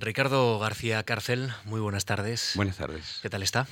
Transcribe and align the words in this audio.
Ricardo 0.00 0.58
García 0.58 1.02
Cárcel, 1.02 1.52
muy 1.66 1.78
buenas 1.78 2.06
tardes. 2.06 2.52
Buenas 2.54 2.78
tardes. 2.78 3.18
¿Qué 3.20 3.28
tal 3.28 3.42
está? 3.42 3.66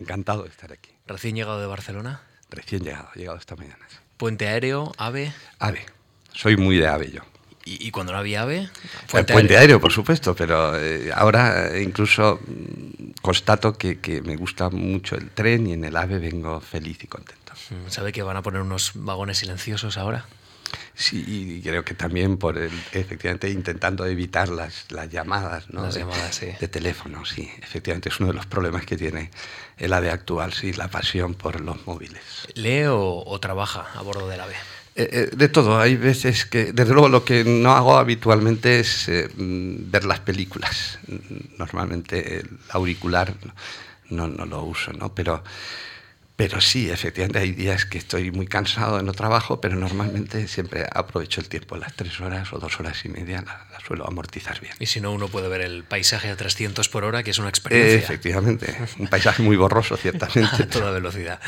Encantado 0.00 0.44
de 0.44 0.48
estar 0.48 0.72
aquí. 0.72 0.90
Recién 1.06 1.36
llegado 1.36 1.60
de 1.60 1.66
Barcelona. 1.66 2.22
Recién 2.48 2.82
llegado, 2.82 3.10
llegado 3.14 3.36
esta 3.36 3.54
mañana. 3.54 3.86
Puente 4.16 4.48
aéreo, 4.48 4.92
ave. 4.96 5.30
Ave. 5.58 5.84
Soy 6.32 6.56
muy 6.56 6.78
de 6.78 6.88
ave 6.88 7.10
yo. 7.10 7.20
¿Y, 7.66 7.90
cuando 7.90 8.14
no 8.14 8.18
había 8.18 8.42
ave? 8.42 8.70
Puente, 9.10 9.34
puente 9.34 9.58
aéreo. 9.58 9.78
por 9.78 9.92
supuesto, 9.92 10.34
pero 10.34 10.74
eh, 10.82 11.10
ahora 11.14 11.68
eh, 11.68 11.82
incluso 11.82 12.40
mm, 12.46 13.20
constato 13.20 13.76
que, 13.76 14.00
que, 14.00 14.22
me 14.22 14.36
gusta 14.36 14.70
mucho 14.70 15.16
el 15.16 15.28
tren 15.28 15.66
y 15.66 15.74
en 15.74 15.84
el 15.84 15.94
ave 15.98 16.18
vengo 16.18 16.62
feliz 16.62 17.04
y 17.04 17.08
contento. 17.08 17.52
Mm, 17.68 17.90
¿Sabe 17.90 18.12
que 18.12 18.22
van 18.22 18.38
a 18.38 18.42
poner 18.42 18.62
unos 18.62 18.92
vagones 18.94 19.36
silenciosos 19.36 19.98
ahora? 19.98 20.24
Sí, 20.94 21.24
y 21.26 21.62
creo 21.62 21.84
que 21.84 21.94
también 21.94 22.36
por 22.36 22.58
el, 22.58 22.72
efectivamente 22.92 23.48
intentando 23.50 24.04
evitar 24.06 24.48
las, 24.48 24.90
las 24.90 25.08
llamadas, 25.08 25.70
¿no? 25.70 25.82
las 25.82 25.94
llamadas 25.94 26.34
sí. 26.34 26.48
de 26.58 26.68
teléfono, 26.68 27.24
sí. 27.24 27.50
Efectivamente 27.62 28.08
es 28.08 28.18
uno 28.20 28.28
de 28.30 28.34
los 28.34 28.46
problemas 28.46 28.84
que 28.84 28.96
tiene 28.96 29.30
el 29.76 29.92
AVE 29.92 30.10
actual, 30.10 30.52
sí, 30.52 30.72
la 30.72 30.88
pasión 30.88 31.34
por 31.34 31.60
los 31.60 31.86
móviles. 31.86 32.22
¿Lee 32.54 32.84
o, 32.84 33.22
o 33.24 33.40
trabaja 33.40 33.86
a 33.94 34.02
bordo 34.02 34.28
del 34.28 34.40
AVE? 34.40 34.56
Eh, 34.98 35.08
eh, 35.12 35.36
de 35.36 35.48
todo, 35.48 35.78
hay 35.78 35.94
veces 35.94 36.44
que, 36.44 36.72
desde 36.72 36.92
luego, 36.92 37.08
lo 37.08 37.24
que 37.24 37.44
no 37.44 37.70
hago 37.70 37.96
habitualmente 37.96 38.80
es 38.80 39.08
eh, 39.08 39.28
ver 39.36 40.04
las 40.04 40.18
películas. 40.18 40.98
Normalmente 41.56 42.40
el 42.40 42.58
auricular 42.70 43.32
no, 44.10 44.26
no 44.26 44.44
lo 44.44 44.64
uso, 44.64 44.92
¿no? 44.92 45.14
Pero 45.14 45.44
pero 46.38 46.60
sí, 46.60 46.88
efectivamente 46.88 47.40
hay 47.40 47.50
días 47.50 47.84
que 47.84 47.98
estoy 47.98 48.30
muy 48.30 48.46
cansado, 48.46 49.02
no 49.02 49.12
trabajo, 49.12 49.60
pero 49.60 49.74
normalmente 49.74 50.46
siempre 50.46 50.86
aprovecho 50.88 51.40
el 51.40 51.48
tiempo, 51.48 51.76
las 51.76 51.94
tres 51.94 52.20
horas 52.20 52.52
o 52.52 52.60
dos 52.60 52.78
horas 52.78 53.04
y 53.04 53.08
media 53.08 53.42
la, 53.44 53.66
la 53.72 53.80
suelo 53.84 54.06
amortizar 54.06 54.60
bien. 54.60 54.72
Y 54.78 54.86
si 54.86 55.00
no, 55.00 55.10
uno 55.10 55.26
puede 55.26 55.48
ver 55.48 55.62
el 55.62 55.82
paisaje 55.82 56.30
a 56.30 56.36
300 56.36 56.88
por 56.90 57.02
hora, 57.02 57.24
que 57.24 57.32
es 57.32 57.40
una 57.40 57.48
experiencia. 57.48 57.96
Eh, 57.96 57.98
efectivamente, 57.98 58.72
un 59.00 59.08
paisaje 59.08 59.42
muy 59.42 59.56
borroso, 59.56 59.96
ciertamente. 59.96 60.62
a 60.62 60.68
toda 60.68 60.92
velocidad. 60.92 61.40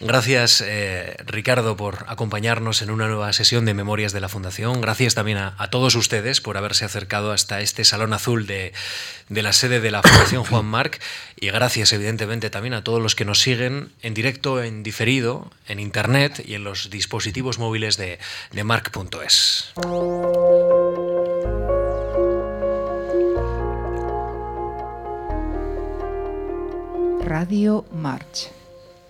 Gracias, 0.00 0.60
eh, 0.66 1.16
Ricardo, 1.24 1.76
por 1.76 2.04
acompañarnos 2.08 2.82
en 2.82 2.90
una 2.90 3.06
nueva 3.06 3.32
sesión 3.32 3.64
de 3.64 3.74
Memorias 3.74 4.12
de 4.12 4.20
la 4.20 4.28
Fundación. 4.28 4.80
Gracias 4.80 5.14
también 5.14 5.38
a, 5.38 5.54
a 5.56 5.70
todos 5.70 5.94
ustedes 5.94 6.40
por 6.40 6.56
haberse 6.56 6.84
acercado 6.84 7.30
hasta 7.30 7.60
este 7.60 7.84
Salón 7.84 8.12
Azul 8.12 8.48
de, 8.48 8.72
de 9.28 9.42
la 9.42 9.52
sede 9.52 9.80
de 9.80 9.92
la 9.92 10.02
Fundación 10.02 10.42
Juan 10.50 10.64
Marc. 10.64 11.00
Y 11.36 11.46
gracias, 11.50 11.92
evidentemente, 11.92 12.50
también 12.50 12.74
a 12.74 12.82
todos 12.82 13.00
los 13.00 13.14
que 13.14 13.24
nos 13.24 13.40
siguen 13.40 13.92
en 14.02 14.14
directo 14.14 14.31
en 14.62 14.82
diferido, 14.82 15.50
en 15.66 15.80
internet 15.80 16.42
y 16.44 16.54
en 16.54 16.64
los 16.64 16.90
dispositivos 16.90 17.58
móviles 17.58 17.96
de, 17.96 18.18
de 18.52 18.64
Marc.es. 18.64 19.72
Radio 27.24 27.84
March. 27.92 28.50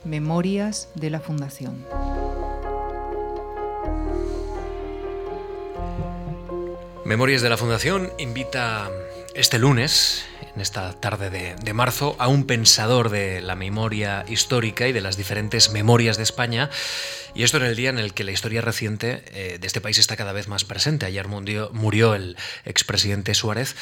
Memorias 0.04 0.88
de 0.94 1.10
la 1.10 1.20
Fundación. 1.20 1.86
Memorias 7.04 7.42
de 7.42 7.48
la 7.48 7.56
Fundación 7.56 8.12
invita 8.18 8.90
este 9.34 9.58
lunes 9.58 10.24
en 10.54 10.60
esta 10.60 10.92
tarde 10.92 11.30
de, 11.30 11.54
de, 11.56 11.72
marzo 11.72 12.16
a 12.18 12.28
un 12.28 12.44
pensador 12.44 13.10
de 13.10 13.40
la 13.40 13.54
memoria 13.54 14.24
histórica 14.28 14.86
y 14.86 14.92
de 14.92 15.00
las 15.00 15.16
diferentes 15.16 15.70
memorias 15.70 16.16
de 16.16 16.22
España. 16.22 16.70
Y 17.34 17.44
esto 17.44 17.56
en 17.56 17.64
el 17.64 17.76
día 17.76 17.88
en 17.88 17.98
el 17.98 18.12
que 18.12 18.24
la 18.24 18.32
historia 18.32 18.60
reciente 18.60 19.24
eh, 19.28 19.58
de 19.58 19.66
este 19.66 19.80
país 19.80 19.98
está 19.98 20.16
cada 20.16 20.32
vez 20.32 20.48
más 20.48 20.64
presente. 20.64 21.06
Ayer 21.06 21.28
murió, 21.28 21.70
murió 21.72 22.14
el 22.14 22.36
expresidente 22.66 23.34
Suárez 23.34 23.74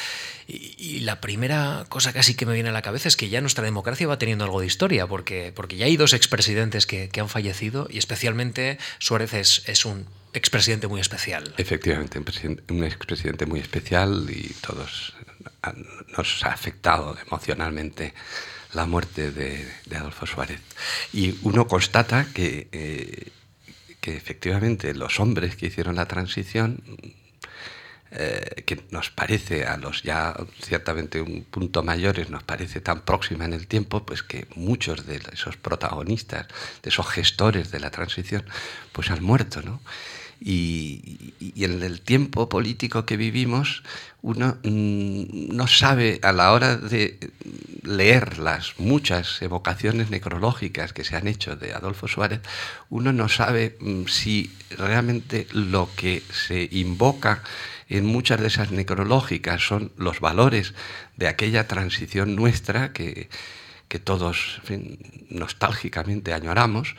y, 0.47 0.75
y, 0.77 0.99
la 1.01 1.19
primera 1.19 1.85
cosa 1.89 2.13
casi 2.13 2.35
que 2.35 2.45
me 2.45 2.53
viene 2.53 2.69
a 2.69 2.71
la 2.71 2.81
cabeza 2.81 3.09
es 3.09 3.17
que 3.17 3.29
ya 3.29 3.41
nuestra 3.41 3.65
democracia 3.65 4.07
va 4.07 4.17
teniendo 4.17 4.45
algo 4.45 4.61
de 4.61 4.67
historia, 4.67 5.07
porque, 5.07 5.51
porque 5.53 5.75
ya 5.75 5.85
hay 5.85 5.97
dos 5.97 6.13
expresidentes 6.13 6.85
que, 6.85 7.09
que 7.09 7.19
han 7.19 7.29
fallecido 7.29 7.87
y 7.89 7.97
especialmente 7.97 8.77
Suárez 8.99 9.33
es, 9.33 9.63
es 9.65 9.85
un 9.85 10.07
expresidente 10.33 10.87
muy 10.87 11.01
especial. 11.01 11.53
Efectivamente, 11.57 12.19
un, 12.69 12.83
expresidente 12.83 13.45
muy 13.45 13.59
especial 13.59 14.27
y 14.29 14.53
todos 14.61 15.13
nos 16.17 16.43
ha 16.43 16.49
afectado 16.49 17.17
emocionalmente 17.25 18.13
la 18.73 18.85
muerte 18.85 19.31
de, 19.31 19.67
Adolfo 19.95 20.25
Suárez. 20.25 20.61
Y 21.13 21.37
uno 21.43 21.67
constata 21.67 22.27
que, 22.33 22.67
eh, 22.71 23.31
que, 23.99 24.15
efectivamente 24.15 24.93
los 24.93 25.19
hombres 25.19 25.55
que 25.55 25.67
hicieron 25.67 25.95
la 25.95 26.07
transición, 26.07 26.81
eh, 28.13 28.63
que 28.65 28.77
nos 28.91 29.09
parece 29.09 29.65
a 29.65 29.77
los 29.77 30.03
ya 30.03 30.35
ciertamente 30.61 31.21
un 31.21 31.45
punto 31.45 31.81
mayores, 31.81 32.29
nos 32.29 32.43
parece 32.43 32.81
tan 32.81 33.01
próxima 33.01 33.45
en 33.45 33.53
el 33.53 33.67
tiempo, 33.67 34.05
pues 34.05 34.21
que 34.21 34.47
muchos 34.55 35.05
de 35.05 35.21
esos 35.31 35.55
protagonistas, 35.57 36.47
de 36.83 36.89
esos 36.89 37.07
gestores 37.07 37.71
de 37.71 37.79
la 37.79 37.89
transición, 37.89 38.43
pues 38.91 39.11
han 39.11 39.23
muerto, 39.23 39.61
¿no? 39.61 39.81
Y, 40.43 41.35
en 41.55 41.83
el 41.83 42.01
tiempo 42.01 42.49
político 42.49 43.05
que 43.05 43.15
vivimos, 43.15 43.83
uno 44.23 44.57
mmm, 44.63 45.55
no 45.55 45.67
sabe 45.67 46.19
a 46.23 46.31
la 46.31 46.51
hora 46.51 46.77
de 46.77 47.19
leer 47.83 48.39
las 48.39 48.79
muchas 48.79 49.39
evocaciones 49.43 50.09
necrológicas 50.09 50.93
que 50.93 51.03
se 51.03 51.15
han 51.15 51.27
hecho 51.27 51.55
de 51.55 51.73
Adolfo 51.73 52.07
Suárez, 52.07 52.41
uno 52.89 53.13
no 53.13 53.29
sabe 53.29 53.77
mmm, 53.79 54.05
si 54.07 54.51
realmente 54.71 55.47
lo 55.51 55.89
que 55.95 56.23
se 56.31 56.67
invoca 56.71 57.43
en 57.87 58.05
muchas 58.05 58.39
de 58.39 58.47
esas 58.47 58.71
necrológicas 58.71 59.61
son 59.61 59.91
los 59.97 60.21
valores 60.21 60.73
de 61.17 61.27
aquella 61.27 61.67
transición 61.67 62.35
nuestra 62.35 62.93
que, 62.93 63.29
que 63.91 63.99
todos 63.99 64.61
nostálgicamente 65.29 66.33
añoramos, 66.33 66.95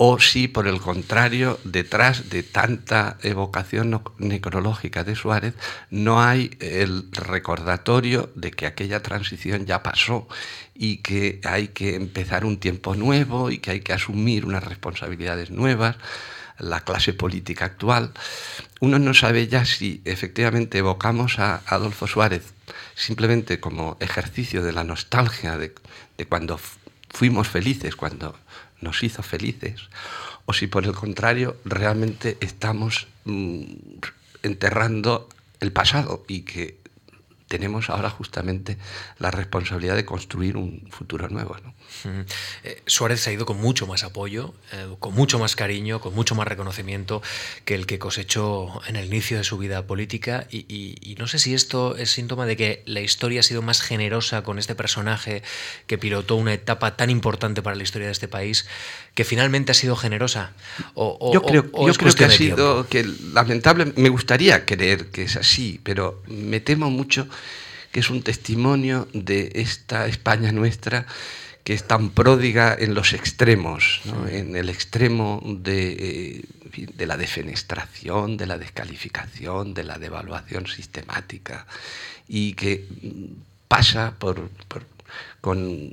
o 0.00 0.20
si 0.20 0.46
por 0.46 0.68
el 0.68 0.80
contrario, 0.80 1.58
detrás 1.64 2.30
de 2.30 2.44
tanta 2.44 3.18
evocación 3.24 4.00
necrológica 4.18 5.02
de 5.02 5.16
Suárez, 5.16 5.54
no 5.90 6.22
hay 6.22 6.56
el 6.60 7.10
recordatorio 7.10 8.30
de 8.36 8.52
que 8.52 8.66
aquella 8.66 9.02
transición 9.02 9.66
ya 9.66 9.82
pasó 9.82 10.28
y 10.72 10.98
que 10.98 11.40
hay 11.42 11.68
que 11.68 11.96
empezar 11.96 12.44
un 12.44 12.60
tiempo 12.60 12.94
nuevo 12.94 13.50
y 13.50 13.58
que 13.58 13.72
hay 13.72 13.80
que 13.80 13.92
asumir 13.92 14.46
unas 14.46 14.62
responsabilidades 14.62 15.50
nuevas 15.50 15.96
la 16.58 16.80
clase 16.80 17.12
política 17.12 17.64
actual, 17.64 18.12
uno 18.80 18.98
no 18.98 19.14
sabe 19.14 19.48
ya 19.48 19.64
si 19.64 20.00
efectivamente 20.04 20.78
evocamos 20.78 21.38
a 21.38 21.62
Adolfo 21.66 22.06
Suárez 22.06 22.52
simplemente 22.94 23.60
como 23.60 23.96
ejercicio 24.00 24.62
de 24.62 24.72
la 24.72 24.84
nostalgia 24.84 25.56
de, 25.56 25.72
cuando 26.28 26.60
fuimos 27.10 27.48
felices, 27.48 27.96
cuando 27.96 28.36
nos 28.80 29.02
hizo 29.02 29.22
felices, 29.22 29.88
o 30.46 30.52
si 30.52 30.66
por 30.66 30.84
el 30.84 30.92
contrario 30.92 31.56
realmente 31.64 32.36
estamos 32.40 33.08
mmm, 33.24 33.64
enterrando 34.42 35.28
el 35.60 35.72
pasado 35.72 36.24
y 36.28 36.42
que 36.42 36.77
tenemos 37.48 37.90
ahora 37.90 38.10
justamente 38.10 38.78
la 39.18 39.30
responsabilidad 39.30 39.96
de 39.96 40.04
construir 40.04 40.56
un 40.56 40.86
futuro 40.90 41.28
nuevo. 41.28 41.56
¿no? 41.64 41.74
Eh, 42.64 42.82
Suárez 42.86 43.26
ha 43.26 43.32
ido 43.32 43.46
con 43.46 43.58
mucho 43.60 43.86
más 43.86 44.04
apoyo, 44.04 44.54
eh, 44.72 44.86
con 45.00 45.14
mucho 45.14 45.38
más 45.38 45.56
cariño, 45.56 46.00
con 46.00 46.14
mucho 46.14 46.34
más 46.34 46.46
reconocimiento 46.46 47.22
que 47.64 47.74
el 47.74 47.86
que 47.86 47.98
cosechó 47.98 48.80
en 48.86 48.96
el 48.96 49.06
inicio 49.06 49.38
de 49.38 49.44
su 49.44 49.56
vida 49.58 49.86
política 49.86 50.46
y, 50.50 50.58
y, 50.68 50.96
y, 51.00 51.14
no 51.16 51.26
sé 51.26 51.38
si 51.38 51.54
esto 51.54 51.96
es 51.96 52.10
síntoma 52.10 52.46
de 52.46 52.56
que 52.56 52.82
la 52.86 53.00
historia 53.00 53.40
ha 53.40 53.42
sido 53.42 53.62
más 53.62 53.80
generosa 53.80 54.42
con 54.42 54.58
este 54.58 54.74
personaje 54.74 55.42
que 55.86 55.98
pilotó 55.98 56.36
una 56.36 56.52
etapa 56.52 56.96
tan 56.96 57.10
importante 57.10 57.62
para 57.62 57.76
la 57.76 57.82
historia 57.82 58.06
de 58.06 58.12
este 58.12 58.28
país, 58.28 58.66
que 59.14 59.24
finalmente 59.24 59.72
ha 59.72 59.74
sido 59.74 59.96
generosa. 59.96 60.52
O, 60.94 61.16
o, 61.18 61.32
yo 61.32 61.42
creo, 61.42 61.66
o 61.72 61.86
yo 61.88 61.94
creo 61.94 62.14
que 62.14 62.24
ha 62.24 62.30
sido, 62.30 62.86
que 62.86 63.04
lamentable, 63.32 63.92
me 63.96 64.10
gustaría 64.10 64.64
creer 64.66 65.06
que 65.06 65.22
es 65.22 65.36
así, 65.36 65.80
pero 65.82 66.22
me 66.26 66.60
temo 66.60 66.90
mucho 66.90 67.26
que 67.92 68.00
es 68.00 68.10
un 68.10 68.22
testimonio 68.22 69.08
de 69.12 69.52
esta 69.54 70.06
España 70.06 70.52
nuestra 70.52 71.06
que 71.64 71.74
es 71.74 71.84
tan 71.84 72.10
pródiga 72.10 72.74
en 72.78 72.94
los 72.94 73.12
extremos, 73.12 74.00
¿no? 74.06 74.26
en 74.26 74.56
el 74.56 74.70
extremo 74.70 75.42
de, 75.44 76.42
de, 76.94 77.06
la 77.06 77.18
defenestración, 77.18 78.38
de 78.38 78.46
la 78.46 78.56
descalificación, 78.56 79.74
de 79.74 79.84
la 79.84 79.98
devaluación 79.98 80.66
sistemática, 80.66 81.66
y 82.26 82.54
que 82.54 82.86
pasa 83.68 84.14
por, 84.18 84.48
por, 84.68 84.86
con 85.42 85.92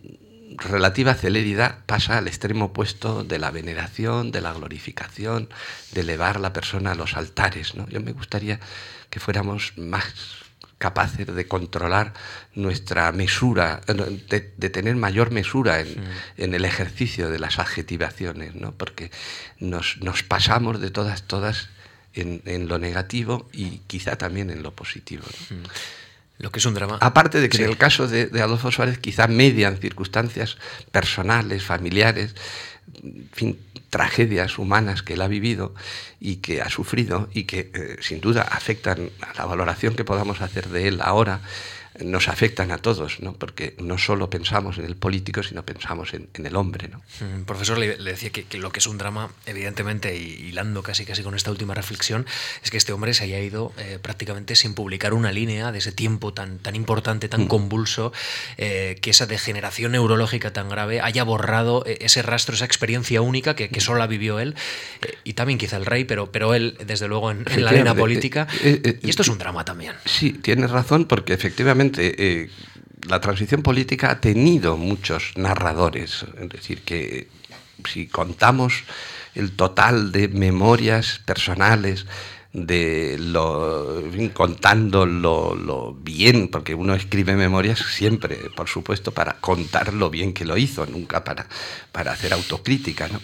relativa 0.55 1.13
celeridad, 1.13 1.79
pasa 1.85 2.19
al 2.19 2.29
extremo 2.29 2.65
opuesto 2.65 3.25
de 3.25 3.37
la 3.37 3.51
veneración, 3.51 4.31
de 4.31 4.39
la 4.39 4.53
glorificación, 4.53 5.49
de 5.91 6.01
elevar 6.01 6.39
la 6.39 6.53
persona 6.53 6.91
a 6.91 6.95
los 6.95 7.17
altares. 7.17 7.75
¿no? 7.75 7.85
Yo 7.89 7.99
me 7.99 8.13
gustaría 8.13 8.61
que 9.09 9.19
fuéramos 9.19 9.73
más 9.75 10.44
capaces 10.77 11.33
de 11.33 11.47
controlar 11.47 12.13
nuestra 12.53 13.11
mesura, 13.11 13.81
de, 13.87 14.53
de 14.55 14.69
tener 14.69 14.95
mayor 14.95 15.31
mesura 15.31 15.79
en, 15.79 15.87
sí. 15.87 15.99
en, 16.37 16.53
el 16.53 16.65
ejercicio 16.65 17.29
de 17.29 17.39
las 17.39 17.59
adjetivaciones, 17.59 18.55
¿no? 18.55 18.73
porque 18.73 19.11
nos, 19.59 19.97
nos 20.01 20.23
pasamos 20.23 20.81
de 20.81 20.91
todas, 20.91 21.23
todas 21.23 21.69
en, 22.13 22.41
en, 22.45 22.67
lo 22.67 22.77
negativo 22.77 23.49
y 23.53 23.79
quizá 23.87 24.17
también 24.17 24.49
en 24.49 24.63
lo 24.63 24.71
positivo. 24.71 25.23
¿no? 25.25 25.47
Sí. 25.47 25.71
Lo 26.37 26.51
que 26.51 26.59
es 26.59 26.65
un 26.65 26.73
drama. 26.73 26.97
Aparte 26.99 27.39
de 27.39 27.47
que 27.47 27.57
en 27.63 27.69
el 27.69 27.77
caso 27.77 28.07
de, 28.07 28.29
Adolfo 28.41 28.71
Suárez 28.71 28.97
quizá 28.97 29.27
median 29.27 29.77
circunstancias 29.77 30.57
personales, 30.91 31.63
familiares, 31.63 32.35
en 33.01 33.29
fin, 33.31 33.59
tragedias 33.95 34.59
humanas 34.59 35.03
que 35.03 35.13
él 35.13 35.21
ha 35.21 35.29
vivido 35.29 35.73
y 36.19 36.37
que 36.37 36.61
ha 36.61 36.69
sufrido 36.69 37.29
y 37.33 37.45
que 37.45 37.71
eh, 37.73 37.95
sin 38.01 38.19
duda 38.19 38.41
afectan 38.41 39.09
a 39.21 39.33
la 39.37 39.45
valoración 39.45 39.95
que 39.95 40.03
podamos 40.03 40.41
hacer 40.41 40.67
de 40.67 40.89
él 40.89 40.99
ahora 41.01 41.39
nos 42.03 42.27
afectan 42.27 42.71
a 42.71 42.77
todos, 42.77 43.21
¿no? 43.21 43.33
porque 43.33 43.75
no 43.79 43.97
solo 43.97 44.29
pensamos 44.29 44.77
en 44.77 44.85
el 44.85 44.95
político, 44.95 45.43
sino 45.43 45.63
pensamos 45.63 46.13
en, 46.13 46.29
el 46.33 46.55
hombre. 46.55 46.89
¿no? 46.89 47.01
Mm, 47.21 47.43
profesor, 47.43 47.77
le, 47.77 47.95
decía 47.97 48.31
que, 48.31 48.45
lo 48.57 48.71
que 48.71 48.79
es 48.79 48.87
un 48.87 48.97
drama, 48.97 49.29
evidentemente, 49.45 50.17
y 50.17 50.47
hilando 50.47 50.83
casi 50.83 51.05
casi 51.05 51.23
con 51.23 51.35
esta 51.35 51.51
última 51.51 51.73
reflexión, 51.73 52.25
es 52.63 52.71
que 52.71 52.77
este 52.77 52.91
hombre 52.91 53.13
se 53.13 53.23
haya 53.23 53.39
ido 53.39 53.73
eh, 53.77 53.99
prácticamente 54.01 54.55
sin 54.55 54.73
publicar 54.73 55.13
una 55.13 55.31
línea 55.31 55.71
de 55.71 55.79
ese 55.79 55.91
tiempo 55.91 56.33
tan, 56.33 56.59
tan 56.59 56.75
importante, 56.75 57.29
tan 57.29 57.43
mm. 57.43 57.47
convulso, 57.47 58.11
eh, 58.57 58.97
que 59.01 59.11
esa 59.11 59.25
degeneración 59.25 59.93
neurológica 59.93 60.51
tan 60.51 60.69
grave 60.69 61.01
haya 61.01 61.23
borrado 61.23 61.83
eh, 61.85 61.99
ese 62.01 62.21
rastro, 62.21 62.55
esa 62.55 62.65
experiencia 62.65 63.21
única 63.21 63.55
que, 63.55 63.69
que 63.69 63.79
solo 63.79 63.99
la 63.99 64.07
vivió 64.07 64.39
él, 64.39 64.55
y 65.23 65.33
también 65.33 65.57
quizá 65.57 65.77
el 65.77 65.85
rey, 65.85 66.03
pero, 66.03 66.31
pero 66.31 66.53
él, 66.53 66.77
desde 66.85 67.07
luego, 67.07 67.31
en, 67.31 67.45
en 67.49 67.63
la 67.63 67.71
arena 67.71 67.95
política. 67.95 68.47
y 68.63 69.09
esto 69.09 69.21
es 69.21 69.29
un 69.29 69.37
drama 69.37 69.63
también. 69.63 69.93
Sí, 70.05 70.33
tienes 70.33 70.71
razón, 70.71 71.05
porque 71.05 71.33
efectivamente 71.33 71.84
eh, 71.97 72.49
la 73.07 73.19
transición 73.21 73.61
política 73.61 74.11
ha 74.11 74.21
tenido 74.21 74.77
muchos 74.77 75.33
narradores, 75.35 76.25
es 76.39 76.49
decir, 76.49 76.81
que 76.81 77.27
si 77.85 78.07
contamos 78.07 78.83
el 79.35 79.51
total 79.51 80.11
de 80.11 80.27
memorias 80.27 81.21
personales, 81.25 82.05
de 82.55 83.17
lo, 83.19 84.01
contando 84.33 85.05
lo, 85.05 85.93
bien, 86.01 86.47
porque 86.47 86.73
uno 86.73 86.95
escribe 86.95 87.35
memorias 87.35 87.79
siempre, 87.79 88.37
por 88.55 88.69
supuesto, 88.69 89.11
para 89.11 89.33
contar 89.33 89.93
lo 89.93 90.09
bien 90.09 90.33
que 90.33 90.45
lo 90.45 90.57
hizo, 90.57 90.85
nunca 90.85 91.23
para, 91.25 91.47
para 91.91 92.13
hacer 92.13 92.31
autocrítica, 92.31 93.09
¿no? 93.09 93.19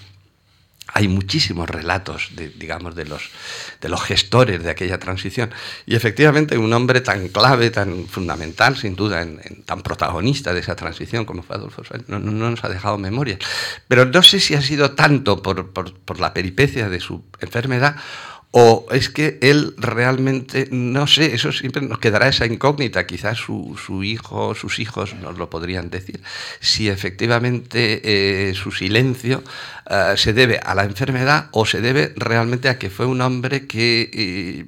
Hay 0.87 1.07
muchísimos 1.07 1.69
relatos, 1.69 2.29
de, 2.35 2.49
digamos, 2.49 2.95
de 2.95 3.05
los, 3.05 3.29
de 3.79 3.89
los 3.89 4.01
gestores 4.01 4.61
de 4.63 4.69
aquella 4.69 4.99
transición. 4.99 5.51
Y 5.85 5.95
efectivamente 5.95 6.57
un 6.57 6.73
hombre 6.73 7.01
tan 7.01 7.29
clave, 7.29 7.69
tan 7.69 8.07
fundamental, 8.07 8.77
sin 8.77 8.95
duda, 8.95 9.21
en, 9.21 9.63
tan 9.63 9.81
protagonista 9.83 10.53
de 10.53 10.59
esa 10.59 10.75
transición 10.75 11.25
como 11.25 11.43
fue 11.43 11.55
Adolfo 11.55 11.83
Suárez, 11.83 12.09
no, 12.09 12.19
nos 12.19 12.63
ha 12.63 12.69
dejado 12.69 12.97
memoria. 12.97 13.37
Pero 13.87 14.05
no 14.05 14.21
sé 14.23 14.39
si 14.39 14.55
ha 14.55 14.61
sido 14.61 14.91
tanto 14.91 15.41
por, 15.41 15.71
por 15.71 16.19
la 16.19 16.33
peripecia 16.33 16.89
de 16.89 16.99
su 16.99 17.23
enfermedad 17.39 17.95
o 18.51 18.85
es 18.91 19.09
que 19.09 19.39
él 19.41 19.73
realmente, 19.77 20.67
no 20.71 21.07
sé, 21.07 21.33
eso 21.33 21.53
siempre 21.53 21.81
nos 21.81 21.99
quedará 21.99 22.27
esa 22.27 22.45
incógnita, 22.45 23.07
quizás 23.07 23.37
su, 23.37 23.79
su 23.83 24.03
hijo, 24.03 24.55
sus 24.55 24.79
hijos 24.79 25.13
nos 25.15 25.37
lo 25.37 25.49
podrían 25.49 25.89
decir, 25.89 26.19
si 26.59 26.89
efectivamente 26.89 28.01
eh, 28.03 28.53
su 28.53 28.71
silencio 28.71 29.41
eh, 29.89 30.13
se 30.17 30.33
debe 30.33 30.59
a 30.59 30.75
la 30.75 30.83
enfermedad 30.83 31.47
o 31.51 31.65
se 31.65 31.79
debe 31.79 32.13
realmente 32.17 32.67
a 32.67 32.77
que 32.77 32.89
fue 32.89 33.05
un 33.05 33.21
hombre 33.21 33.67
que... 33.67 34.09
Eh, 34.13 34.65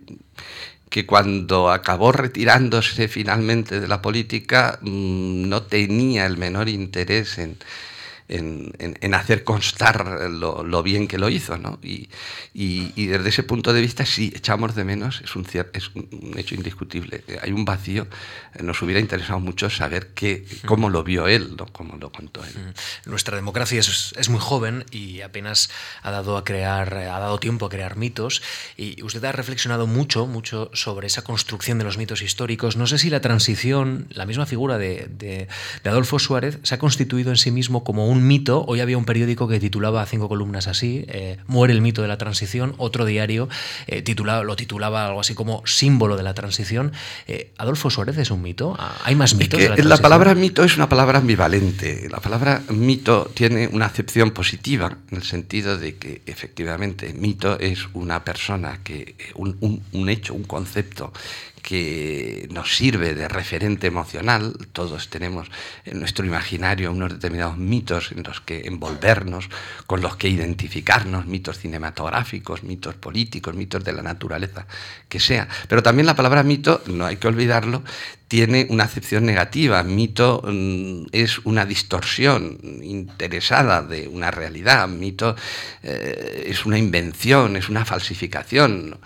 que 0.90 1.08
cuando 1.08 1.72
acabó 1.72 2.12
retirándose 2.12 3.08
finalmente 3.08 3.80
de 3.80 3.88
la 3.88 4.00
política 4.00 4.78
mm, 4.82 5.50
no 5.50 5.64
tenía 5.64 6.28
el 6.28 6.38
menor 6.38 6.70
interés 6.70 7.40
en, 7.40 7.58
en, 8.34 9.14
hacer 9.14 9.44
constar 9.44 10.30
lo, 10.30 10.84
bien 10.84 11.08
que 11.08 11.18
lo 11.18 11.30
hizo. 11.30 11.58
¿no? 11.58 11.80
Y, 11.84 12.08
desde 12.54 13.30
ese 13.30 13.44
punto 13.44 13.74
de 13.74 13.82
vista, 13.82 14.06
si 14.06 14.28
echamos 14.36 14.76
de 14.76 14.84
menos, 14.84 15.22
es 15.24 15.36
un, 15.36 15.46
es 15.74 15.90
un 15.96 16.34
hecho 16.38 16.56
indiscutible. 16.56 17.24
Hay 17.42 17.52
un 17.52 17.66
vacío, 17.66 18.08
nos 18.60 18.82
hubiera 18.82 19.00
interesado 19.00 19.40
mucho 19.40 19.70
saber 19.70 20.10
qué, 20.14 20.46
cómo 20.66 20.90
lo 20.90 21.04
vio 21.04 21.28
él, 21.28 21.56
¿no? 21.58 21.66
cómo 21.68 21.98
lo 21.98 22.12
contó 22.12 22.44
él. 22.44 22.54
Mm. 22.54 23.10
Nuestra 23.10 23.36
democracia 23.36 23.80
es, 23.80 24.14
es, 24.18 24.30
muy 24.30 24.40
joven 24.40 24.86
y 24.92 25.22
apenas 25.22 25.70
ha 26.02 26.12
dado, 26.12 26.38
a 26.38 26.44
crear, 26.44 26.94
ha 26.94 27.20
dado 27.20 27.40
tiempo 27.40 27.66
a 27.68 27.70
crear 27.70 27.98
mitos. 27.98 28.42
Y 28.78 29.02
usted 29.04 29.24
ha 29.26 29.32
reflexionado 29.32 29.86
mucho, 29.88 30.26
mucho 30.26 30.72
sobre 30.74 31.08
esa 31.08 31.24
construcción 31.24 31.78
de 31.78 31.84
los 31.84 31.98
mitos 31.98 32.22
históricos. 32.22 32.78
No 32.78 32.88
sé 32.88 32.98
si 32.98 33.10
la 33.10 33.22
transición, 33.22 34.08
la 34.10 34.26
misma 34.26 34.46
figura 34.46 34.78
de, 34.78 35.08
de, 35.10 35.48
de 35.84 35.90
Adolfo 35.90 36.20
Suárez, 36.20 36.60
se 36.64 36.76
ha 36.76 36.80
constituido 36.80 37.30
en 37.30 37.38
sí 37.38 37.52
mismo 37.52 37.84
como 37.84 38.08
un 38.08 38.23
mito. 38.24 38.64
Hoy 38.68 38.80
había 38.80 38.98
un 38.98 39.06
periódico 39.06 39.48
que 39.48 39.60
titulaba 39.60 40.06
cinco 40.06 40.28
columnas 40.28 40.68
así, 40.68 41.06
eh, 41.08 41.38
Muere 41.48 41.74
el 41.74 41.82
mito 41.82 42.02
de 42.02 42.08
la 42.08 42.18
transición. 42.18 42.74
Otro 42.78 43.06
diario 43.06 43.50
eh, 43.88 44.02
titulaba, 44.02 44.44
lo 44.44 44.56
titulaba 44.56 45.06
algo 45.06 45.20
así 45.20 45.36
como 45.36 45.66
símbolo 45.66 46.18
de 46.18 46.24
la 46.24 46.34
transición. 46.34 46.92
Eh, 47.28 47.52
¿Adolfo 47.58 47.90
Suárez 47.90 48.18
es 48.18 48.32
un 48.32 48.42
mito? 48.42 48.76
Ah, 48.80 48.96
¿Hay 49.04 49.16
más 49.16 49.36
mitos? 49.36 49.60
la, 49.78 49.98
palabra 49.98 50.36
mito 50.36 50.64
es 50.64 50.76
una 50.76 50.90
palabra 50.90 51.20
ambivalente. 51.20 52.08
La 52.10 52.20
palabra 52.20 52.62
mito 52.70 53.30
tiene 53.34 53.68
una 53.68 53.86
acepción 53.86 54.32
positiva 54.32 54.98
en 55.12 55.18
el 55.18 55.24
sentido 55.24 55.78
de 55.78 55.96
que 55.96 56.22
efectivamente 56.26 57.14
mito 57.14 57.60
es 57.60 57.88
una 57.94 58.24
persona 58.24 58.80
que 58.84 59.16
un 59.36 60.10
hecho, 60.10 60.34
un 60.34 60.44
concepto 60.44 61.14
que 61.64 62.48
nos 62.52 62.76
sirve 62.76 63.16
de 63.16 63.28
referente 63.28 63.88
emocional. 63.88 64.56
Todos 64.74 65.10
tenemos 65.10 65.48
en 65.86 66.00
nuestro 66.00 66.26
imaginario 66.26 66.92
unos 66.92 67.14
determinados 67.14 67.58
mitos 67.58 68.12
en 68.12 68.22
los 68.24 68.42
que 68.42 68.68
envolvernos, 68.68 69.50
con 69.88 70.02
los 70.02 70.18
que 70.18 70.28
identificarnos, 70.28 71.26
mitos 71.26 71.58
cinematográficos, 71.58 72.64
mitos 72.64 72.96
políticos, 72.96 73.56
mitos 73.56 73.84
de 73.84 73.94
la 73.94 74.04
naturaleza, 74.04 74.68
que 75.08 75.20
sea. 75.20 75.48
Pero 75.68 75.82
también 75.82 76.06
la 76.06 76.16
palabra 76.16 76.44
mito, 76.44 76.84
no 76.86 77.06
hay 77.06 77.16
que 77.16 77.30
olvidarlo, 77.30 77.82
tiene 78.28 78.68
una 78.70 78.84
acepción 78.84 79.26
negativa. 79.26 79.84
Mito 79.84 80.42
mm, 80.44 81.06
es 81.12 81.40
una 81.46 81.66
distorsión 81.66 82.58
interesada 82.82 83.84
de 83.84 84.08
una 84.08 84.32
realidad. 84.32 84.88
Mito 84.88 85.36
eh, 85.82 86.46
es 86.48 86.66
una 86.66 86.78
invención, 86.78 87.56
es 87.56 87.70
una 87.70 87.86
falsificación. 87.86 88.98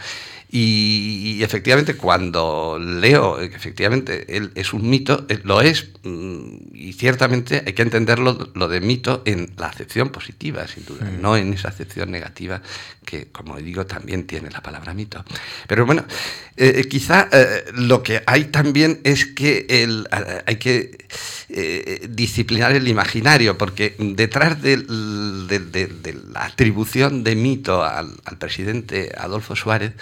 Y, 0.50 1.44
efectivamente, 1.44 1.96
cuando 1.96 2.80
leo 2.80 3.40
efectivamente 3.40 4.38
él 4.38 4.52
es 4.56 4.72
un 4.72 4.90
mito, 4.90 5.26
eh, 5.28 5.40
lo 5.44 5.62
es, 5.62 5.90
mm, 6.04 6.56
y 6.74 6.94
ciertamente 6.94 7.64
hay 7.66 7.74
que 7.74 7.82
entenderlo 7.82 8.52
lo 8.54 8.70
de 8.70 8.80
mito 8.80 9.24
en 9.26 9.54
la 9.58 9.68
acepción 9.68 10.10
positiva, 10.10 10.66
sin 10.68 10.86
duda, 10.86 11.10
no 11.20 11.36
en 11.36 11.52
esa 11.52 11.68
acepción 11.68 12.12
negativa 12.12 12.62
que, 13.04 13.28
como 13.28 13.58
digo, 13.58 13.86
también 13.86 14.26
tiene 14.26 14.50
la 14.50 14.62
palabra 14.62 14.94
mito. 14.94 15.24
Pero 15.68 15.86
bueno, 15.86 16.06
eh, 16.56 16.74
eh, 16.78 16.88
quizá 16.88 17.30
lo 17.74 18.02
que 18.02 18.24
hay 18.26 18.46
también 18.46 19.02
es 19.04 19.26
que 19.26 19.66
el, 19.70 20.08
hay 20.46 20.56
que 20.56 21.08
disciplinar 22.10 22.74
el 22.74 22.88
imaginario, 22.88 23.58
porque 23.58 23.96
detrás 23.98 24.62
de, 24.62 24.78
la 26.32 26.46
atribución 26.46 27.24
de 27.24 27.36
mito 27.36 27.84
al, 27.84 28.12
al 28.26 28.38
presidente 28.38 29.12
Adolfo 29.18 29.56
Suárez, 29.56 29.94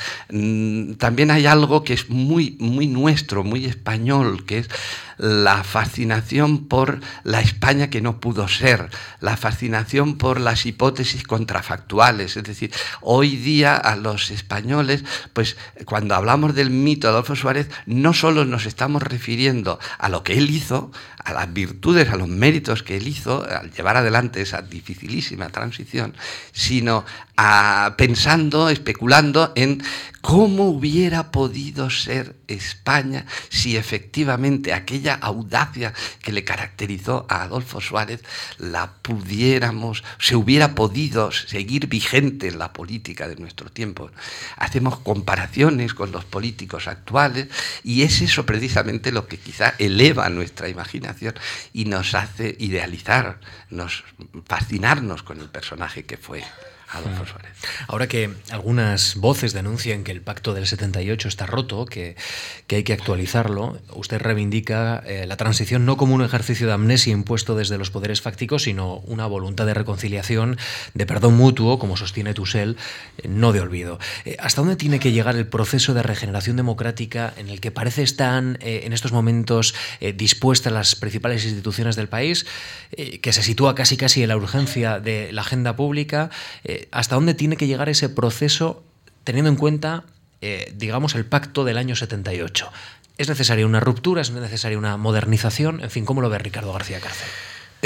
también 0.98 1.32
hay 1.32 1.46
algo 1.46 1.84
que 1.84 1.94
es 1.94 2.10
muy, 2.10 2.58
muy 2.60 2.88
nuestro, 2.88 3.44
muy 3.44 3.66
español, 3.66 4.46
que 4.46 4.60
es 4.60 4.70
la 5.18 5.64
fascinación 5.64 6.68
por 6.68 7.00
la 7.24 7.42
España 7.42 7.90
que 7.90 8.02
no 8.02 8.20
pudo 8.20 8.48
ser, 8.48 8.90
la 9.20 9.38
fascinación 9.38 10.18
por 10.18 10.40
las 10.40 10.66
hipótesis 10.66 11.24
contrafactuales. 11.24 12.38
Es 12.38 12.44
decir, 12.44 12.72
hoy 13.02 13.36
día 13.36 13.76
a 13.76 13.96
los 13.96 14.32
españoles, 14.32 15.04
pues 15.34 15.58
cuando 15.86 16.16
hablamos 16.16 16.56
del 16.56 16.70
mito 16.70 17.08
de 17.08 17.14
Adolfo 17.14 17.36
Suárez, 17.36 17.70
no 17.86 18.14
solo 18.14 18.46
nos 18.46 18.66
estamos 18.66 19.04
refiriendo 19.04 19.80
a 19.98 20.10
lo 20.10 20.24
que 20.24 20.34
él 20.38 20.50
hizo, 20.50 20.92
a 21.24 21.34
las 21.34 21.52
virtudes, 21.52 22.10
a 22.10 22.18
los 22.18 22.28
méritos 22.28 22.84
que 22.84 22.98
él 22.98 23.08
hizo 23.08 23.46
al 23.50 23.72
llevar 23.72 23.98
adelante 23.98 24.42
esa 24.42 24.62
dificilísima 24.62 25.50
transición, 25.50 26.14
sino 26.52 27.04
a, 27.38 27.96
pensando, 27.98 28.70
especulando 28.70 29.52
en 29.56 29.84
cómo 30.22 30.70
hubiera 30.70 31.32
podido 31.32 31.90
ser 31.90 32.36
España 32.48 33.26
si 33.50 33.78
efectivamente 33.78 34.74
aquella 34.74 35.05
audacia 35.14 35.94
que 36.22 36.32
le 36.32 36.44
caracterizó 36.44 37.26
a 37.30 37.44
Adolfo 37.44 37.80
Suárez 37.80 38.24
la 38.58 38.94
pudiéramos, 39.02 40.04
se 40.20 40.36
hubiera 40.36 40.76
podido 40.76 41.32
seguir 41.32 41.88
vigente 41.88 42.48
en 42.48 42.60
la 42.60 42.74
política 42.74 43.28
de 43.28 43.36
nuestro 43.36 43.70
tiempo. 43.70 44.12
Hacemos 44.58 45.00
comparaciones 45.00 45.94
con 45.94 46.12
los 46.12 46.26
políticos 46.26 46.88
actuales 46.88 47.48
y 47.84 48.04
es 48.04 48.22
eso 48.22 48.46
precisamente 48.46 49.12
lo 49.12 49.28
que 49.28 49.38
quizá 49.38 49.76
eleva 49.78 50.30
nuestra 50.30 50.70
imaginación 50.70 51.36
y 51.74 51.86
nos 51.86 52.16
hace 52.16 52.56
idealizar, 52.60 53.40
nos 53.70 54.04
fascinarnos 54.48 55.24
con 55.24 55.40
el 55.40 55.50
personaje 55.50 56.06
que 56.06 56.18
fue 56.18 56.44
Ahora 57.88 58.08
que 58.08 58.32
algunas 58.52 59.16
voces 59.16 59.54
denuncian 59.54 60.04
que 60.04 60.12
el 60.12 60.22
pacto 60.22 60.54
del 60.54 60.68
78 60.68 61.28
está 61.28 61.46
roto, 61.46 61.86
que, 61.86 62.16
que 62.68 62.78
hay 62.78 62.84
que 62.84 62.94
actualizarlo, 62.94 63.80
usted 63.94 64.22
reivindica 64.22 65.04
eh, 65.06 65.26
la 65.28 65.38
transición 65.38 65.86
no 65.86 65.98
como 65.98 66.16
un 66.16 66.24
ejercicio 66.24 66.68
de 66.68 66.74
amnesia 66.74 67.12
impuesto 67.12 67.56
desde 67.56 67.78
los 67.78 67.90
poderes 67.90 68.22
fácticos, 68.22 68.64
sino 68.64 68.98
una 69.00 69.26
voluntad 69.26 69.66
de 69.66 69.74
reconciliación, 69.74 70.58
de 70.94 71.06
perdón 71.06 71.36
mutuo, 71.36 71.80
como 71.80 71.98
sostiene 71.98 72.34
Tusel, 72.34 72.78
eh, 73.18 73.28
no 73.28 73.52
de 73.52 73.62
olvido. 73.62 74.00
Eh, 74.26 74.38
¿Hasta 74.40 74.62
dónde 74.62 74.76
tiene 74.76 75.00
que 75.00 75.12
llegar 75.12 75.36
el 75.36 75.48
proceso 75.48 75.94
de 75.94 76.04
regeneración 76.04 76.56
democrática 76.56 77.34
en 77.38 77.50
el 77.50 77.60
que 77.62 77.72
parece 77.72 78.04
están 78.04 78.58
en 78.62 78.94
estos 78.94 79.12
momentos 79.12 79.74
dispuestas 80.16 80.72
las 80.72 80.96
principales 80.96 81.46
instituciones 81.46 81.96
del 81.96 82.08
país, 82.08 82.46
que 83.22 83.34
se 83.34 83.44
sitúa 83.44 83.76
casi 83.76 83.98
casi 83.98 84.24
en 84.24 84.30
la 84.30 84.38
urgencia 84.38 85.00
de 85.00 85.32
la 85.32 85.42
agenda 85.42 85.76
pública? 85.76 86.30
¿Hasta 86.92 87.16
dónde 87.16 87.34
tiene 87.34 87.58
que 87.58 87.68
llegar 87.68 87.90
ese 87.90 88.10
proceso 88.10 88.84
teniendo 89.24 89.50
en 89.50 89.58
cuenta, 89.58 90.04
eh, 90.42 90.74
digamos, 90.76 91.16
el 91.16 91.26
pacto 91.26 91.64
del 91.64 91.78
año 91.78 91.96
78? 91.96 92.72
¿Es 93.18 93.30
necesaria 93.30 93.66
una 93.66 93.80
ruptura? 93.80 94.22
¿Es 94.22 94.32
necesaria 94.32 94.78
una 94.78 94.98
modernización? 94.98 95.82
En 95.82 95.90
fin, 95.90 96.06
¿cómo 96.06 96.22
lo 96.22 96.30
ve 96.30 96.38
Ricardo 96.38 96.74
García 96.74 97.00
Cárcel? 97.00 97.28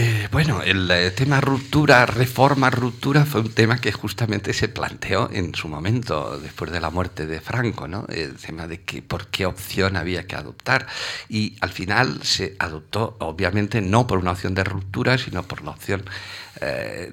Eh, 0.01 0.29
bueno, 0.31 0.61
el 0.61 0.89
eh, 0.91 1.11
tema 1.11 1.41
ruptura, 1.41 2.05
reforma, 2.05 2.69
ruptura 2.69 3.25
fue 3.25 3.41
un 3.41 3.51
tema 3.51 3.81
que 3.81 3.91
justamente 3.91 4.53
se 4.53 4.69
planteó 4.69 5.29
en 5.29 5.53
su 5.53 5.67
momento, 5.67 6.39
después 6.39 6.71
de 6.71 6.79
la 6.79 6.89
muerte 6.89 7.25
de 7.25 7.41
Franco, 7.41 7.85
¿no? 7.87 8.05
El 8.07 8.37
tema 8.37 8.65
de 8.65 8.77
por 9.05 9.27
qué 9.27 9.45
opción 9.45 9.97
había 9.97 10.25
que 10.25 10.37
adoptar. 10.37 10.87
Y 11.27 11.57
al 11.59 11.71
final 11.71 12.21
se 12.23 12.55
adoptó, 12.59 13.17
obviamente, 13.19 13.81
no 13.81 14.07
por 14.07 14.19
una 14.19 14.31
opción 14.31 14.55
de 14.55 14.63
ruptura, 14.63 15.17
sino 15.17 15.43
por 15.43 15.63
la 15.63 15.71
opción 15.71 16.05
eh, 16.61 17.11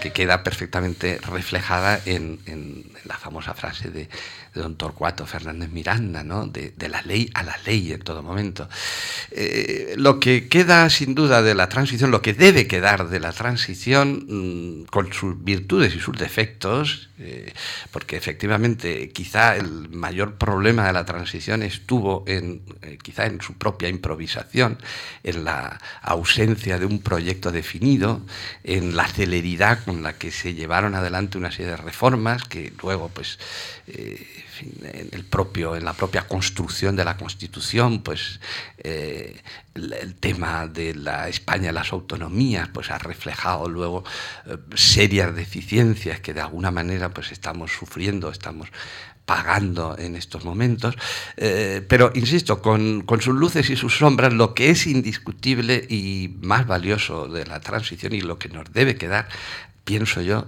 que 0.00 0.12
queda 0.12 0.42
perfectamente 0.42 1.18
reflejada 1.22 2.00
en, 2.04 2.38
la 3.04 3.16
famosa 3.16 3.54
frase 3.54 3.90
de, 3.90 4.08
don 4.54 4.76
Torcuato 4.76 5.26
Fernández 5.26 5.70
Miranda, 5.70 6.22
¿no? 6.24 6.46
de, 6.46 6.72
la 6.88 7.02
ley 7.02 7.30
a 7.34 7.42
la 7.42 7.56
ley 7.66 7.92
en 7.92 8.00
todo 8.00 8.22
momento. 8.22 8.68
Eh, 9.30 9.94
lo 9.96 10.20
que 10.20 10.48
queda 10.48 10.88
sin 10.90 11.14
duda 11.14 11.42
de 11.42 11.54
la 11.54 11.68
transición, 11.68 12.10
lo 12.10 12.22
que 12.22 12.34
debe 12.34 12.66
quedar 12.66 13.08
de 13.08 13.20
la 13.20 13.32
transición, 13.32 14.26
mm, 14.28 14.84
con 14.86 15.12
sus 15.12 15.42
virtudes 15.42 15.94
y 15.94 16.00
sus 16.00 16.16
defectos, 16.16 17.08
eh, 17.18 17.52
porque 17.90 18.16
efectivamente 18.16 19.10
quizá 19.10 19.56
el 19.56 19.88
mayor 19.90 20.34
problema 20.34 20.86
de 20.86 20.92
la 20.92 21.04
transición 21.04 21.62
estuvo 21.62 22.24
en, 22.26 22.62
quizá 23.02 23.26
en 23.26 23.40
su 23.40 23.54
propia 23.54 23.88
improvisación, 23.88 24.78
en 25.22 25.44
la 25.44 25.80
ausencia 26.02 26.78
de 26.78 26.86
un 26.86 27.00
proyecto 27.00 27.52
definido, 27.52 28.20
en 28.62 28.96
la 28.96 29.06
celeridad 29.06 29.84
con 29.84 30.02
la 30.02 30.14
que 30.14 30.30
se 30.30 30.54
llevaron 30.54 30.94
adelante 30.94 31.38
una 31.38 31.50
serie 31.50 31.72
de 31.72 31.76
reformas 31.76 32.44
que 32.44 32.72
luego, 32.82 33.08
pues, 33.08 33.38
eh, 33.86 34.43
en, 34.60 35.08
el 35.12 35.24
propio, 35.24 35.76
en 35.76 35.84
la 35.84 35.92
propia 35.92 36.26
construcción 36.26 36.96
de 36.96 37.04
la 37.04 37.16
Constitución, 37.16 38.02
pues, 38.02 38.40
eh, 38.78 39.40
el, 39.74 40.14
tema 40.16 40.66
de 40.66 40.94
la 40.94 41.28
España, 41.28 41.72
las 41.72 41.92
autonomías, 41.92 42.68
pues 42.68 42.90
ha 42.90 42.98
reflejado 42.98 43.68
luego 43.68 44.04
eh, 44.46 44.56
serias 44.74 45.34
deficiencias 45.34 46.20
que 46.20 46.34
de 46.34 46.40
alguna 46.40 46.70
manera, 46.70 47.10
pues, 47.10 47.32
estamos 47.32 47.72
sufriendo, 47.72 48.30
estamos 48.30 48.68
pagando 49.24 49.96
en 49.98 50.16
estos 50.16 50.44
momentos. 50.44 50.96
Eh, 51.36 51.84
pero, 51.88 52.12
insisto, 52.14 52.60
con, 52.60 53.02
con, 53.02 53.20
sus 53.20 53.34
luces 53.34 53.70
y 53.70 53.76
sus 53.76 53.96
sombras, 53.96 54.32
lo 54.32 54.54
que 54.54 54.70
es 54.70 54.86
indiscutible 54.86 55.86
y 55.88 56.36
más 56.40 56.66
valioso 56.66 57.28
de 57.28 57.46
la 57.46 57.60
transición 57.60 58.12
y 58.12 58.20
lo 58.20 58.38
que 58.38 58.48
nos 58.48 58.72
debe 58.72 58.96
quedar, 58.96 59.28
pienso 59.84 60.20
yo, 60.20 60.46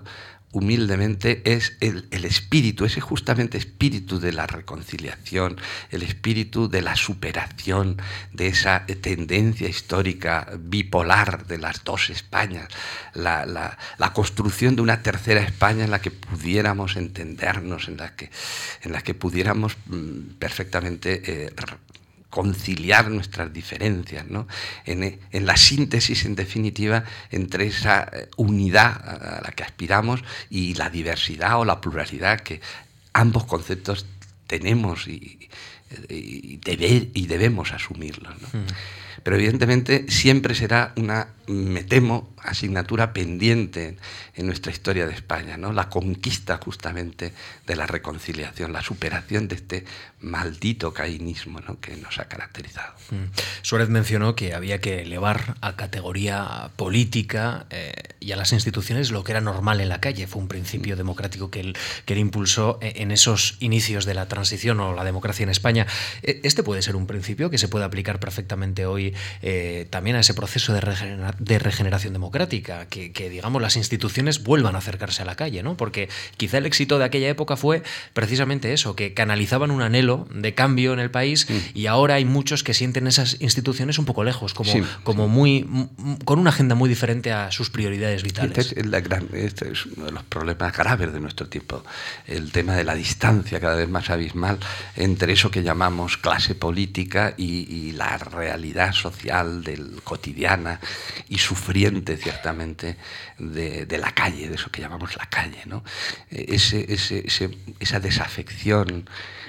humildemente 0.57 1.43
es 1.45 1.77
el, 1.81 2.09
espíritu, 2.11 2.87
ese 2.87 3.03
justamente 3.03 3.59
espíritu 3.59 4.19
de 4.19 4.33
la 4.33 4.47
reconciliación, 4.47 5.61
el 5.91 6.03
espíritu 6.03 6.67
de 6.67 6.81
la 6.81 6.97
superación 6.97 8.01
de 8.33 8.47
esa 8.49 8.87
tendencia 8.87 9.69
histórica 9.69 10.49
bipolar 10.59 11.47
de 11.47 11.59
las 11.59 11.85
dos 11.85 12.09
Españas, 12.09 12.69
la, 13.13 13.77
construcción 14.15 14.77
de 14.77 14.83
una 14.83 15.03
tercera 15.03 15.43
España 15.43 15.85
en 15.85 15.91
la 15.91 16.01
que 16.01 16.11
pudiéramos 16.11 16.97
entendernos, 16.97 17.89
en 17.89 17.99
la 17.99 18.17
que, 18.17 18.31
en 18.81 18.93
la 18.93 19.03
que 19.03 19.13
pudiéramos 19.13 19.77
mm, 19.89 20.39
perfectamente 20.39 21.21
eh, 21.27 21.51
conciliar 22.37 23.11
nuestras 23.11 23.51
diferencias, 23.51 24.27
¿no? 24.29 24.47
en, 24.85 25.47
la 25.47 25.57
síntesis, 25.57 26.27
en 26.27 26.35
definitiva, 26.35 27.03
entre 27.31 27.67
esa 27.67 28.11
eh, 28.13 28.29
unidad 28.37 28.93
a 28.93 29.41
la 29.43 29.53
que 29.53 29.63
aspiramos 29.63 30.23
y 30.51 30.75
la 30.75 30.91
diversidad 30.91 31.59
o 31.59 31.65
la 31.65 31.81
pluralidad 31.81 32.41
que 32.41 32.61
ambos 33.15 33.47
conceptos 33.47 34.05
tenemos 34.47 35.09
y, 35.09 35.49
y, 36.11 36.61
y 37.15 37.27
debemos 37.27 37.73
asumirlos. 37.73 38.35
Mm. 38.53 38.67
Pero 39.27 39.39
evidentemente 39.39 40.07
siempre 40.09 40.55
será 40.55 40.93
una, 40.97 41.27
me 41.49 41.83
temo, 41.83 42.33
asignatura 42.37 43.13
pendiente 43.13 43.97
en 44.37 44.47
nuestra 44.47 44.71
historia 44.71 45.07
de 45.07 45.15
España, 45.15 45.57
¿no? 45.57 45.73
la 45.73 45.89
conquista 45.89 46.61
justamente 46.63 47.33
de 47.67 47.75
la 47.77 47.89
reconciliación, 47.89 48.73
la 48.73 48.83
superación 48.83 49.49
de 49.49 49.57
este 49.57 49.85
maldito 50.27 50.93
caínismo 50.93 51.61
¿no? 51.61 51.81
que 51.81 51.97
nos 51.97 52.19
ha 52.19 52.27
caracterizado. 52.27 52.93
Mm. 53.11 53.25
Suárez 53.63 53.89
mencionó 53.89 54.35
que 54.35 54.55
había 54.55 54.81
que 54.81 55.03
elevar 55.03 55.55
a 55.61 55.77
categoría 55.77 56.71
política 56.77 57.67
eh, 57.71 57.95
y 58.21 58.33
a 58.33 58.37
las 58.37 58.53
instituciones 58.53 59.11
lo 59.11 59.23
que 59.25 59.33
era 59.33 59.41
normal 59.41 59.81
en 59.81 59.89
la 59.89 60.01
calle. 60.01 60.27
Fue 60.27 60.43
un 60.43 60.49
principio 60.49 60.95
mm. 60.95 60.99
democrático 60.99 61.51
que 61.51 61.61
él, 61.61 61.77
que 62.05 62.15
él 62.15 62.19
impulsó 62.19 62.79
eh, 62.83 62.95
en 62.97 63.13
esos 63.13 63.57
inicios 63.61 64.05
de 64.05 64.15
la 64.15 64.27
transición 64.27 64.81
o 64.81 64.95
la 64.95 65.05
democracia 65.05 65.45
en 65.45 65.51
España. 65.51 65.87
E, 66.23 66.41
este 66.43 66.63
puede 66.63 66.83
ser 66.83 66.97
un 66.97 67.07
principio 67.07 67.49
que 67.49 67.59
se 67.59 67.69
puede 67.69 67.85
aplicar 67.85 68.19
perfectamente 68.19 68.85
hoy 68.87 69.15
eh, 69.43 69.87
también 69.91 70.17
a 70.17 70.21
ese 70.21 70.35
proceso 70.35 70.73
de, 70.73 70.81
de 71.39 71.59
regeneración 71.59 72.13
democrática, 72.13 72.87
que, 72.87 73.31
digamos 73.31 73.63
las 73.63 73.77
instituciones 73.77 74.43
vuelvan 74.43 74.75
a 74.75 74.79
acercarse 74.79 75.23
a 75.23 75.25
la 75.25 75.37
calle, 75.37 75.63
¿no? 75.63 75.77
Porque 75.77 76.09
quizá 76.37 76.59
el 76.59 76.67
éxito 76.67 76.99
de 76.99 77.05
aquella 77.05 77.29
época 77.29 77.57
fue 77.57 77.83
precisamente 78.13 78.73
eso, 78.73 78.97
que 78.97 79.15
canalizaban 79.15 79.71
un 79.71 79.83
anhelo 79.83 80.16
de 80.33 80.55
cambio 80.55 80.93
en 80.93 80.99
el 80.99 81.11
país 81.11 81.47
mm. 81.49 81.79
y 81.79 81.87
ahora 81.87 82.15
hay 82.15 82.25
muchos 82.25 82.63
que 82.63 82.75
sienten 82.75 83.07
esas 83.07 83.37
instituciones 83.41 83.99
un 83.99 84.05
poco 84.05 84.25
lejos, 84.25 84.55
como, 84.55 84.73
como 85.03 85.29
muy 85.29 85.67
con 86.25 86.39
una 86.39 86.51
agenda 86.51 86.75
muy 86.75 86.89
diferente 86.89 87.33
a 87.33 87.51
sus 87.51 87.71
prioridades 87.71 88.23
vitales. 88.23 88.59
Este 88.59 88.81
es, 88.81 88.87
la 88.87 89.01
gran, 89.01 89.29
este 89.33 89.73
es 89.73 89.87
uno 89.87 90.07
de 90.07 90.13
los 90.13 90.25
problemas 90.25 90.77
graves 90.77 91.13
de 91.13 91.21
nuestro 91.21 91.49
tiempo, 91.49 91.85
el 92.27 92.53
tema 92.53 92.75
de 92.75 92.85
la 92.85 92.95
distancia 92.95 93.61
cada 93.61 93.77
vez 93.77 93.89
más 93.89 94.11
abismal 94.11 94.59
entre 94.97 95.33
eso 95.33 95.51
que 95.51 95.63
llamamos 95.63 96.17
clase 96.17 96.55
política 96.55 97.35
y 97.37 97.93
la 97.93 98.19
realidad 98.19 98.93
social 98.93 99.63
del 99.63 100.01
cotidiana 100.03 100.81
y 101.29 101.39
sufriente 101.39 102.17
ciertamente 102.17 102.97
de, 103.39 103.99
la 103.99 104.13
calle, 104.13 104.49
de 104.49 104.55
eso 104.55 104.71
que 104.71 104.81
llamamos 104.81 105.17
la 105.17 105.27
calle. 105.27 105.63
¿no? 105.67 105.83
Ese, 106.31 106.87
esa 107.81 108.01
desafección 108.01 109.09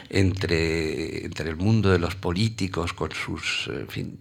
entre, 0.10 0.47
entre 0.52 1.50
el 1.50 1.56
mundo 1.56 1.90
de 1.90 2.00
los 2.00 2.16
políticos 2.16 2.94
con 2.94 3.12
sus, 3.12 3.70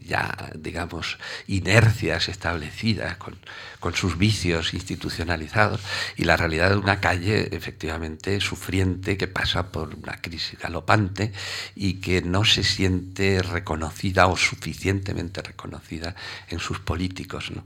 ya 0.06 0.50
digamos, 0.54 1.18
inercias 1.46 2.28
establecidas, 2.28 3.16
con, 3.16 3.36
con 3.80 3.94
sus 3.94 4.18
vicios 4.18 4.74
institucionalizados, 4.74 5.80
y 6.16 6.24
la 6.24 6.36
realidad 6.36 6.70
de 6.70 6.76
una 6.76 7.00
calle 7.00 7.48
efectivamente 7.54 8.40
sufriente 8.40 9.16
que 9.16 9.28
pasa 9.28 9.70
por 9.70 9.94
una 9.94 10.20
crisis 10.20 10.58
galopante 10.58 11.32
y 11.74 11.94
que 11.94 12.22
no 12.22 12.44
se 12.44 12.62
siente 12.62 13.42
reconocida 13.42 14.26
o 14.26 14.36
suficientemente 14.36 15.42
reconocida 15.42 16.14
en 16.48 16.58
sus 16.58 16.80
políticos. 16.80 17.50
¿no? 17.50 17.64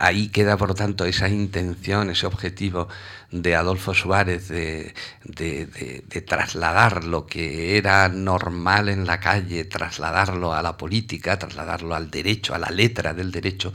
ahí 0.00 0.28
queda, 0.28 0.56
por 0.56 0.68
lo 0.68 0.74
tanto, 0.74 1.04
esa 1.04 1.28
intención, 1.28 2.10
ese 2.10 2.26
objetivo 2.26 2.88
de 3.30 3.54
Adolfo 3.54 3.94
Suárez 3.94 4.48
de, 4.48 4.94
de, 5.24 6.22
trasladar 6.26 7.04
lo 7.04 7.26
que 7.26 7.77
era 7.78 8.08
normal 8.08 8.88
en 8.88 9.06
la 9.06 9.20
calle, 9.20 9.64
trasladarlo 9.64 10.54
a 10.54 10.62
la 10.62 10.76
política, 10.76 11.38
trasladarlo 11.38 11.94
al 11.94 12.10
derecho, 12.10 12.54
a 12.54 12.58
la 12.58 12.70
letra 12.70 13.14
del 13.14 13.30
derecho, 13.30 13.72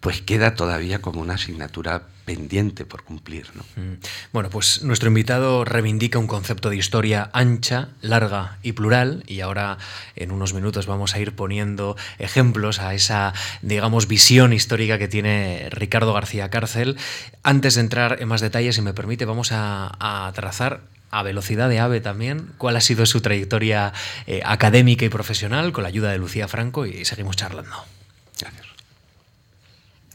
pues 0.00 0.20
queda 0.22 0.54
todavía 0.54 1.00
como 1.00 1.20
una 1.20 1.34
asignatura 1.34 2.02
pendiente 2.24 2.84
por 2.84 3.02
cumplir. 3.02 3.46
¿no? 3.54 3.62
Mm. 3.76 3.96
Bueno, 4.32 4.50
pues 4.50 4.82
nuestro 4.82 5.08
invitado 5.08 5.64
reivindica 5.64 6.18
un 6.18 6.26
concepto 6.26 6.70
de 6.70 6.76
historia 6.76 7.30
ancha, 7.32 7.88
larga 8.00 8.58
y 8.62 8.72
plural 8.72 9.24
y 9.26 9.40
ahora 9.40 9.78
en 10.16 10.30
unos 10.30 10.54
minutos 10.54 10.86
vamos 10.86 11.14
a 11.14 11.18
ir 11.18 11.34
poniendo 11.34 11.96
ejemplos 12.18 12.80
a 12.80 12.94
esa, 12.94 13.32
digamos, 13.62 14.06
visión 14.08 14.52
histórica 14.52 14.98
que 14.98 15.08
tiene 15.08 15.68
Ricardo 15.70 16.12
García 16.12 16.50
Cárcel. 16.50 16.96
Antes 17.42 17.74
de 17.74 17.80
entrar 17.80 18.20
en 18.20 18.28
más 18.28 18.40
detalles, 18.40 18.76
si 18.76 18.82
me 18.82 18.94
permite, 18.94 19.24
vamos 19.24 19.50
a, 19.52 20.30
trazar 20.34 20.80
a 21.12 21.22
velocidad 21.22 21.68
de 21.68 21.78
ave 21.78 22.00
también, 22.00 22.50
cuál 22.58 22.74
ha 22.76 22.80
sido 22.80 23.06
su 23.06 23.20
trayectoria 23.20 23.92
eh, 24.26 24.40
académica 24.44 25.04
y 25.04 25.10
profesional 25.10 25.72
con 25.72 25.82
la 25.82 25.88
ayuda 25.88 26.10
de 26.10 26.18
Lucía 26.18 26.48
Franco 26.48 26.86
y 26.86 27.04
seguimos 27.04 27.36
charlando. 27.36 27.76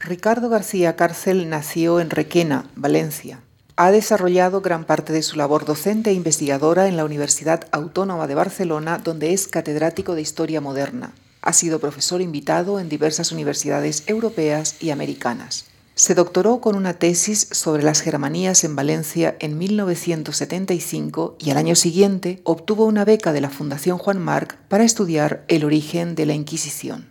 Ricardo 0.00 0.48
García 0.48 0.94
Cárcel 0.94 1.48
nació 1.48 1.98
en 2.00 2.10
Requena, 2.10 2.66
Valencia, 2.76 3.40
Ha 3.76 3.92
desarrollado 3.92 4.60
gran 4.60 4.84
parte 4.84 5.12
de 5.12 5.22
su 5.22 5.36
labor 5.36 5.64
docente 5.64 6.10
e 6.10 6.14
investigadora 6.14 6.88
en 6.88 6.96
la 6.96 7.04
Universidad 7.04 7.68
Autónoma 7.70 8.26
de 8.26 8.34
Barcelona, 8.34 8.98
donde 8.98 9.32
es 9.32 9.46
catedrático 9.46 10.16
de 10.16 10.22
Historia 10.22 10.60
Moderna. 10.60 11.12
Ha 11.42 11.52
sido 11.52 11.78
profesor 11.78 12.20
invitado 12.20 12.80
en 12.80 12.88
diversas 12.88 13.30
universidades 13.30 14.02
europeas 14.08 14.76
y 14.80 14.90
americanas. 14.90 15.67
Se 15.98 16.14
doctoró 16.14 16.60
con 16.60 16.76
una 16.76 16.94
tesis 16.94 17.48
sobre 17.50 17.82
las 17.82 18.02
Germanías 18.02 18.62
en 18.62 18.76
Valencia 18.76 19.36
en 19.40 19.58
1975 19.58 21.36
y 21.40 21.50
al 21.50 21.56
año 21.56 21.74
siguiente 21.74 22.40
obtuvo 22.44 22.84
una 22.84 23.04
beca 23.04 23.32
de 23.32 23.40
la 23.40 23.50
Fundación 23.50 23.98
Juan 23.98 24.20
Marc 24.20 24.58
para 24.68 24.84
estudiar 24.84 25.44
el 25.48 25.64
origen 25.64 26.14
de 26.14 26.26
la 26.26 26.34
Inquisición. 26.34 27.08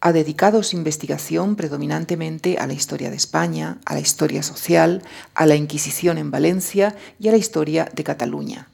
Ha 0.00 0.10
dedicado 0.10 0.64
su 0.64 0.76
investigación 0.76 1.54
predominantemente 1.54 2.58
a 2.58 2.66
la 2.66 2.72
historia 2.72 3.10
de 3.10 3.16
España, 3.16 3.78
a 3.84 3.94
la 3.94 4.00
historia 4.00 4.42
social, 4.42 5.04
a 5.34 5.46
la 5.46 5.54
Inquisición 5.54 6.18
en 6.18 6.32
Valencia 6.32 6.96
y 7.20 7.28
a 7.28 7.30
la 7.30 7.38
historia 7.38 7.88
de 7.94 8.02
Cataluña. 8.02 8.66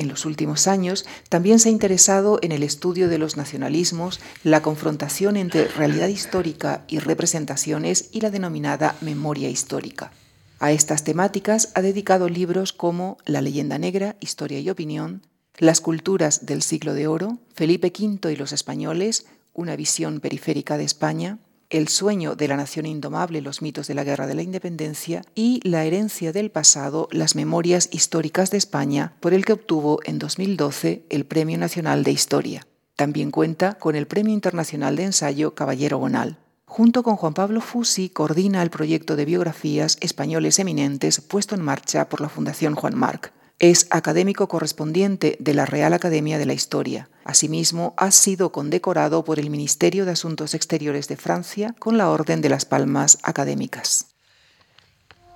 En 0.00 0.08
los 0.08 0.24
últimos 0.24 0.66
años 0.66 1.04
también 1.28 1.58
se 1.58 1.68
ha 1.68 1.72
interesado 1.72 2.38
en 2.40 2.52
el 2.52 2.62
estudio 2.62 3.10
de 3.10 3.18
los 3.18 3.36
nacionalismos, 3.36 4.18
la 4.44 4.62
confrontación 4.62 5.36
entre 5.36 5.68
realidad 5.68 6.08
histórica 6.08 6.84
y 6.88 7.00
representaciones 7.00 8.08
y 8.10 8.22
la 8.22 8.30
denominada 8.30 8.96
memoria 9.02 9.50
histórica. 9.50 10.10
A 10.58 10.72
estas 10.72 11.04
temáticas 11.04 11.70
ha 11.74 11.82
dedicado 11.82 12.30
libros 12.30 12.72
como 12.72 13.18
La 13.26 13.42
leyenda 13.42 13.76
negra, 13.76 14.16
Historia 14.20 14.58
y 14.60 14.70
Opinión, 14.70 15.20
Las 15.58 15.82
culturas 15.82 16.46
del 16.46 16.62
siglo 16.62 16.94
de 16.94 17.06
oro, 17.06 17.36
Felipe 17.52 17.92
V 17.94 18.32
y 18.32 18.36
los 18.36 18.52
españoles, 18.52 19.26
una 19.52 19.76
visión 19.76 20.20
periférica 20.20 20.78
de 20.78 20.84
España, 20.84 21.40
el 21.70 21.88
sueño 21.88 22.34
de 22.34 22.48
la 22.48 22.56
nación 22.56 22.84
indomable, 22.84 23.40
los 23.40 23.62
mitos 23.62 23.86
de 23.86 23.94
la 23.94 24.04
guerra 24.04 24.26
de 24.26 24.34
la 24.34 24.42
independencia 24.42 25.22
y 25.34 25.60
la 25.66 25.84
herencia 25.84 26.32
del 26.32 26.50
pasado, 26.50 27.08
las 27.12 27.36
memorias 27.36 27.88
históricas 27.92 28.50
de 28.50 28.58
España, 28.58 29.14
por 29.20 29.32
el 29.32 29.44
que 29.44 29.52
obtuvo 29.52 30.00
en 30.04 30.18
2012 30.18 31.04
el 31.08 31.24
Premio 31.24 31.56
Nacional 31.58 32.02
de 32.02 32.10
Historia. 32.10 32.66
También 32.96 33.30
cuenta 33.30 33.74
con 33.74 33.94
el 33.94 34.06
Premio 34.06 34.34
Internacional 34.34 34.96
de 34.96 35.04
Ensayo 35.04 35.54
Caballero 35.54 35.98
Gonal. 35.98 36.38
Junto 36.66 37.02
con 37.02 37.16
Juan 37.16 37.34
Pablo 37.34 37.60
Fusi, 37.60 38.10
coordina 38.10 38.62
el 38.62 38.70
proyecto 38.70 39.16
de 39.16 39.24
biografías 39.24 39.96
españoles 40.00 40.58
eminentes 40.58 41.20
puesto 41.20 41.54
en 41.54 41.62
marcha 41.62 42.08
por 42.08 42.20
la 42.20 42.28
Fundación 42.28 42.74
Juan 42.74 42.96
Marc. 42.96 43.32
Es 43.60 43.88
académico 43.90 44.48
correspondiente 44.48 45.36
de 45.38 45.52
la 45.52 45.66
Real 45.66 45.92
Academia 45.92 46.38
de 46.38 46.46
la 46.46 46.54
Historia. 46.54 47.10
Asimismo, 47.24 47.92
ha 47.98 48.10
sido 48.10 48.52
condecorado 48.52 49.22
por 49.22 49.38
el 49.38 49.50
Ministerio 49.50 50.06
de 50.06 50.12
Asuntos 50.12 50.54
Exteriores 50.54 51.08
de 51.08 51.18
Francia 51.18 51.74
con 51.78 51.98
la 51.98 52.08
Orden 52.08 52.40
de 52.40 52.48
las 52.48 52.64
Palmas 52.64 53.18
Académicas. 53.22 54.06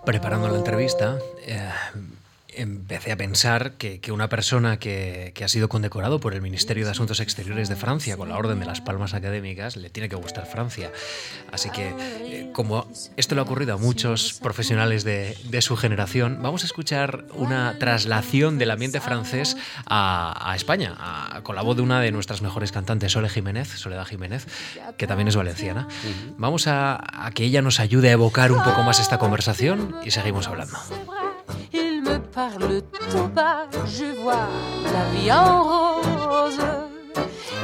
Preparando 0.06 0.48
la 0.48 0.56
entrevista, 0.56 1.18
eh, 1.46 1.68
empecé 2.56 3.12
a 3.12 3.16
pensar 3.16 3.72
que, 3.72 4.00
una 4.12 4.28
persona 4.28 4.78
que, 4.78 5.32
ha 5.42 5.48
sido 5.48 5.68
condecorado 5.68 6.20
por 6.20 6.34
el 6.34 6.42
Ministerio 6.42 6.84
de 6.84 6.90
Asuntos 6.90 7.20
Exteriores 7.20 7.68
de 7.68 7.76
Francia 7.76 8.16
con 8.16 8.28
la 8.28 8.36
Orden 8.36 8.60
de 8.60 8.66
las 8.66 8.80
Palmas 8.80 9.14
Académicas 9.14 9.76
le 9.76 9.90
tiene 9.90 10.08
que 10.08 10.16
gustar 10.16 10.46
Francia. 10.46 10.90
Así 11.52 11.70
que, 11.70 11.94
eh, 11.98 12.50
como 12.52 12.86
esto 13.16 13.34
le 13.34 13.40
ha 13.40 13.44
ocurrido 13.44 13.74
a 13.74 13.76
muchos 13.76 14.34
profesionales 14.34 15.04
de, 15.04 15.36
su 15.60 15.76
generación, 15.76 16.40
vamos 16.42 16.62
a 16.62 16.66
escuchar 16.66 17.24
una 17.32 17.78
traslación 17.78 18.58
del 18.58 18.70
ambiente 18.70 19.00
francés 19.00 19.56
a, 19.86 20.52
España, 20.56 20.94
con 21.42 21.56
la 21.56 21.62
voz 21.62 21.76
de 21.76 21.82
una 21.82 22.00
de 22.00 22.12
nuestras 22.12 22.42
mejores 22.42 22.72
cantantes, 22.72 23.12
Sole 23.12 23.28
Jiménez, 23.28 23.68
Soledad 23.68 24.04
Jiménez, 24.04 24.46
que 24.96 25.06
también 25.06 25.28
es 25.28 25.36
valenciana. 25.36 25.88
Vamos 26.36 26.66
a, 26.66 27.26
a 27.26 27.30
que 27.32 27.44
ella 27.44 27.62
nos 27.62 27.80
ayude 27.80 28.10
a 28.10 28.12
evocar 28.12 28.52
un 28.52 28.62
poco 28.62 28.82
más 28.82 29.00
esta 29.00 29.18
conversación 29.18 29.96
y 30.04 30.10
seguimos 30.10 30.48
hablando. 30.48 30.78
Parle 32.34 32.82
tout 33.10 33.28
bas, 33.28 33.66
je 33.86 34.06
vois 34.20 34.48
la 34.92 35.04
vie 35.14 35.30
en 35.30 35.62
rose. 35.62 36.58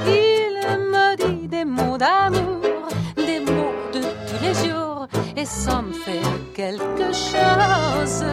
Il 0.06 0.78
me 0.92 1.16
dit 1.16 1.48
des 1.48 1.64
mots 1.64 1.98
d'amour, 1.98 2.60
des 3.16 3.40
mots 3.40 3.74
de 3.92 4.00
tous 4.00 4.40
les 4.44 4.54
jours, 4.54 5.08
et 5.36 5.44
ça 5.44 5.82
me 5.82 5.92
fait 5.92 6.22
quelque 6.54 7.12
chose. 7.12 8.24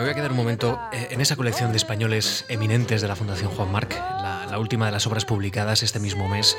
Me 0.00 0.06
voy 0.06 0.12
a 0.12 0.14
quedar 0.14 0.30
un 0.30 0.38
momento 0.38 0.80
eh, 0.92 1.08
en 1.10 1.20
esa 1.20 1.36
colección 1.36 1.72
de 1.72 1.76
españoles 1.76 2.46
eminentes 2.48 3.02
de 3.02 3.08
la 3.08 3.16
Fundación 3.16 3.50
Juan 3.50 3.70
Marc, 3.70 3.94
la, 3.94 4.58
última 4.58 4.86
de 4.86 4.92
las 4.92 5.06
obras 5.06 5.26
publicadas 5.26 5.82
este 5.82 6.00
mismo 6.00 6.26
mes 6.26 6.56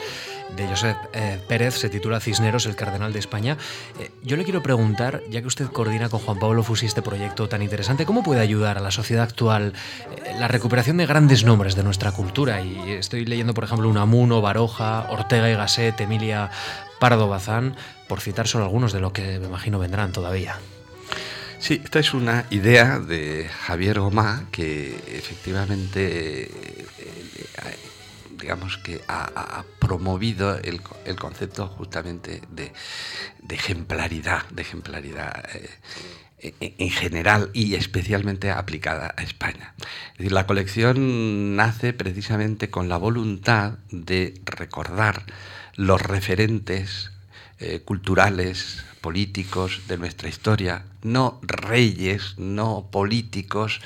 de 0.55 0.67
Josep 0.67 0.95
eh, 1.13 1.39
Pérez, 1.48 1.74
se 1.74 1.89
titula 1.89 2.19
Cisneros, 2.19 2.67
el 2.67 2.75
Cardenal 2.75 3.13
de 3.13 3.17
España. 3.17 3.58
Eh, 3.99 4.12
yo 4.21 4.38
le 4.38 4.43
quiero 4.43 4.62
preguntar, 4.62 5.23
ya 5.27 5.41
que 5.41 5.47
usted 5.47 5.65
coordina 5.65 6.08
con 6.08 6.19
Juan 6.19 6.38
Pablo 6.38 6.62
Fusi 6.62 6.86
este 6.86 7.01
proyecto 7.01 7.49
tan 7.49 7.63
interesante, 7.63 8.06
¿cómo 8.06 8.21
puede 8.21 8.41
ayudar 8.41 8.77
a 8.77 8.82
la 8.82 8.91
sociedad 8.91 9.23
actual 9.23 9.73
la 10.38 10.47
recuperación 10.47 10.97
de 10.97 11.08
grandes 11.08 11.43
nombres 11.43 11.75
de 11.75 11.82
nuestra 11.82 12.12
cultura? 12.12 12.62
Y 12.62 12.91
estoy 12.91 13.25
leyendo, 13.25 13.56
por 13.56 13.63
ejemplo, 13.63 13.89
Unamuno, 13.89 14.41
Baroja, 14.41 15.08
Ortega 15.10 15.49
y 15.49 15.56
Gasset, 15.56 15.99
Emilia 15.99 16.51
Pardo 16.99 17.27
Bazán, 17.27 17.75
por 18.08 18.21
citar 18.21 18.47
solo 18.47 18.65
algunos 18.65 18.93
de 18.93 18.99
lo 18.99 19.13
que 19.13 19.39
me 19.39 19.47
imagino 19.47 19.80
vendrán 19.80 20.12
todavía. 20.12 20.60
Sí, 21.62 21.80
esta 21.84 22.00
es 22.00 22.15
una 22.15 22.47
idea 22.50 23.00
de 23.00 23.47
Javier 23.47 24.00
Gomá 24.00 24.47
que 24.52 24.95
efectivamente 25.15 26.50
digamos 28.41 28.80
que 28.80 29.00
ha, 29.08 29.63
promovido 29.78 30.58
el, 30.58 30.82
concepto 31.17 31.67
justamente 31.67 32.41
de, 32.50 32.74
ejemplaridad, 33.47 34.50
de 34.50 34.63
ejemplaridad 34.63 35.45
eh, 36.39 36.54
en 36.60 36.89
general 36.89 37.52
y 37.54 37.76
especialmente 37.76 38.50
aplicada 38.50 39.13
a 39.15 39.21
España. 39.21 39.76
Es 40.13 40.17
decir, 40.17 40.32
la 40.32 40.47
colección 40.47 41.56
nace 41.56 41.93
precisamente 41.93 42.71
con 42.71 42.89
la 42.89 42.97
voluntad 42.97 43.78
de 43.91 44.41
recordar 44.45 45.24
los 45.76 46.02
referentes 46.02 47.12
eh, 47.60 47.82
culturales, 47.82 48.84
políticos 49.02 49.82
de 49.88 49.98
nuestra 49.98 50.30
historia, 50.30 50.86
no 51.02 51.40
reyes, 51.42 52.36
no 52.38 52.88
políticos, 52.92 53.82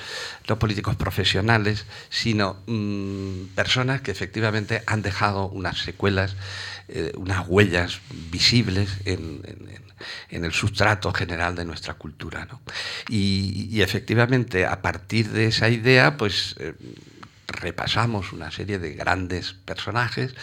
no 0.48 0.58
políticos 0.58 0.94
profesionales, 0.96 1.86
sino 2.10 2.58
mm, 2.66 3.54
personas 3.54 4.02
que 4.02 4.10
efectivamente 4.10 4.82
han 4.86 5.02
dejado 5.02 5.48
unas 5.48 5.78
secuelas, 5.78 6.36
eh, 6.88 7.12
unas 7.16 7.48
huellas 7.48 8.00
visibles 8.30 8.90
en, 9.06 9.42
el 10.28 10.52
sustrato 10.52 11.10
general 11.12 11.54
de 11.56 11.64
nuestra 11.64 11.94
cultura. 11.94 12.46
Y, 13.08 13.80
efectivamente, 13.80 14.66
a 14.66 14.82
partir 14.82 15.30
de 15.30 15.46
esa 15.46 15.70
idea, 15.70 16.18
pues 16.18 16.54
eh, 16.58 16.74
repasamos 17.46 18.32
una 18.32 18.50
serie 18.50 18.78
de 18.78 18.94
grandes 18.94 19.52
personajes 19.52 20.34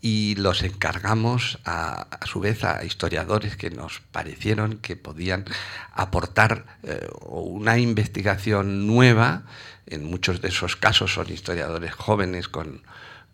y 0.00 0.34
los 0.36 0.62
encargamos 0.62 1.58
a, 1.64 2.08
su 2.26 2.40
vez 2.40 2.64
a 2.64 2.84
historiadores 2.84 3.56
que 3.56 3.70
nos 3.70 4.00
parecieron 4.12 4.78
que 4.78 4.96
podían 4.96 5.44
aportar 5.92 6.64
eh, 6.82 7.08
una 7.22 7.78
investigación 7.78 8.86
nueva. 8.86 9.44
En 9.86 10.04
muchos 10.04 10.40
de 10.40 10.48
esos 10.48 10.76
casos 10.76 11.14
son 11.14 11.30
historiadores 11.32 11.94
jóvenes 11.94 12.48
con, 12.48 12.82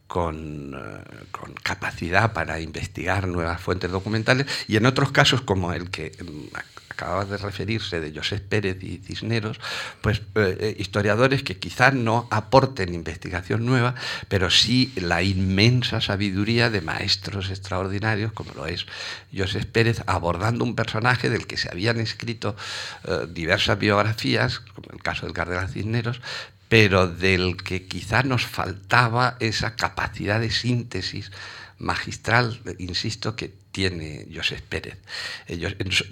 con, 0.06 0.74
eh, 0.74 1.26
con, 1.30 1.54
capacidad 1.54 2.32
para 2.32 2.60
investigar 2.60 3.28
nuevas 3.28 3.60
fuentes 3.60 3.90
documentales 3.90 4.46
y 4.66 4.76
en 4.76 4.86
otros 4.86 5.12
casos 5.12 5.42
como 5.42 5.72
el 5.72 5.90
que 5.90 6.12
mm, 6.20 6.56
acababa 6.98 7.24
de 7.24 7.36
referirse 7.36 8.00
de 8.00 8.12
José 8.12 8.40
Pérez 8.40 8.82
y 8.82 8.98
Cisneros, 8.98 9.60
pues 10.00 10.18
eh, 10.34 10.56
eh, 10.58 10.76
historiadores 10.80 11.44
que 11.44 11.56
quizás 11.56 11.94
no 11.94 12.26
aporten 12.32 12.92
investigación 12.92 13.64
nueva, 13.64 13.94
pero 14.26 14.50
sí 14.50 14.92
la 14.96 15.22
inmensa 15.22 16.00
sabiduría 16.00 16.70
de 16.70 16.80
maestros 16.80 17.50
extraordinarios, 17.50 18.32
como 18.32 18.52
lo 18.54 18.66
es 18.66 18.86
José 19.32 19.64
Pérez, 19.64 20.02
abordando 20.06 20.64
un 20.64 20.74
personaje 20.74 21.30
del 21.30 21.46
que 21.46 21.56
se 21.56 21.70
habían 21.70 22.00
escrito 22.00 22.56
eh, 23.04 23.28
diversas 23.30 23.78
biografías, 23.78 24.58
como 24.58 24.88
el 24.92 25.00
caso 25.00 25.26
del 25.26 25.34
cardenal 25.36 25.68
Cisneros, 25.68 26.20
pero 26.68 27.06
del 27.06 27.56
que 27.56 27.86
quizás 27.86 28.24
nos 28.24 28.44
faltaba 28.44 29.36
esa 29.38 29.76
capacidad 29.76 30.40
de 30.40 30.50
síntesis 30.50 31.30
magistral, 31.78 32.60
insisto, 32.78 33.36
que 33.36 33.54
tiene 33.78 34.26
José 34.34 34.60
Pérez. 34.68 34.98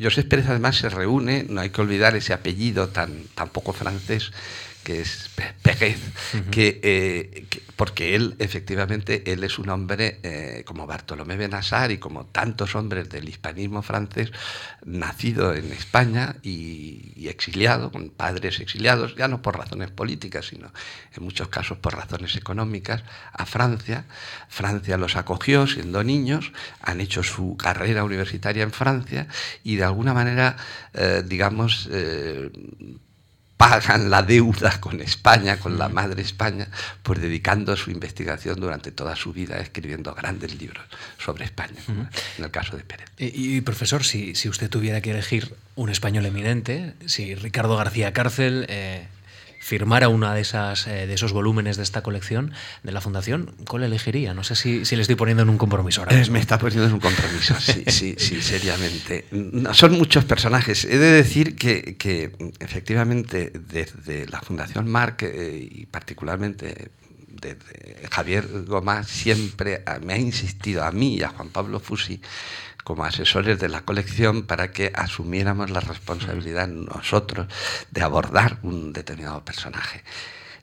José 0.01 0.23
Pérez 0.23 0.47
además 0.47 0.77
se 0.77 0.89
reúne, 0.89 1.45
no 1.49 1.61
hay 1.63 1.71
que 1.71 1.81
olvidar 1.81 2.15
ese 2.15 2.33
apellido 2.33 2.91
tan, 2.91 3.25
tan 3.35 3.49
poco 3.49 3.73
francés 3.73 4.31
que 4.87 5.01
es 5.01 5.31
Pérez, 5.63 5.99
que, 6.53 7.45
porque 7.75 8.15
él 8.15 8.37
efectivamente 8.39 9.33
él 9.33 9.43
es 9.43 9.59
un 9.59 9.69
hombre 9.69 10.63
como 10.65 10.87
Bartolomé 10.87 11.37
Benassar 11.37 11.91
y 11.91 11.99
como 11.99 12.27
tantos 12.27 12.77
hombres 12.77 13.09
del 13.09 13.29
hispanismo 13.29 13.83
francés, 13.83 14.31
nacido 14.85 15.55
en 15.55 15.73
España 15.73 16.37
y, 16.45 17.13
y 17.17 17.27
exiliado, 17.27 17.91
con 17.91 18.11
padres 18.11 18.61
exiliados, 18.61 19.17
ya 19.17 19.27
no 19.27 19.43
por 19.43 19.59
razones 19.59 19.91
políticas, 19.91 20.47
sino 20.47 20.71
en 21.17 21.25
muchos 21.25 21.49
casos 21.49 21.79
por 21.79 21.97
razones 21.97 22.37
económicas, 22.37 23.03
a 23.33 23.45
Francia. 23.45 24.05
Francia 24.49 24.97
los 24.99 25.17
acogió 25.17 25.67
siendo 25.67 26.05
niños, 26.05 26.53
han 26.81 27.01
hecho 27.01 27.25
su 27.25 27.56
carrera 27.57 28.05
universitaria 28.05 28.63
en 28.63 28.73
Francia 28.73 29.27
y 29.65 29.77
de 29.77 29.85
alguna 29.85 30.15
manera, 30.15 30.57
eh, 30.95 31.23
digamos, 31.27 31.89
eh, 31.91 32.51
pagan 33.57 34.11
la 34.11 34.23
deuda 34.23 34.81
con 34.81 35.01
España, 35.01 35.59
con 35.59 35.79
la 35.79 35.89
madre 35.89 36.23
España, 36.23 36.69
pues 37.03 37.21
dedicando 37.21 37.77
su 37.77 37.91
investigación 37.91 38.61
durante 38.61 38.93
toda 38.93 39.17
su 39.17 39.33
vida 39.33 39.57
escribiendo 39.59 40.15
grandes 40.15 40.61
libros 40.61 40.85
sobre 41.19 41.47
España, 41.47 41.81
en 41.89 42.45
el 42.45 42.51
caso 42.51 42.77
de 42.77 42.85
Pérez. 42.85 43.09
Y, 43.19 43.61
profesor, 43.63 44.05
si, 44.05 44.35
si, 44.35 44.49
usted 44.49 44.69
tuviera 44.69 45.01
que 45.01 45.11
elegir 45.11 45.55
un 45.75 45.89
español 45.89 46.27
eminente, 46.27 46.95
si 47.07 47.35
Ricardo 47.35 47.77
García 47.77 48.13
Cárcel 48.13 48.67
eh, 48.69 49.09
firmara 49.67 50.09
una 50.09 50.33
de 50.33 50.43
esas 50.43 50.87
eh, 50.87 51.09
de 51.09 51.15
esos 51.15 51.33
volúmenes 51.33 51.77
de 51.77 51.83
esta 51.83 52.01
colección 52.01 52.53
de 52.85 52.93
la 52.93 53.01
fundación, 53.01 53.53
¿cuál 53.69 53.83
elegiría? 53.83 54.33
No 54.33 54.45
sé 54.45 54.55
si, 54.55 54.85
si 54.85 54.95
le 54.95 55.03
estoy 55.03 55.17
poniendo 55.17 55.43
en 55.43 55.49
un 55.49 55.59
compromiso 55.59 56.03
ahora. 56.03 56.17
Me 56.31 56.39
está 56.39 56.57
poniendo 56.57 56.87
en 56.87 56.93
un 56.93 57.01
compromiso, 57.01 57.57
sí, 57.59 57.83
sí, 57.89 58.15
sí, 58.17 58.41
seriamente. 58.41 59.27
son 59.73 59.95
muchos 59.95 60.25
personajes. 60.25 60.85
He 60.85 60.99
de 60.99 61.11
decir 61.11 61.57
que, 61.57 61.97
que 61.97 62.31
efectivamente 62.61 63.51
desde 63.69 64.27
la 64.27 64.41
Fundación 64.41 64.89
Marc 64.89 65.25
eh, 65.25 65.69
y 65.69 65.87
particularmente 65.87 66.93
desde 67.29 68.07
Javier 68.09 68.47
Gómez 68.67 69.09
siempre 69.09 69.83
me 70.01 70.15
ha 70.15 70.19
insistido 70.19 70.85
a 70.85 70.93
mí 70.93 71.17
y 71.17 71.23
a 71.25 71.29
Juan 71.31 71.49
Pablo 71.49 71.81
Fusi 71.81 72.21
como 72.87 73.05
asesores 73.05 73.59
de 73.59 73.69
la 73.69 73.81
colección 73.81 74.45
para 74.45 74.71
que 74.71 74.93
asumiéramos 74.95 75.71
la 75.71 75.81
responsabilidad 75.81 76.69
nosotros 76.69 77.49
de 77.91 78.01
abordar 78.01 78.61
un 78.63 78.93
determinado 78.93 79.45
personaje. 79.45 80.05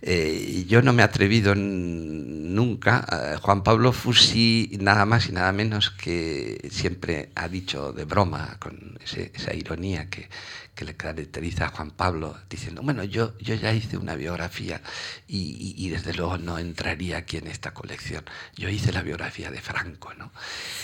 Eh, 0.01 0.63
yo 0.65 0.81
no 0.81 0.93
me 0.93 1.01
he 1.01 1.05
atrevido 1.05 1.53
nunca. 1.53 3.05
Eh, 3.12 3.36
Juan 3.41 3.62
Pablo 3.62 3.91
Fusi, 3.91 4.77
nada 4.79 5.05
más 5.05 5.27
y 5.27 5.33
nada 5.33 5.51
menos 5.51 5.89
que 5.89 6.69
siempre 6.71 7.29
ha 7.36 7.49
dicho 7.49 7.91
de 7.91 8.05
broma, 8.05 8.55
con 8.57 8.97
esa 9.03 9.53
ironía 9.53 10.09
que, 10.09 10.29
que 10.75 10.86
le 10.86 10.95
caracteriza 10.95 11.65
a 11.65 11.69
Juan 11.69 11.91
Pablo, 11.91 12.38
diciendo, 12.49 12.81
bueno, 12.81 13.03
yo, 13.03 13.38
yo 13.39 13.55
ya 13.55 13.73
hice 13.73 13.97
una 13.97 14.15
biografía 14.15 14.81
y, 15.27 15.89
desde 15.89 16.13
luego 16.13 16.38
no 16.38 16.57
entraría 16.57 17.17
aquí 17.17 17.38
en 17.38 17.47
esta 17.47 17.73
colección. 17.73 18.23
Yo 18.55 18.69
hice 18.69 18.91
la 18.91 19.03
biografía 19.03 19.51
de 19.51 19.62
Franco, 19.62 20.13
¿no? 20.15 20.31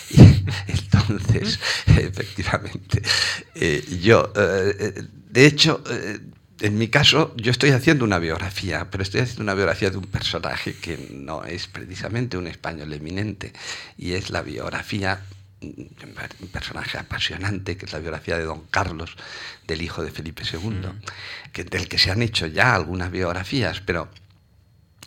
Y 0.09 0.43
entonces, 0.67 1.59
efectivamente, 1.87 3.01
eh, 3.55 3.83
yo, 4.01 4.31
eh, 4.35 4.75
eh, 4.79 5.03
de 5.29 5.45
hecho, 5.45 5.83
en 6.61 6.77
mi 6.77 6.87
caso, 6.87 7.33
yo 7.37 7.51
estoy 7.51 7.71
haciendo 7.71 8.03
una 8.05 8.19
biografía, 8.19 8.89
pero 8.89 9.03
estoy 9.03 9.21
haciendo 9.21 9.43
una 9.43 9.53
biografía 9.53 9.89
de 9.89 9.97
un 9.97 10.05
personaje 10.05 10.73
que 10.75 11.09
no 11.13 11.43
es 11.43 11.67
precisamente 11.67 12.37
un 12.37 12.47
español 12.47 12.91
eminente, 12.93 13.53
y 13.97 14.13
es 14.13 14.29
la 14.29 14.41
biografía 14.41 15.21
un 15.61 16.47
personaje 16.51 16.97
apasionante, 16.97 17.77
que 17.77 17.85
es 17.85 17.93
la 17.93 17.99
biografía 17.99 18.37
de 18.37 18.45
Don 18.45 18.61
Carlos, 18.67 19.15
del 19.67 19.81
hijo 19.81 20.03
de 20.03 20.11
Felipe 20.11 20.43
II, 20.51 20.69
mm. 20.69 21.01
que, 21.51 21.63
del 21.63 21.87
que 21.87 21.97
se 21.97 22.11
han 22.11 22.21
hecho 22.21 22.47
ya 22.47 22.75
algunas 22.75 23.11
biografías, 23.11 23.81
pero 23.81 24.09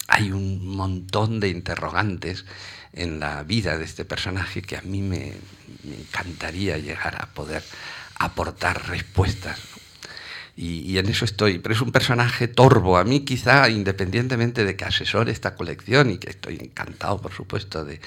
hay 0.08 0.30
un 0.30 0.66
montón 0.66 1.40
de 1.40 1.48
interrogantes 1.48 2.44
en 2.92 3.20
la 3.20 3.42
vida 3.44 3.78
de 3.78 3.84
este 3.84 4.04
personaje 4.04 4.60
que 4.60 4.76
a 4.76 4.82
mí 4.82 5.00
me, 5.00 5.32
me 5.84 5.96
encantaría 5.96 6.76
llegar 6.76 7.22
a 7.22 7.26
poder 7.26 7.62
aportar 8.18 8.88
respuestas 8.88 9.58
y, 10.56 10.98
en 10.98 11.08
eso 11.08 11.24
estoy. 11.24 11.58
Pero 11.58 11.74
es 11.74 11.80
un 11.80 11.92
personaje 11.92 12.48
torvo. 12.48 12.98
A 12.98 13.04
mí 13.04 13.20
quizá, 13.20 13.68
independientemente 13.68 14.64
de 14.64 14.76
que 14.76 14.84
asesore 14.84 15.32
esta 15.32 15.54
colección 15.54 16.10
y 16.10 16.18
que 16.18 16.30
estoy 16.30 16.56
encantado, 16.56 17.20
por 17.20 17.32
supuesto, 17.32 17.84
de, 17.84 18.00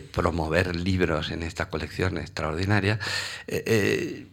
promover 0.00 0.76
libros 0.76 1.30
en 1.30 1.42
esta 1.42 1.68
colección 1.68 2.18
extraordinaria, 2.18 3.00
eh, 3.48 3.62
eh, 3.66 4.26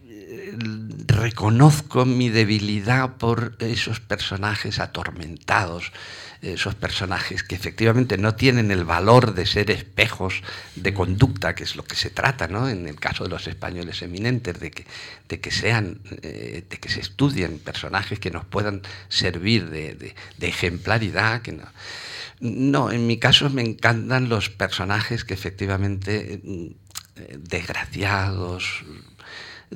reconozco 1.07 2.05
mi 2.05 2.29
debilidad 2.29 3.17
por 3.17 3.55
esos 3.59 3.99
personajes 3.99 4.79
atormentados, 4.79 5.91
esos 6.41 6.75
personajes 6.75 7.43
que 7.43 7.55
efectivamente 7.55 8.17
no 8.17 8.35
tienen 8.35 8.71
el 8.71 8.85
valor 8.85 9.33
de 9.33 9.45
ser 9.45 9.71
espejos 9.71 10.41
de 10.75 10.93
conducta, 10.93 11.55
que 11.55 11.63
es 11.63 11.75
lo 11.75 11.83
que 11.83 11.95
se 11.95 12.09
trata, 12.09 12.47
¿no? 12.47 12.69
En 12.69 12.87
el 12.87 12.99
caso 12.99 13.25
de 13.25 13.29
los 13.29 13.47
españoles 13.47 14.01
eminentes, 14.01 14.59
de 14.59 14.71
que, 14.71 14.85
de 15.27 15.39
que 15.41 15.51
sean, 15.51 15.99
eh, 16.21 16.63
de 16.69 16.77
que 16.77 16.89
se 16.89 17.01
estudien 17.01 17.59
personajes 17.59 18.19
que 18.19 18.31
nos 18.31 18.45
puedan 18.45 18.81
servir 19.09 19.69
de, 19.69 20.15
ejemplaridad, 20.39 21.41
que 21.41 21.51
no. 21.51 21.65
No, 22.39 22.91
en 22.91 23.05
mi 23.05 23.17
caso 23.17 23.49
me 23.49 23.61
encantan 23.61 24.29
los 24.29 24.49
personajes 24.49 25.25
que 25.25 25.33
efectivamente 25.33 26.41
eh, 26.45 27.37
desgraciados, 27.37 28.85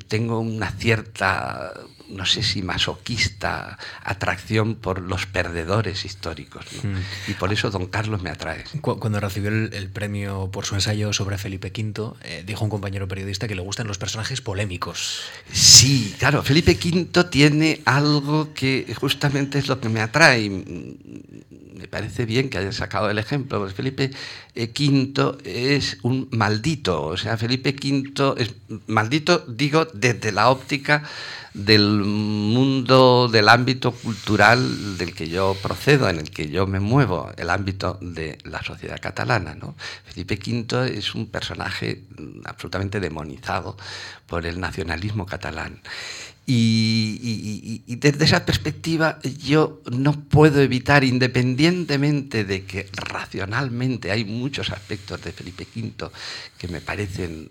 tengo 0.08 0.40
una 0.40 0.72
cierta, 0.72 1.74
no 2.10 2.26
sé 2.26 2.44
si 2.44 2.62
masoquista, 2.62 3.78
atracción 4.04 4.76
por 4.76 5.02
los 5.02 5.26
perdedores 5.26 6.06
históricos. 6.06 6.66
Mm. 6.84 7.32
Y 7.32 7.34
por 7.36 7.54
eso 7.54 7.70
don 7.72 7.88
Carlos 7.88 8.22
me 8.22 8.30
atrae. 8.30 8.64
Cuando 8.82 9.20
recibió 9.20 9.50
el, 9.50 9.90
premio 9.90 10.50
por 10.52 10.66
su 10.66 10.76
ensayo 10.76 11.14
sobre 11.14 11.38
Felipe 11.38 11.72
V, 11.76 12.14
eh, 12.24 12.44
dijo 12.46 12.64
un 12.64 12.70
compañero 12.70 13.08
periodista 13.08 13.48
que 13.48 13.56
le 13.56 13.62
gustan 13.62 13.88
los 13.88 13.98
personajes 13.98 14.42
polémicos. 14.42 15.22
Sí, 15.52 16.16
claro, 16.18 16.44
Felipe 16.44 16.72
V 16.72 17.24
tiene 17.26 17.82
algo 17.86 18.54
que 18.54 18.94
justamente 19.00 19.60
es 19.60 19.68
lo 19.68 19.80
que 19.80 19.90
me 19.90 20.02
atrae 20.02 20.50
me 21.84 21.90
parece 21.90 22.26
bien 22.26 22.50
que 22.50 22.58
haya 22.58 22.72
sacado 22.72 23.10
el 23.10 23.18
ejemplo, 23.18 23.60
porque 23.60 23.74
Felipe 23.74 24.12
V 24.56 25.38
es 25.44 25.98
un 26.04 26.30
maldito, 26.32 27.04
o 27.04 27.18
sea, 27.18 27.38
Felipe 27.38 27.72
V 27.72 28.36
es 28.38 28.54
maldito, 28.88 29.44
digo, 29.50 29.86
desde 29.94 30.32
la 30.32 30.50
óptica 30.50 31.04
del 31.54 31.88
mundo, 32.04 33.28
del 33.32 33.48
ámbito 33.48 33.92
cultural 33.92 34.98
del 34.98 35.14
que 35.14 35.30
yo 35.30 35.56
procedo, 35.62 36.10
en 36.10 36.18
el 36.20 36.32
que 36.32 36.50
yo 36.50 36.66
me 36.66 36.80
muevo, 36.80 37.32
el 37.38 37.50
ámbito 37.50 37.98
de 38.02 38.38
la 38.44 38.64
sociedad 38.64 39.00
catalana. 39.00 39.54
¿no? 39.54 39.76
Felipe 40.06 40.40
V 40.46 40.98
es 40.98 41.14
un 41.14 41.28
personaje 41.28 42.04
absolutamente 42.46 43.00
demonizado 43.00 43.78
por 44.26 44.46
el 44.46 44.60
nacionalismo 44.60 45.26
catalán. 45.26 45.80
Y, 46.46 47.82
desde 47.88 48.26
esa 48.26 48.46
perspectiva 48.46 49.20
yo 49.24 49.82
no 49.90 50.12
puedo 50.24 50.60
evitar, 50.60 51.06
independientemente 51.06 52.44
de 52.44 52.66
que 52.66 52.90
racionalmente 52.92 54.12
hay 54.12 54.26
muchos 54.26 54.70
aspectos 54.70 55.22
de 55.24 55.32
Felipe 55.32 55.66
V 55.74 56.10
que 56.58 56.68
me 56.68 56.82
parecen 56.82 57.48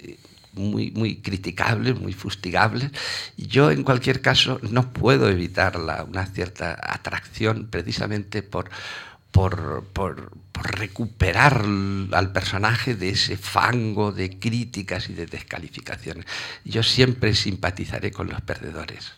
eh, 0.00 0.16
muy, 0.54 0.90
muy 0.92 1.16
criticables, 1.16 1.98
muy 2.00 2.12
fustigables, 2.12 2.90
yo 3.36 3.70
en 3.70 3.82
cualquier 3.82 4.20
caso 4.20 4.60
no 4.70 4.92
puedo 4.92 5.28
evitar 5.28 5.76
una 5.76 6.26
cierta 6.26 6.78
atracción 6.80 7.68
precisamente 7.70 8.42
por 8.42 8.70
por, 9.34 9.82
por, 9.92 10.30
recuperar 10.62 11.64
al 12.12 12.32
personaje 12.32 12.94
de 12.94 13.10
ese 13.10 13.36
fango 13.36 14.12
de 14.12 14.38
críticas 14.38 15.08
y 15.10 15.14
de 15.14 15.26
descalificaciones. 15.26 16.26
Yo 16.64 16.82
siempre 16.82 17.34
simpatizaré 17.34 18.12
con 18.12 18.28
los 18.28 18.40
perdedores. 18.40 19.12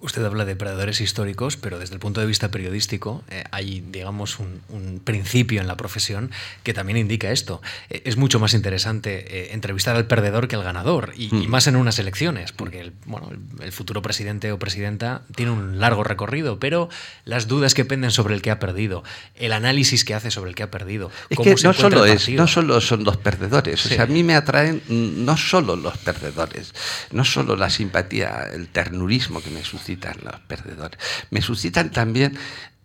Usted 0.00 0.24
habla 0.24 0.44
de 0.44 0.56
perdedores 0.56 1.00
históricos, 1.00 1.56
pero 1.56 1.78
desde 1.78 1.94
el 1.94 2.00
punto 2.00 2.20
de 2.20 2.26
vista 2.26 2.50
periodístico 2.50 3.22
eh, 3.28 3.44
hay, 3.50 3.80
digamos, 3.80 4.38
un, 4.38 4.60
principio 5.04 5.60
en 5.60 5.66
la 5.66 5.76
profesión 5.76 6.30
que 6.62 6.74
también 6.74 6.96
indica 6.96 7.30
esto. 7.30 7.60
Eh, 7.88 8.02
es 8.04 8.16
mucho 8.16 8.38
más 8.38 8.54
interesante 8.54 9.50
eh, 9.50 9.54
entrevistar 9.54 9.96
al 9.96 10.06
perdedor 10.06 10.48
que 10.48 10.56
al 10.56 10.62
ganador, 10.62 11.12
y, 11.16 11.28
mm. 11.34 11.48
más 11.48 11.66
en 11.66 11.76
unas 11.76 11.98
elecciones, 11.98 12.52
porque 12.52 12.80
el, 12.80 12.92
bueno, 13.06 13.30
el 13.60 13.72
futuro 13.72 14.02
presidente 14.02 14.52
o 14.52 14.58
presidenta 14.58 15.22
tiene 15.34 15.52
un 15.52 15.78
largo 15.78 16.04
recorrido, 16.04 16.58
pero 16.58 16.88
las 17.24 17.48
dudas 17.48 17.74
que 17.74 17.84
penden 17.84 18.10
sobre 18.10 18.34
el 18.34 18.42
que 18.42 18.50
ha 18.50 18.58
perdido, 18.58 19.04
el 19.34 19.52
análisis 19.52 20.04
que 20.04 20.14
hace 20.14 20.30
sobre 20.30 20.50
el 20.50 20.56
que 20.56 20.62
ha 20.62 20.69
perdido. 20.70 21.10
Es 21.28 21.38
que 21.38 21.54
no 21.62 21.72
solo, 21.72 22.04
es, 22.04 22.28
no 22.30 22.46
solo 22.46 22.80
son 22.80 23.04
los 23.04 23.16
perdedores, 23.16 23.84
o 23.86 23.88
sea, 23.88 24.04
a 24.04 24.06
mí 24.06 24.22
me 24.22 24.34
atraen 24.34 24.82
no 24.88 25.36
solo 25.36 25.76
los 25.76 25.96
perdedores, 25.98 26.72
no 27.12 27.24
solo 27.24 27.56
la 27.56 27.70
simpatía, 27.70 28.48
el 28.52 28.68
ternurismo 28.68 29.42
que 29.42 29.50
me 29.50 29.64
suscitan 29.64 30.16
los 30.22 30.40
perdedores, 30.40 30.98
me 31.30 31.42
suscitan 31.42 31.90
también 31.90 32.38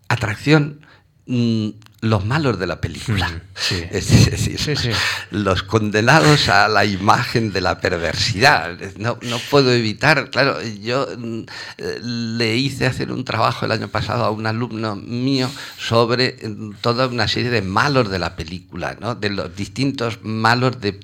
atracción 0.07 0.85
mm, 1.27 1.69
los 2.01 2.23
malos 2.25 2.59
de 2.59 2.67
la 2.67 2.79
película. 2.81 3.27
Mm, 3.29 3.41
sí. 3.55 3.83
Es 3.91 4.09
decir, 4.09 4.59
Sí, 4.59 4.75
sí. 4.75 4.89
los 5.31 5.63
condenados 5.63 6.49
a 6.49 6.67
la 6.67 6.85
imagen 6.85 7.51
de 7.51 7.61
la 7.61 7.79
perversidad. 7.79 8.77
No, 8.97 9.17
no 9.23 9.39
puedo 9.49 9.71
evitar, 9.73 10.29
claro, 10.29 10.61
yo 10.61 11.07
mm, 11.17 11.39
eh, 11.79 11.99
le 12.01 12.55
hice 12.57 12.85
hacer 12.85 13.11
un 13.11 13.25
trabajo 13.25 13.65
el 13.65 13.71
año 13.71 13.87
pasado 13.87 14.23
a 14.25 14.29
un 14.31 14.45
alumno 14.45 14.95
mío 14.95 15.49
sobre 15.79 16.37
mm, 16.47 16.75
toda 16.81 17.07
una 17.07 17.27
serie 17.27 17.49
de 17.49 17.61
malos 17.63 18.09
de 18.11 18.19
la 18.19 18.35
película, 18.35 18.95
¿no? 18.99 19.15
de 19.15 19.29
los 19.29 19.55
distintos 19.55 20.19
malos 20.23 20.79
de 20.81 20.99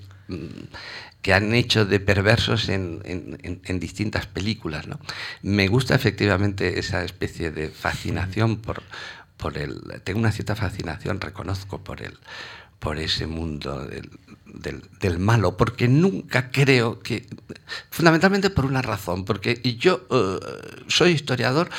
que 1.22 1.34
han 1.36 1.54
hecho 1.54 1.86
de 1.86 2.00
perversos 2.00 2.68
en- 2.70 3.02
en- 3.06 3.62
en 3.64 3.80
distintas 3.80 4.26
películas. 4.26 4.88
¿no? 4.88 5.00
Me 5.44 5.68
gusta 5.68 5.94
efectivamente 5.94 6.80
esa 6.80 7.04
especie 7.04 7.52
de 7.52 7.70
fascinación 7.70 8.58
por, 8.58 8.82
por 9.42 9.58
el... 9.58 9.82
Tengo 10.06 10.20
una 10.20 10.32
cierta 10.32 10.56
fascinación, 10.56 11.20
reconozco, 11.20 11.84
por 11.84 12.02
el 12.02 12.18
por 12.80 12.98
ese 12.98 13.28
mundo 13.28 13.86
del, 13.86 14.10
del- 15.00 15.20
malo, 15.20 15.56
porque 15.56 15.88
nunca 15.88 16.50
creo 16.50 17.00
que... 17.00 17.28
Fundamentalmente 17.92 18.50
por 18.50 18.66
una 18.66 18.82
razón, 18.82 19.24
porque 19.26 19.62
yo 19.78 20.02
eh, 20.10 20.40
soy 20.88 21.12
historiador 21.12 21.70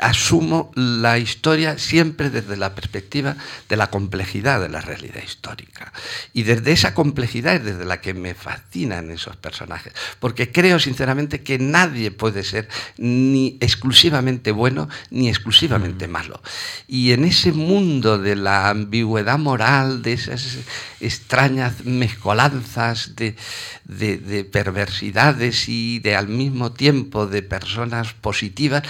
asumo 0.00 0.70
la 0.74 1.18
historia 1.18 1.78
siempre 1.78 2.28
desde 2.28 2.56
la 2.58 2.74
perspectiva 2.74 3.36
de 3.68 3.76
la 3.76 3.88
complejidad 3.88 4.60
de 4.60 4.68
la 4.68 4.82
realidad 4.82 5.22
histórica. 5.24 5.92
Y 6.34 6.42
desde 6.42 6.72
esa 6.72 6.92
complejidad 6.94 7.56
es 7.56 7.64
desde 7.64 7.84
la 7.86 8.00
que 8.02 8.12
me 8.12 8.34
fascinan 8.34 9.10
esos 9.10 9.36
personajes. 9.36 9.94
Porque 10.20 10.52
creo 10.52 10.78
sinceramente 10.78 11.42
que 11.42 11.58
nadie 11.58 12.10
puede 12.10 12.42
ser 12.44 12.68
ni 12.98 13.56
exclusivamente 13.60 14.50
bueno 14.52 14.88
ni 15.10 15.28
exclusivamente 15.30 16.06
malo. 16.06 16.42
Y 16.86 17.12
en 17.12 17.24
ese 17.24 17.52
mundo 17.52 18.18
de 18.18 18.36
la 18.36 18.68
ambigüedad 18.68 19.38
moral, 19.38 20.02
de 20.02 20.12
esas 20.12 20.58
extrañas 21.00 21.84
mezcolanzas 21.84 23.16
de, 23.16 23.36
de- 23.84 24.18
de 24.18 24.44
perversidades 24.44 25.68
y 25.68 25.98
de 26.00 26.14
al 26.14 26.28
mismo 26.28 26.72
tiempo 26.72 27.26
de 27.26 27.42
personas 27.42 28.12
positivas, 28.12 28.82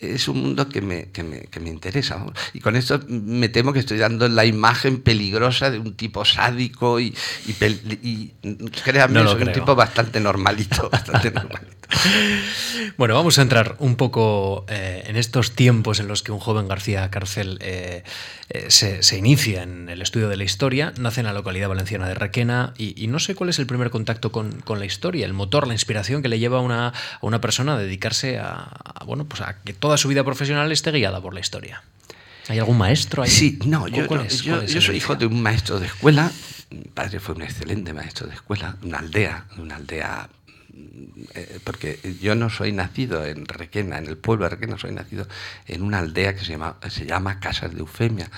es 0.00 0.28
un 0.28 0.40
mundo 0.42 0.68
que 0.68 0.80
me, 0.80 1.10
que 1.10 1.22
me- 1.22 1.42
que 1.42 1.60
me 1.60 1.68
interesa. 1.68 2.24
Y 2.54 2.60
con 2.60 2.76
esto 2.76 3.00
me 3.08 3.48
temo 3.48 3.72
que 3.72 3.78
estoy 3.80 3.98
dando 3.98 4.28
la 4.28 4.44
imagen 4.44 5.00
peligrosa 5.02 5.70
de 5.70 5.78
un 5.78 5.94
tipo 5.94 6.24
sádico 6.24 7.00
y, 7.00 7.14
y, 7.46 7.52
y, 8.02 8.32
créanme, 8.84 9.14
No 9.14 9.24
lo 9.24 9.32
soy 9.32 9.42
un 9.42 9.52
tipo 9.52 9.74
bastante 9.74 10.20
normalito, 10.20 10.88
bastante 10.92 11.30
normalito. 11.30 11.76
Bueno, 12.96 13.14
vamos 13.14 13.38
a 13.38 13.42
entrar 13.42 13.76
un 13.78 13.96
poco 13.96 14.64
eh, 14.68 15.04
en 15.06 15.16
estos 15.16 15.52
tiempos 15.52 16.00
en 16.00 16.08
los 16.08 16.22
que 16.22 16.32
un 16.32 16.38
joven 16.38 16.68
García 16.68 17.10
Cárcel 17.10 17.58
eh, 17.60 18.04
eh, 18.50 18.66
se, 18.68 19.02
se 19.02 19.16
inicia 19.18 19.62
en 19.62 19.88
el 19.88 20.02
estudio 20.02 20.28
de 20.28 20.36
la 20.36 20.44
historia, 20.44 20.92
nace 20.98 21.20
en 21.20 21.26
la 21.26 21.32
localidad 21.32 21.68
valenciana 21.68 22.08
de 22.08 22.14
Requena 22.14 22.74
y, 22.76 23.02
y 23.02 23.06
no 23.08 23.18
sé 23.18 23.34
cuál 23.34 23.50
es 23.50 23.58
el 23.58 23.66
primer 23.66 23.90
contacto 23.90 24.32
con, 24.32 24.52
con 24.60 24.78
la 24.78 24.84
historia, 24.86 25.26
el 25.26 25.32
motor, 25.32 25.66
la 25.66 25.72
inspiración 25.74 26.22
que 26.22 26.28
le 26.28 26.38
lleva 26.38 26.58
a 26.58 26.60
una, 26.60 26.88
a 26.88 26.92
una 27.22 27.40
persona 27.40 27.74
a 27.74 27.78
dedicarse 27.78 28.38
a, 28.38 28.52
a, 28.54 29.04
bueno, 29.04 29.24
pues 29.26 29.40
a 29.42 29.56
que 29.62 29.72
toda 29.90 29.98
su 29.98 30.06
vida 30.06 30.22
profesional 30.22 30.70
esté 30.70 30.92
guiada 30.92 31.20
por 31.20 31.34
la 31.34 31.40
historia. 31.40 31.82
¿Hay 32.46 32.60
algún 32.60 32.78
maestro 32.78 33.24
ahí? 33.24 33.30
Sí, 33.30 33.58
no, 33.66 33.82
¿O 33.82 33.88
yo, 33.88 34.06
no, 34.06 34.22
es- 34.22 34.42
yo, 34.42 34.62
yo 34.62 34.80
soy 34.80 34.96
hijo 34.98 35.16
de 35.16 35.26
un 35.26 35.42
maestro 35.42 35.80
de 35.80 35.86
escuela. 35.86 36.30
Mi 36.70 36.82
padre 36.84 37.18
fue 37.18 37.34
un 37.34 37.42
excelente 37.42 37.92
maestro 37.92 38.28
de 38.28 38.34
escuela, 38.34 38.76
una 38.84 38.98
aldea, 38.98 39.46
una 39.58 39.74
aldea. 39.74 40.28
eh, 41.34 41.58
Porque 41.64 41.98
yo 42.22 42.36
no 42.36 42.48
soy 42.50 42.70
nacido 42.70 43.26
en 43.26 43.46
Requena, 43.46 43.98
en 43.98 44.06
el 44.06 44.16
pueblo 44.16 44.44
de 44.44 44.50
Requena, 44.50 44.78
soy 44.78 44.92
nacido 44.92 45.26
en 45.66 45.82
una 45.82 45.98
aldea 45.98 46.34
que 46.36 46.44
se 46.44 46.52
llama, 46.52 46.76
se 46.88 47.04
llama 47.04 47.40
Casas 47.40 47.72
de 47.74 47.80
Eufemia. 47.80 48.30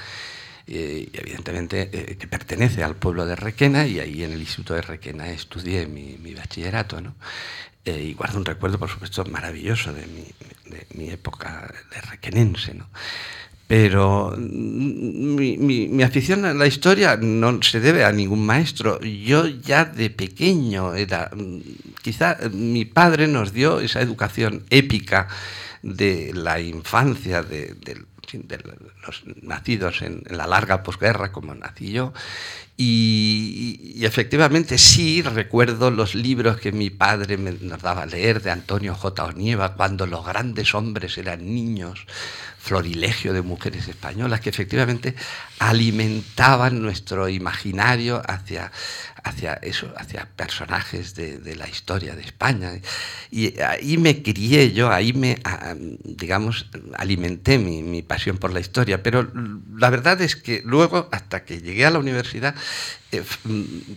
eh, 0.67 1.11
y 1.13 1.19
evidentemente 1.19 1.91
eh, 1.93 2.17
que 2.17 2.27
pertenece 2.29 2.83
al 2.83 2.95
pueblo 2.97 3.27
de 3.27 3.37
Requena 3.37 3.87
y 3.87 3.99
ahí 4.01 4.23
en 4.25 4.33
el 4.33 4.41
Instituto 4.41 4.73
de 4.75 4.81
Requena 4.83 5.29
estudié 5.29 5.87
mi, 5.87 6.17
mi 6.19 6.33
bachillerato. 6.35 7.01
¿no? 7.03 7.15
Eh, 7.85 8.11
y 8.11 8.15
guardo 8.15 8.39
un 8.39 8.45
recuerdo, 8.45 8.79
por 8.79 8.89
supuesto, 8.89 9.25
maravilloso 9.25 9.93
de 9.93 10.07
mi, 10.07 10.25
de 10.71 10.87
mi 10.95 11.11
época 11.11 11.73
de 11.93 12.01
requenense. 12.03 12.75
¿no? 12.75 12.89
Pero 13.67 14.35
mm, 14.37 15.35
mi, 15.35 15.57
mi- 15.59 16.03
afición 16.05 16.45
a 16.45 16.55
la 16.55 16.67
historia 16.67 17.17
no 17.17 17.61
se 17.63 17.81
debe 17.81 18.05
a 18.05 18.13
ningún 18.13 18.45
maestro. 18.47 19.01
Yo 19.01 19.47
ya 19.49 19.85
de 19.85 20.11
pequeño 20.11 20.95
era, 20.95 21.31
mm, 21.35 21.59
quizá 22.03 22.37
mi 22.53 22.85
padre 22.85 23.27
nos 23.27 23.53
dio 23.53 23.81
esa 23.81 24.01
educación 24.01 24.63
épica 24.71 25.27
de 25.83 26.31
la 26.35 26.61
infancia, 26.61 27.43
de, 27.43 27.75
del- 27.85 28.07
de 28.39 28.59
los 29.07 29.23
nacidos 29.43 30.03
en, 30.03 30.23
la 30.31 30.47
larga 30.47 30.83
posguerra, 30.83 31.33
como 31.33 31.55
nací 31.55 31.93
yo. 31.93 32.13
Y, 32.77 33.93
y 33.97 34.05
efectivamente 34.07 34.79
sí 34.79 35.23
recuerdo 35.23 35.91
los 35.91 36.15
libros 36.15 36.57
que 36.59 36.73
mi 36.73 36.91
padre 36.91 37.37
me- 37.37 37.53
nos 37.53 37.81
daba 37.83 38.03
a 38.03 38.07
leer 38.07 38.43
de 38.43 38.51
Antonio 38.51 38.95
J. 38.95 39.25
Onieva, 39.25 39.75
cuando 39.75 40.07
los 40.07 40.25
grandes 40.25 40.75
hombres 40.75 41.17
eran 41.19 41.45
niños, 41.55 42.07
florilegio 42.63 43.33
de 43.33 43.43
mujeres 43.43 43.89
españolas, 43.89 44.41
que 44.41 44.51
efectivamente 44.51 45.17
alimentaban 45.59 46.81
nuestro 46.81 47.29
imaginario 47.29 48.23
hacia, 48.25 48.71
hacia 49.25 49.55
eso, 49.55 49.93
hacia 49.97 50.29
personajes 50.37 51.17
de, 51.17 51.39
de 51.39 51.57
la 51.57 51.69
historia 51.69 52.15
de 52.15 52.23
España. 52.23 52.71
Y 53.33 53.61
ahí 53.61 53.99
me 53.99 54.23
crié 54.23 54.73
yo, 54.73 54.93
ahí 54.93 55.13
me, 55.13 55.41
ah, 55.43 55.75
digamos, 56.05 56.67
alimenté 56.97 57.59
mi, 57.59 57.83
mi 57.83 58.03
pasión 58.03 58.39
por 58.39 58.53
la 58.53 58.61
historia. 58.61 59.03
Pero 59.03 59.29
la 59.77 59.91
verdad 59.91 60.21
es 60.21 60.37
que 60.37 60.63
luego, 60.65 61.09
hasta 61.11 61.45
que 61.45 61.61
llegué 61.61 61.85
a 61.85 61.91
la 61.91 61.99
universidad, 61.99 62.55
eh, 63.11 63.25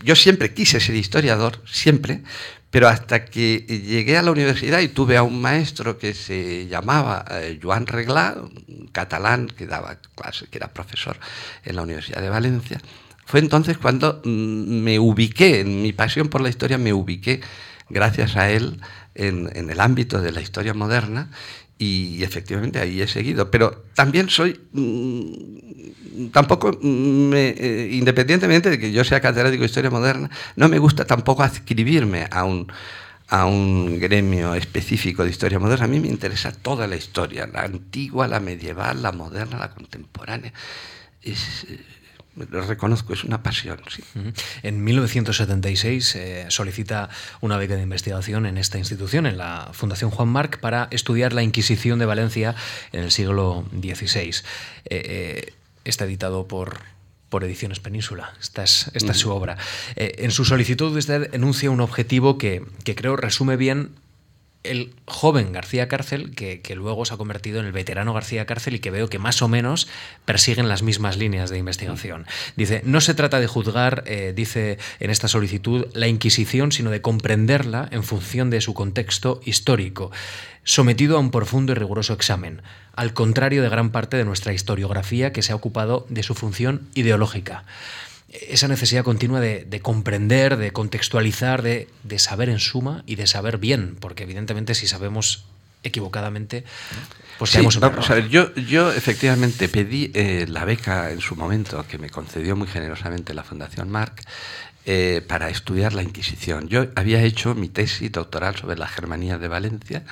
yo 0.03 0.15
siempre 0.15 0.55
quise 0.55 0.79
ser 0.79 0.95
historiador, 0.95 1.61
siempre, 1.67 2.23
pero 2.75 2.89
hasta 2.89 3.23
que 3.23 3.59
llegué 3.59 4.17
a 4.17 4.21
la 4.21 4.31
universidad 4.31 4.81
y 4.81 4.89
tuve 4.89 5.15
a 5.15 5.23
un 5.23 5.39
maestro 5.39 5.97
que 5.97 6.13
se 6.13 6.67
llamaba 6.67 7.23
eh, 7.31 7.57
Joan 7.63 7.87
Reglà, 7.87 8.35
un 8.35 8.89
catalán 8.91 9.47
que 9.47 9.65
daba 9.65 9.95
clase, 10.13 10.47
que 10.47 10.57
era 10.57 10.67
profesor 10.67 11.17
en 11.63 11.77
la 11.77 11.83
Universidad 11.83 12.19
de 12.19 12.27
Valencia, 12.27 12.81
fue 13.25 13.39
entonces 13.39 13.77
cuando 13.77 14.21
mm, 14.25 14.83
me 14.83 14.99
ubiqué, 14.99 15.61
en 15.61 15.83
mi 15.83 15.93
pasión 15.93 16.27
por 16.27 16.41
la 16.41 16.49
historia, 16.49 16.77
me 16.77 16.91
ubiqué, 16.91 17.39
gracias 17.89 18.35
a 18.35 18.49
él, 18.49 18.81
en 19.13 19.69
el 19.69 19.79
ámbito 19.79 20.21
de 20.21 20.33
la 20.33 20.41
historia 20.41 20.73
moderna 20.73 21.29
y, 21.77 22.23
efectivamente 22.23 22.79
ahí 22.79 23.01
he 23.01 23.07
seguido. 23.07 23.51
Pero 23.51 23.85
también 23.95 24.29
soy, 24.29 24.59
mm, 24.71 26.29
tampoco, 26.31 26.77
me, 26.81 27.49
eh, 27.49 27.89
independientemente 27.91 28.69
de 28.69 28.79
que 28.79 28.91
yo 28.91 29.03
sea 29.03 29.19
catedrático 29.19 29.61
de 29.61 29.67
historia 29.67 29.89
moderna, 29.89 30.29
no 30.55 30.69
me 30.69 30.79
gusta 30.79 31.05
tampoco 31.05 31.43
adscribirme 31.43 32.27
a 32.31 32.45
un, 32.45 32.71
a 33.27 33.45
un 33.45 33.99
gremio 33.99 34.55
específico 34.55 35.23
de 35.23 35.31
historia 35.31 35.59
moderna. 35.59 35.85
A 35.85 35.87
mí 35.89 35.99
me 35.99 36.07
interesa 36.07 36.51
toda 36.51 36.87
la 36.87 36.95
historia, 36.95 37.47
la 37.47 37.63
antigua, 37.63 38.27
la 38.27 38.39
medieval, 38.39 39.01
la 39.01 39.11
moderna, 39.11 39.57
la 39.57 39.71
contemporánea. 39.71 40.53
Es, 41.21 41.65
eh, 41.69 41.79
lo 42.35 42.61
reconozco, 42.61 43.13
es 43.13 43.23
una 43.23 43.43
pasión. 43.43 43.79
Sí. 43.89 44.03
En 44.63 44.83
1976 44.83 46.15
eh, 46.15 46.45
solicita 46.49 47.09
una 47.41 47.57
beca 47.57 47.75
de 47.75 47.83
investigación 47.83 48.45
en 48.45 48.57
esta 48.57 48.77
institución, 48.77 49.25
en 49.25 49.37
la 49.37 49.69
Fundación 49.73 50.11
Juan 50.11 50.29
Marc, 50.29 50.59
para 50.59 50.87
estudiar 50.91 51.33
la 51.33 51.43
Inquisición 51.43 51.99
de 51.99 52.05
Valencia 52.05 52.55
en 52.91 53.01
el 53.01 53.11
siglo 53.11 53.65
XVI. 53.71 54.29
Eh, 54.29 54.33
eh, 54.89 55.53
está 55.85 56.05
editado 56.05 56.47
por, 56.47 56.79
por 57.29 57.43
Ediciones 57.43 57.79
Península. 57.79 58.33
Esta 58.41 58.63
es, 58.63 58.91
esta 58.93 59.13
es 59.13 59.17
su 59.17 59.31
obra. 59.31 59.57
En 59.95 60.31
su 60.31 60.45
solicitud 60.45 60.95
usted 60.95 61.33
enuncia 61.33 61.71
un 61.71 61.79
objetivo 61.79 62.37
que, 62.37 62.63
que 62.83 62.95
creo 62.95 63.15
resume 63.15 63.55
bien 63.55 63.91
el 64.71 64.93
joven 65.05 65.51
García 65.51 65.87
Cárcel, 65.87 66.33
que, 66.35 66.61
luego 66.75 67.05
se 67.05 67.13
ha 67.13 67.17
convertido 67.17 67.59
en 67.59 67.65
el 67.65 67.71
veterano 67.71 68.13
García 68.13 68.45
Cárcel 68.45 68.75
y 68.75 68.79
que 68.79 68.91
veo 68.91 69.09
que 69.09 69.19
más 69.19 69.41
o 69.41 69.47
menos 69.47 69.87
persiguen 70.25 70.67
las 70.67 70.83
mismas 70.83 71.17
líneas 71.17 71.49
de 71.49 71.57
investigación. 71.57 72.25
Dice, 72.55 72.81
no 72.85 73.01
se 73.01 73.13
trata 73.13 73.39
de 73.39 73.47
juzgar, 73.47 74.03
eh, 74.05 74.33
dice 74.35 74.77
en 74.99 75.09
esta 75.09 75.27
solicitud, 75.27 75.87
la 75.93 76.07
Inquisición, 76.07 76.71
sino 76.71 76.91
de 76.91 77.01
comprenderla 77.01 77.87
en 77.91 78.03
función 78.03 78.49
de 78.49 78.61
su 78.61 78.73
contexto 78.73 79.41
histórico, 79.45 80.11
sometido 80.63 81.17
a 81.17 81.19
un 81.19 81.31
profundo 81.31 81.71
y 81.71 81.75
riguroso 81.75 82.13
examen, 82.13 82.61
al 82.93 83.13
contrario 83.13 83.61
de 83.61 83.69
gran 83.69 83.91
parte 83.91 84.17
de 84.17 84.25
nuestra 84.25 84.53
historiografía 84.53 85.31
que 85.31 85.41
se 85.41 85.51
ha 85.51 85.55
ocupado 85.55 86.05
de 86.09 86.23
su 86.23 86.33
función 86.33 86.89
ideológica 86.95 87.65
esa 88.49 88.67
necesidad 88.67 89.03
continua 89.03 89.39
de, 89.39 89.65
de 89.65 89.79
comprender, 89.79 90.57
de 90.57 90.71
contextualizar, 90.71 91.61
de, 91.61 91.87
de, 92.03 92.19
saber 92.19 92.49
en 92.49 92.59
suma 92.59 93.03
y 93.05 93.15
de 93.15 93.27
saber 93.27 93.57
bien, 93.57 93.95
porque 93.99 94.23
evidentemente 94.23 94.75
si 94.75 94.87
sabemos 94.87 95.45
equivocadamente, 95.83 96.63
pues 97.37 97.51
sí, 97.51 97.59
vamos 97.79 98.09
a 98.09 98.15
ver, 98.15 98.29
yo, 98.29 98.53
yo 98.55 98.91
efectivamente 98.91 99.69
pedí 99.69 100.11
eh, 100.13 100.45
la 100.47 100.65
beca 100.65 101.11
en 101.11 101.21
su 101.21 101.35
momento, 101.35 101.85
que 101.87 101.97
me 101.97 102.09
concedió 102.09 102.55
muy 102.55 102.67
generosamente 102.67 103.33
la 103.33 103.43
Fundación 103.43 103.89
Marc, 103.89 104.21
eh, 104.85 105.23
para 105.27 105.49
estudiar 105.49 105.93
la 105.93 106.03
Inquisición. 106.03 106.67
Yo 106.67 106.87
había 106.95 107.21
hecho 107.23 107.55
mi 107.55 107.69
tesis 107.69 108.11
doctoral 108.11 108.55
sobre 108.55 108.77
la 108.77 108.87
Germanía 108.87 109.37
de 109.37 109.47
Valencia, 109.47 110.03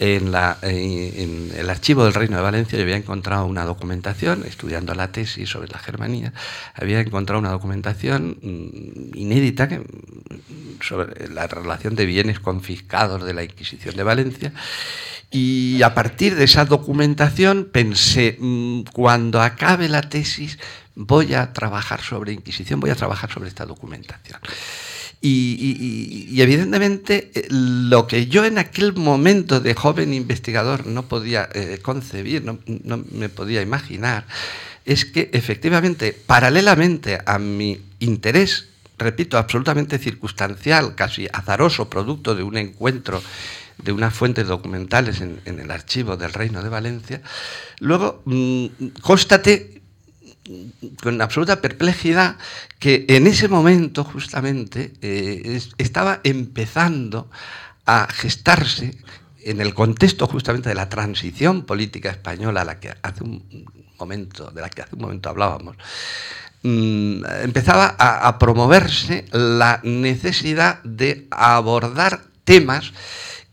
en, 0.00 0.32
la, 0.32 0.56
en, 0.62 1.52
el 1.54 1.68
archivo 1.68 2.04
del 2.04 2.14
Reino 2.14 2.36
de 2.38 2.42
Valencia 2.42 2.78
yo 2.78 2.84
había 2.84 2.96
encontrado 2.96 3.44
una 3.44 3.66
documentación, 3.66 4.44
estudiando 4.46 4.94
la 4.94 5.12
tesis 5.12 5.50
sobre 5.50 5.68
la 5.68 5.78
Germanía, 5.78 6.32
había 6.74 7.00
encontrado 7.00 7.38
una 7.38 7.50
documentación 7.50 8.38
mm, 8.40 9.16
inédita 9.16 9.68
sobre 10.80 11.28
la 11.28 11.46
relación 11.46 11.96
de 11.96 12.06
bienes 12.06 12.40
confiscados 12.40 13.22
de 13.24 13.34
la 13.34 13.44
Inquisición 13.44 13.94
de 13.94 14.02
Valencia. 14.02 14.52
Y 15.30 15.82
a 15.82 15.94
partir 15.94 16.34
de 16.34 16.44
esa 16.44 16.64
documentación 16.64 17.68
pensé, 17.70 18.38
mm, 18.40 18.84
cuando 18.94 19.42
acabe 19.42 19.90
la 19.90 20.08
tesis 20.08 20.58
voy 20.94 21.34
a 21.34 21.52
trabajar 21.52 22.00
sobre 22.00 22.32
Inquisición, 22.32 22.80
voy 22.80 22.88
a 22.88 22.94
trabajar 22.94 23.30
sobre 23.30 23.50
esta 23.50 23.66
documentación. 23.66 24.40
Y, 25.22 26.40
evidentemente 26.40 27.30
eh, 27.34 27.46
lo 27.50 28.06
que 28.06 28.26
yo 28.26 28.46
en 28.46 28.56
aquel 28.56 28.94
momento 28.94 29.60
de 29.60 29.74
joven 29.74 30.14
investigador 30.14 30.86
no 30.86 31.02
podía 31.08 31.46
eh, 31.52 31.78
concebir, 31.82 32.42
no, 32.42 32.58
me 33.12 33.28
podía 33.28 33.60
imaginar, 33.60 34.26
es 34.86 35.04
que 35.04 35.28
efectivamente, 35.34 36.16
paralelamente 36.26 37.18
a 37.26 37.38
mi 37.38 37.78
interés, 37.98 38.68
repito, 38.96 39.36
absolutamente 39.36 39.98
circunstancial, 39.98 40.94
casi 40.94 41.28
azaroso, 41.30 41.90
producto 41.90 42.34
de 42.34 42.42
un 42.42 42.56
encuentro 42.56 43.22
de 43.76 43.92
unas 43.92 44.14
fuentes 44.14 44.46
documentales 44.46 45.20
en, 45.20 45.40
el 45.44 45.70
archivo 45.70 46.16
del 46.16 46.32
Reino 46.32 46.62
de 46.62 46.68
Valencia, 46.70 47.20
luego 47.78 48.22
mm, 48.24 48.66
constaté 49.02 49.79
con 51.02 51.20
absoluta 51.20 51.60
perplejidad 51.60 52.36
que 52.78 53.04
en 53.08 53.26
ese 53.26 53.48
momento 53.48 54.04
justamente 54.04 54.92
eh, 55.02 55.60
estaba 55.78 56.20
empezando 56.24 57.30
a 57.86 58.08
gestarse 58.10 58.96
en 59.42 59.60
el 59.60 59.74
contexto 59.74 60.26
justamente 60.26 60.68
de 60.68 60.74
la 60.74 60.88
transición 60.88 61.62
política 61.62 62.10
española 62.10 62.62
a 62.62 62.64
la 62.64 62.80
que 62.80 62.92
hace 63.02 63.24
un 63.24 63.66
momento, 63.98 64.50
de 64.50 64.60
la 64.60 64.68
que 64.68 64.82
hace 64.82 64.94
un 64.94 65.02
momento 65.02 65.28
hablábamos, 65.28 65.76
mm, 66.62 67.24
empezaba 67.42 67.96
a 67.98 68.38
promoverse 68.38 69.24
la 69.32 69.80
necesidad 69.82 70.82
de 70.82 71.26
abordar 71.30 72.22
temas 72.44 72.92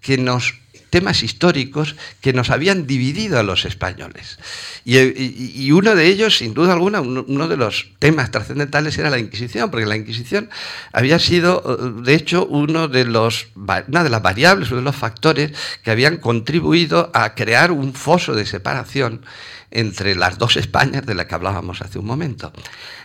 que 0.01 0.17
nos 0.17 0.53
temas 0.97 1.21
históricos 1.21 1.95
que 2.21 2.33
nos 2.33 2.49
habían 2.49 2.87
dividido 2.87 3.37
a 3.37 3.43
los 3.43 3.65
españoles. 3.65 4.39
Y, 4.83 5.69
uno 5.71 5.93
de 5.93 6.07
ellos, 6.07 6.39
sin 6.39 6.55
duda 6.55 6.73
alguna, 6.73 7.01
uno, 7.01 7.47
de 7.47 7.55
los 7.55 7.91
temas 7.99 8.31
trascendentales 8.31 8.97
era 8.97 9.11
la 9.11 9.19
Inquisición, 9.19 9.69
porque 9.69 9.85
la 9.85 9.95
Inquisición 9.95 10.49
había 10.91 11.19
sido, 11.19 11.61
de 12.01 12.15
hecho, 12.15 12.47
uno 12.47 12.87
de 12.87 13.05
los, 13.05 13.49
una 13.55 14.03
de 14.03 14.09
las 14.09 14.23
variables, 14.23 14.71
uno 14.71 14.79
de 14.79 14.85
los 14.85 14.95
factores 14.95 15.51
que 15.83 15.91
habían 15.91 16.17
contribuido 16.17 17.11
a 17.13 17.35
crear 17.35 17.71
un 17.71 17.93
foso 17.93 18.33
de 18.33 18.47
separación 18.47 19.21
entre 19.69 20.15
las 20.15 20.39
dos 20.39 20.57
Españas 20.57 21.05
de 21.05 21.13
las 21.13 21.27
que 21.27 21.35
hablábamos 21.35 21.81
hace 21.81 21.99
un 21.99 22.05
momento. 22.05 22.51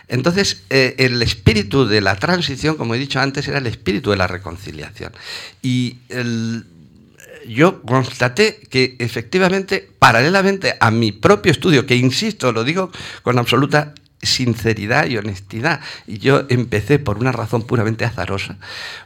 Entonces, 0.07 0.63
eh, 0.69 0.95
el 0.97 1.21
espíritu 1.21 1.85
de 1.85 2.01
la 2.01 2.15
transición, 2.15 2.75
como 2.75 2.95
he 2.95 2.99
dicho 2.99 3.19
antes, 3.19 3.47
era 3.47 3.59
el 3.59 3.67
espíritu 3.67 4.09
de 4.11 4.17
la 4.17 4.27
reconciliación. 4.27 5.13
Y 5.61 5.97
el, 6.09 6.65
yo 7.47 7.81
constaté 7.81 8.59
que 8.69 8.95
efectivamente, 8.99 9.89
paralelamente 9.99 10.75
a 10.79 10.91
mi 10.91 11.11
propio 11.11 11.51
estudio, 11.51 11.85
que 11.85 11.95
insisto, 11.95 12.51
lo 12.51 12.63
digo 12.63 12.91
con 13.23 13.37
absoluta 13.39 13.93
sinceridad 14.21 15.07
y 15.07 15.17
honestidad, 15.17 15.81
y 16.07 16.17
yo 16.17 16.43
empecé 16.49 16.99
por 16.99 17.17
una 17.17 17.31
razón 17.31 17.63
puramente 17.63 18.05
azarosa, 18.05 18.57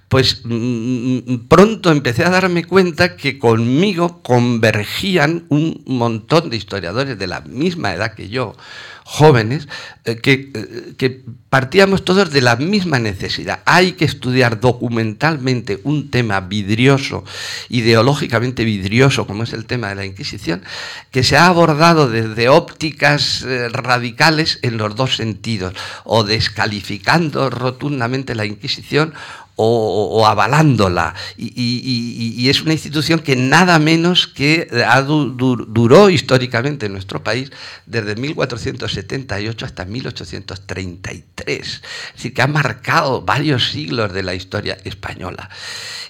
pues 0.07 0.41
mm, 0.45 1.17
mm, 1.17 1.47
pronto 1.47 1.91
empecé 1.91 2.23
a 2.23 2.29
darme 2.29 2.63
cuenta 2.63 3.17
que 3.17 3.37
conmigo 3.37 4.21
convergían 4.21 5.45
un 5.49 5.83
montón 5.85 6.49
de 6.49 6.57
historiadores 6.57 7.19
de 7.19 7.27
la 7.27 7.41
misma 7.41 7.93
edad 7.93 8.13
que 8.13 8.29
yo, 8.29 8.55
jóvenes, 9.03 9.67
eh, 10.05 10.17
que, 10.17 10.51
eh, 10.53 10.93
que, 10.97 11.23
partíamos 11.49 12.03
todos 12.03 12.31
de 12.31 12.41
la 12.41 12.57
misma 12.57 12.99
necesidad. 12.99 13.61
Hay 13.65 13.93
que 13.93 14.03
estudiar 14.03 14.59
documentalmente 14.59 15.79
un 15.83 16.11
tema 16.11 16.41
vidrioso, 16.41 17.23
ideológicamente 17.69 18.65
vidrioso, 18.65 19.25
como 19.25 19.43
es 19.43 19.53
el 19.53 19.65
tema 19.65 19.89
de 19.89 19.95
la 19.95 20.05
Inquisición, 20.05 20.61
que 21.09 21.23
se 21.23 21.37
ha 21.37 21.47
abordado 21.47 22.09
desde 22.09 22.49
ópticas 22.49 23.43
eh, 23.43 23.69
radicales 23.69 24.59
en 24.61 24.77
los 24.77 24.95
dos 24.95 25.15
sentidos, 25.15 25.73
o 26.03 26.23
descalificando 26.25 27.49
rotundamente 27.49 28.35
la 28.35 28.45
Inquisición 28.45 29.13
o, 29.57 30.25
avalándola. 30.25 31.13
Y, 31.37 32.47
es 32.49 32.61
una 32.61 32.73
institución 32.73 33.19
que 33.19 33.35
nada 33.35 33.79
menos 33.79 34.27
que 34.27 34.69
ha 34.87 35.01
duró 35.01 36.09
históricamente 36.09 36.85
en 36.85 36.93
nuestro 36.93 37.23
país 37.23 37.51
desde 37.85 38.15
1478 38.15 39.65
hasta 39.65 39.85
1833. 39.85 41.47
Es 41.47 41.81
decir, 42.13 42.33
que 42.33 42.41
ha 42.41 42.47
marcado 42.47 43.21
varios 43.23 43.71
siglos 43.71 44.13
de 44.13 44.23
la 44.23 44.33
historia 44.35 44.77
española. 44.83 45.49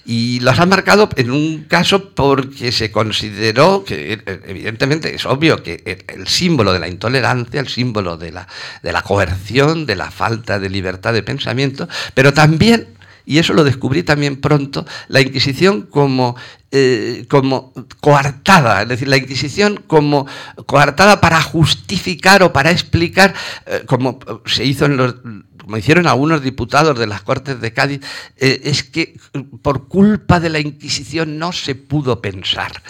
Y 0.04 0.40
los 0.40 0.58
ha 0.58 0.66
marcado 0.66 1.08
en 1.16 1.30
un 1.30 1.64
caso 1.64 2.10
porque 2.10 2.70
se 2.72 2.90
consideró 2.90 3.84
que, 3.84 4.22
evidentemente, 4.46 5.14
es 5.14 5.26
obvio 5.26 5.62
que 5.62 6.04
el, 6.06 6.26
símbolo 6.28 6.72
de 6.72 6.78
la 6.78 6.88
intolerancia, 6.88 7.60
el 7.60 7.68
símbolo 7.68 8.16
de 8.16 8.32
la, 8.32 8.46
de 8.82 8.92
la 8.92 9.02
coerción, 9.02 9.86
de 9.86 9.96
la 9.96 10.10
falta 10.10 10.58
de 10.58 10.70
libertad 10.70 11.12
de 11.12 11.22
pensamiento, 11.22 11.88
pero 12.14 12.32
también 12.32 12.97
y 13.28 13.38
eso 13.38 13.52
lo 13.52 13.62
descubrí 13.62 14.02
también 14.02 14.40
pronto, 14.40 14.86
la 15.08 15.20
Inquisición 15.20 15.82
como, 15.82 16.34
eh, 16.70 17.26
como 17.28 17.74
coartada, 18.00 18.80
es 18.80 18.88
decir, 18.88 19.06
la 19.06 19.18
Inquisición 19.18 19.84
como 19.86 20.26
coartada 20.64 21.20
para 21.20 21.42
justificar 21.42 22.42
o 22.42 22.54
para 22.54 22.70
explicar, 22.70 23.34
eh, 23.66 23.82
como 23.84 24.18
se 24.46 24.64
hizo 24.64 24.86
en 24.86 24.96
los 24.96 25.16
como 25.60 25.76
hicieron 25.76 26.06
algunos 26.06 26.40
diputados 26.42 26.98
de 26.98 27.06
las 27.06 27.20
Cortes 27.20 27.60
de 27.60 27.74
Cádiz, 27.74 28.00
eh, 28.38 28.62
es 28.64 28.82
que 28.82 29.20
por 29.60 29.88
culpa 29.88 30.40
de 30.40 30.48
la 30.48 30.60
Inquisición 30.60 31.38
no 31.38 31.52
se 31.52 31.74
pudo 31.74 32.22
pensar. 32.22 32.82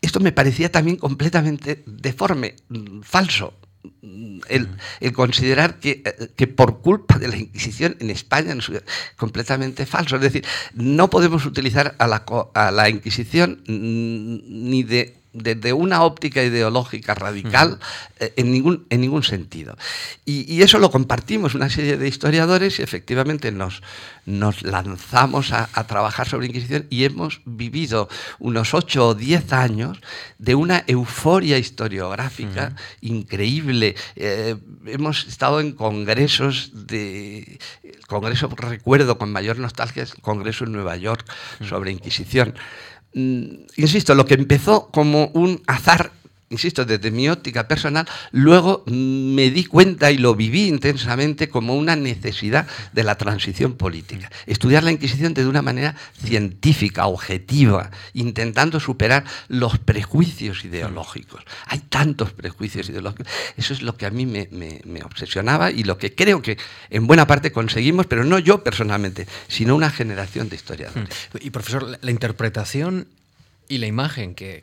Esto 0.00 0.20
me 0.20 0.30
parecía 0.30 0.70
también 0.70 0.96
completamente 0.96 1.82
deforme, 1.86 2.54
mm, 2.68 3.00
falso 3.00 3.54
el, 4.48 5.12
considerar 5.12 5.78
que, 5.80 6.02
eh, 6.04 6.28
que, 6.36 6.46
por 6.46 6.80
culpa 6.80 7.18
de 7.18 7.28
la 7.28 7.36
Inquisición 7.36 7.96
en 8.00 8.10
España 8.10 8.54
es 8.54 8.70
completamente 9.16 9.86
falso. 9.86 10.16
Es 10.16 10.22
decir, 10.22 10.44
no 10.74 11.10
podemos 11.10 11.46
utilizar 11.46 11.94
a 11.98 12.06
la, 12.06 12.24
a 12.54 12.70
la 12.70 12.88
Inquisición 12.88 13.62
ni 13.66 14.82
de 14.82 15.23
desde 15.34 15.72
una 15.72 16.02
óptica 16.02 16.42
ideológica 16.42 17.14
radical 17.14 17.78
eh, 18.20 18.32
en, 18.36 18.52
ningún, 18.52 18.86
en 18.88 19.00
ningún 19.00 19.24
sentido. 19.24 19.76
Y, 20.24 20.62
eso 20.62 20.78
lo 20.78 20.90
compartimos 20.90 21.54
una 21.54 21.68
serie 21.68 21.98
de 21.98 22.08
historiadores 22.08 22.78
y 22.78 22.82
efectivamente 22.82 23.52
nos, 23.52 23.82
nos 24.24 24.62
lanzamos 24.62 25.52
a, 25.52 25.66
trabajar 25.86 26.28
sobre 26.28 26.46
Inquisición 26.46 26.86
y 26.88 27.04
hemos 27.04 27.42
vivido 27.44 28.08
unos 28.38 28.72
ocho 28.72 29.08
o 29.08 29.14
diez 29.14 29.52
años 29.52 29.98
de 30.38 30.54
una 30.54 30.84
euforia 30.86 31.58
historiográfica 31.58 32.76
increíble. 33.00 33.96
Eh, 34.16 34.56
hemos 34.86 35.26
estado 35.26 35.60
en 35.60 35.72
congresos 35.72 36.70
de... 36.86 37.58
El 37.82 38.06
congreso, 38.06 38.48
recuerdo 38.56 39.18
con 39.18 39.32
mayor 39.32 39.58
nostalgia, 39.58 40.04
es 40.04 40.12
el 40.12 40.20
congreso 40.20 40.64
en 40.64 40.72
Nueva 40.72 40.96
York 40.96 41.26
sobre 41.60 41.90
Inquisición. 41.90 42.54
Insisto, 43.14 44.14
lo 44.14 44.26
que 44.26 44.34
empezó 44.34 44.88
como 44.88 45.30
un 45.34 45.62
azar 45.66 46.12
insisto, 46.54 46.84
desde 46.84 47.10
mi 47.10 47.28
óptica 47.28 47.68
personal, 47.68 48.08
luego 48.32 48.84
me 48.86 49.50
di 49.50 49.64
cuenta 49.66 50.10
y 50.10 50.18
lo 50.18 50.34
viví 50.34 50.66
intensamente 50.68 51.48
como 51.48 51.74
una 51.74 51.96
necesidad 51.96 52.66
de 52.92 53.04
la 53.04 53.16
transición 53.16 53.74
política. 53.74 54.30
Estudiar 54.46 54.82
la 54.82 54.92
Inquisición 54.92 55.34
de 55.34 55.46
una 55.46 55.62
manera 55.62 55.94
científica, 56.24 57.06
objetiva, 57.06 57.90
intentando 58.14 58.80
superar 58.80 59.24
los 59.48 59.78
prejuicios 59.78 60.64
ideológicos. 60.64 61.42
Hay 61.66 61.80
tantos 61.80 62.32
prejuicios 62.32 62.88
ideológicos. 62.88 63.26
Eso 63.56 63.74
es 63.74 63.82
lo 63.82 63.96
que 63.96 64.06
a 64.06 64.10
mí 64.10 64.26
me, 64.26 64.44
obsesionaba 65.04 65.70
y 65.70 65.84
lo 65.84 65.98
que 65.98 66.14
creo 66.14 66.40
que 66.40 66.56
en 66.90 67.06
buena 67.06 67.26
parte 67.26 67.52
conseguimos, 67.52 68.06
pero 68.06 68.24
no 68.24 68.38
yo 68.38 68.62
personalmente, 68.62 69.26
sino 69.48 69.74
una 69.74 69.90
generación 69.90 70.48
de 70.48 70.56
historiadores. 70.56 71.08
Y 71.40 71.50
profesor, 71.50 71.98
la 72.00 72.10
interpretación 72.10 73.08
y 73.68 73.78
la 73.78 73.86
imagen 73.86 74.34
que, 74.34 74.62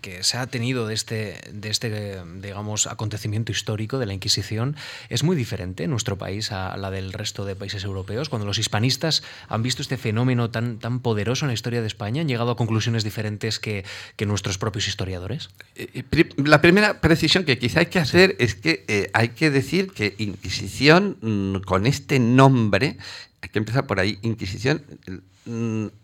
que, 0.00 0.22
se 0.22 0.36
ha 0.38 0.46
tenido 0.46 0.86
de 0.86 0.94
este, 0.94 1.40
de 1.52 1.68
este, 1.68 2.22
digamos, 2.40 2.86
acontecimiento 2.86 3.52
histórico 3.52 3.98
de 3.98 4.06
la 4.06 4.14
Inquisición 4.14 4.76
es 5.08 5.22
muy 5.22 5.36
diferente 5.36 5.84
en 5.84 5.90
nuestro 5.90 6.16
país 6.16 6.50
a 6.50 6.76
la 6.76 6.90
del 6.90 7.12
resto 7.12 7.44
de 7.44 7.54
países 7.54 7.84
europeos. 7.84 8.28
Cuando 8.28 8.46
los 8.46 8.58
hispanistas 8.58 9.22
han 9.48 9.62
visto 9.62 9.82
este 9.82 9.96
fenómeno 9.96 10.50
tan, 10.50 10.78
tan 10.78 11.00
poderoso 11.00 11.44
en 11.44 11.48
la 11.48 11.54
historia 11.54 11.80
de 11.80 11.86
España, 11.86 12.22
¿han 12.22 12.28
llegado 12.28 12.50
a 12.50 12.56
conclusiones 12.56 13.04
diferentes 13.04 13.58
que, 13.58 13.84
que 14.16 14.26
nuestros 14.26 14.58
propios 14.58 14.88
historiadores? 14.88 15.50
Eh, 15.74 16.04
eh, 16.10 16.28
la 16.36 16.60
primera 16.60 17.00
precisión 17.00 17.44
que 17.44 17.58
quizá 17.58 17.80
hay 17.80 17.86
que 17.86 17.98
hacer 17.98 18.36
es 18.38 18.54
que 18.54 18.84
eh, 18.88 19.10
hay 19.12 19.30
que 19.30 19.50
decir 19.50 19.92
que 19.92 20.14
Inquisición, 20.18 21.18
mm, 21.20 21.56
con 21.66 21.86
este 21.86 22.18
nombre, 22.18 22.96
hay 23.40 23.48
que 23.50 23.58
empezar 23.58 23.86
por 23.86 24.00
ahí. 24.00 24.18
Inquisición, 24.22 24.82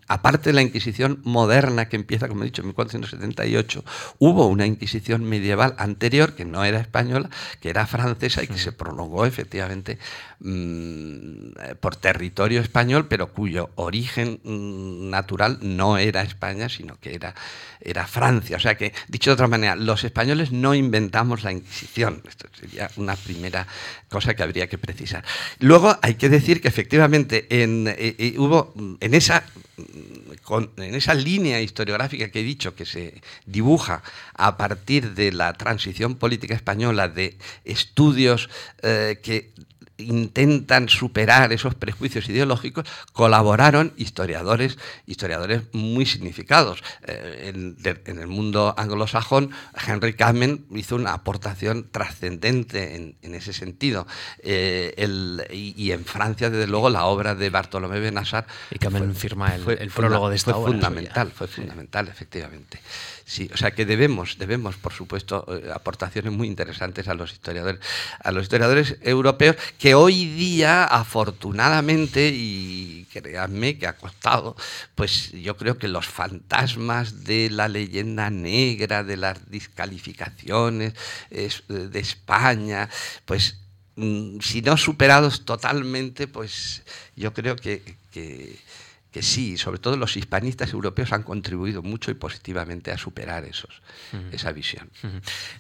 aparte 0.09 0.51
de 0.51 0.55
la 0.55 0.63
Inquisición 0.63 1.21
moderna 1.25 1.89
que 1.89 1.97
empieza, 1.97 2.29
como 2.29 2.43
he 2.43 2.47
dicho, 2.47 2.63
en 2.63 2.69
1478, 2.69 3.85
hubo 4.19 4.47
una 4.47 4.67
Inquisición 4.67 5.25
medieval 5.25 5.75
anterior 5.79 6.35
que 6.35 6.45
no 6.45 6.65
era 6.65 6.81
española, 6.81 7.31
que 7.61 7.71
era 7.71 7.87
francesa 7.87 8.43
y 8.43 8.47
que 8.47 8.59
se 8.59 8.73
prolongó 8.73 9.27
efectivamente 9.27 9.99
mm, 10.41 11.77
por 11.81 11.97
territorio 11.97 12.61
español, 12.61 13.07
pero 13.09 13.33
cuyo 13.33 13.71
origen 13.77 14.41
mm, 14.45 15.11
natural 15.11 15.59
no 15.63 15.99
era 15.99 16.23
España, 16.23 16.69
sino 16.69 16.99
que 17.01 17.15
era, 17.15 17.35
era 17.81 18.07
Francia. 18.07 18.57
O 18.57 18.61
sea 18.61 18.77
que, 18.77 18.93
dicho 19.09 19.31
de 19.31 19.35
otra 19.35 19.49
manera, 19.49 19.77
los 19.77 20.05
españoles 20.05 20.53
no 20.53 20.75
inventamos 20.75 21.45
la 21.45 21.53
Inquisición. 21.53 22.23
Esto 22.29 22.49
sería 22.59 22.91
una 22.97 23.17
primera 23.17 23.67
cosa 24.09 24.35
que 24.35 24.43
habría 24.43 24.69
que 24.69 24.79
precisar. 24.79 25.25
Luego 25.59 25.97
hay 26.03 26.15
que 26.15 26.29
decir 26.29 26.61
que 26.61 26.69
efectivamente 26.69 27.63
en, 27.63 27.89
eh, 27.89 28.17
eh, 28.19 28.35
hubo 28.39 28.75
en 29.01 29.15
esa 29.15 29.34
en 30.77 30.95
esa 30.95 31.15
línea 31.15 31.61
historiográfica 31.61 32.31
que 32.31 32.41
he 32.41 32.45
dicho 32.45 32.75
que 32.75 32.87
se 32.87 33.21
dibuja 33.47 34.03
a 34.35 34.57
partir 34.57 35.15
de 35.15 35.33
la 35.33 35.53
transición 35.55 36.17
política 36.17 36.55
española, 36.55 37.09
de 37.09 37.37
estudios 37.65 38.51
eh, 38.83 39.21
que 39.23 39.53
intentan 39.99 40.89
superar 40.89 41.53
esos 41.53 41.75
prejuicios 41.75 42.29
ideológicos, 42.29 42.85
colaboraron 43.13 43.93
historiadores, 43.97 44.79
historiadores 45.07 45.63
muy 45.73 46.07
significados. 46.07 46.83
Eh, 47.07 47.53
en, 47.55 48.19
el 48.19 48.27
mundo 48.27 48.75
anglosajón, 48.77 49.51
Henry 49.87 50.15
Kamen 50.15 50.67
hizo 50.75 50.97
una 50.97 51.13
aportación 51.13 51.89
trascendente 51.91 52.97
en, 52.97 53.35
ese 53.35 53.53
sentido. 53.53 54.07
Eh, 54.39 54.95
y, 55.51 55.93
en 55.93 56.05
Francia, 56.05 56.51
desde 56.51 56.67
luego, 56.67 56.91
la 56.91 57.05
obra 57.05 57.35
de 57.35 57.51
Bartolomé 57.51 58.01
Benassar... 58.01 58.47
Y 58.71 58.79
Kamen 58.79 59.15
firma 59.15 59.55
el, 59.55 59.91
prólogo 59.91 60.29
de 60.29 60.37
esta 60.37 60.55
fue 60.55 60.73
Fundamental, 60.73 61.31
fue 61.31 61.47
fundamental, 61.47 62.09
efectivamente. 62.09 62.81
Sí, 63.27 63.51
o 63.53 63.57
sea 63.57 63.71
que 63.71 63.87
debemos, 63.87 64.37
debemos, 64.39 64.77
por 64.77 64.93
supuesto, 64.93 65.47
eh, 65.49 65.71
aportaciones 65.73 66.31
muy 66.33 66.47
interesantes 66.47 67.09
a 67.09 67.15
los 67.15 67.33
historiadores, 67.33 67.81
a 68.23 68.31
los 68.33 68.43
historiadores 68.43 68.99
europeos, 69.01 69.57
que 69.79 69.84
hoy 69.93 70.25
día, 70.25 70.85
afortunadamente, 70.85 72.31
y 72.35 73.07
créanme 73.13 73.77
que 73.77 73.87
ha 73.87 73.97
costado, 73.97 74.57
pues 74.95 75.33
yo 75.33 75.57
creo 75.59 75.77
que 75.77 75.89
los 75.89 76.07
fantasmas 76.07 77.25
de 77.25 77.51
la 77.51 77.69
leyenda 77.69 78.31
negra, 78.31 79.05
de 79.05 79.19
las 79.19 79.51
descalificaciones 79.51 80.95
de 81.31 82.01
España, 82.01 82.89
pues 83.27 83.59
mm, 83.97 84.41
si 84.41 84.63
no 84.63 84.79
superados 84.79 85.45
totalmente, 85.45 86.29
pues 86.29 86.83
yo 87.15 87.35
creo 87.35 87.57
que, 87.57 87.83
que 88.11 88.59
que 89.15 89.23
sí, 89.23 89.57
sobre 89.59 89.79
todo 89.79 89.97
los 89.97 90.17
hispanistas 90.17 90.73
europeos 90.73 91.13
han 91.13 91.23
contribuido 91.23 91.83
mucho 91.83 92.11
y 92.11 92.15
positivamente 92.15 92.91
a 92.91 92.99
superar 92.99 93.45
esos, 93.45 93.81
esa 94.33 94.51
visión. 94.51 94.91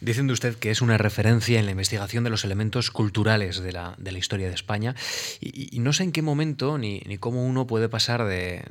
Diciendo 0.01 0.33
usted 0.33 0.57
que 0.57 0.73
es 0.73 0.83
una 0.83 0.99
referencia 0.99 1.61
en 1.61 1.65
la 1.65 1.71
investigación 1.71 2.25
de 2.25 2.31
los 2.31 2.45
elementos 2.45 2.91
culturales 2.91 3.61
de 3.61 3.71
la, 3.71 3.95
historia 4.19 4.49
de 4.49 4.55
España 4.55 4.97
y, 5.41 5.79
no 5.79 5.93
sé 5.93 6.03
en 6.03 6.11
qué 6.11 6.21
momento 6.21 6.79
ni, 6.79 7.01
cómo 7.21 7.47
uno 7.47 7.69
puede 7.69 7.89
pasar 7.89 8.25
de, 8.25 8.65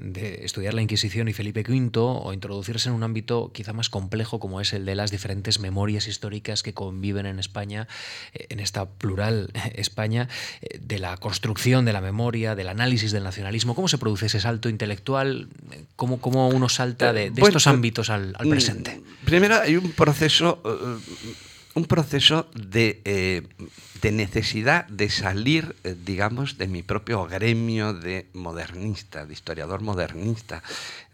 estudiar 0.44 0.74
la 0.74 0.82
Inquisición 0.82 1.30
y 1.30 1.34
Felipe 1.34 1.62
V 1.62 1.90
o 1.96 2.34
introducirse 2.34 2.90
en 2.90 2.96
un 2.96 3.04
ámbito 3.04 3.54
quizá 3.54 3.72
más 3.72 3.90
complejo 3.90 4.42
como 4.42 4.60
es 4.60 4.74
el 4.74 4.84
de 4.84 4.96
las 4.96 5.12
diferentes 5.12 5.62
memorias 5.62 6.10
históricas 6.10 6.62
que 6.62 6.74
conviven 6.74 7.26
en 7.26 7.40
España, 7.40 7.88
eh, 8.34 8.48
en 8.50 8.60
esta 8.60 8.90
plural 8.90 9.50
España, 9.76 10.28
eh, 10.60 10.78
de 10.82 11.00
la 11.00 11.16
construcción 11.16 11.86
de 11.86 11.94
la 11.94 12.02
memoria, 12.02 12.54
del 12.54 12.68
análisis 12.68 13.14
del 13.14 13.24
nacionalismo. 13.24 13.76
¿Cómo 13.76 13.88
se 13.88 13.98
produce 13.98 14.26
ese 14.26 14.42
salto 14.42 14.73
intelectual, 14.74 15.48
¿cómo, 15.96 16.20
cómo 16.20 16.50
uno 16.50 16.68
salta 16.68 17.14
de, 17.14 17.32
estos 17.36 17.68
ámbitos 17.68 18.10
al, 18.10 18.36
mm, 18.44 18.50
presente? 18.50 19.02
Primero 19.26 19.56
hay 19.56 19.78
un 19.78 19.92
proceso, 19.92 20.62
eh, 20.66 20.98
un 21.76 21.86
proceso 21.86 22.50
de 22.54 23.02
eh, 23.06 23.44
de 24.04 24.12
necesidad 24.12 24.86
de 24.88 25.10
salir, 25.10 25.78
eh, 25.86 25.96
digamos, 25.98 26.58
de 26.58 26.68
mi 26.68 26.84
propio 26.84 27.26
gremio 27.26 27.94
de 27.94 28.28
modernista, 28.34 29.26
de 29.26 29.32
historiador 29.32 29.80
modernista, 29.80 30.62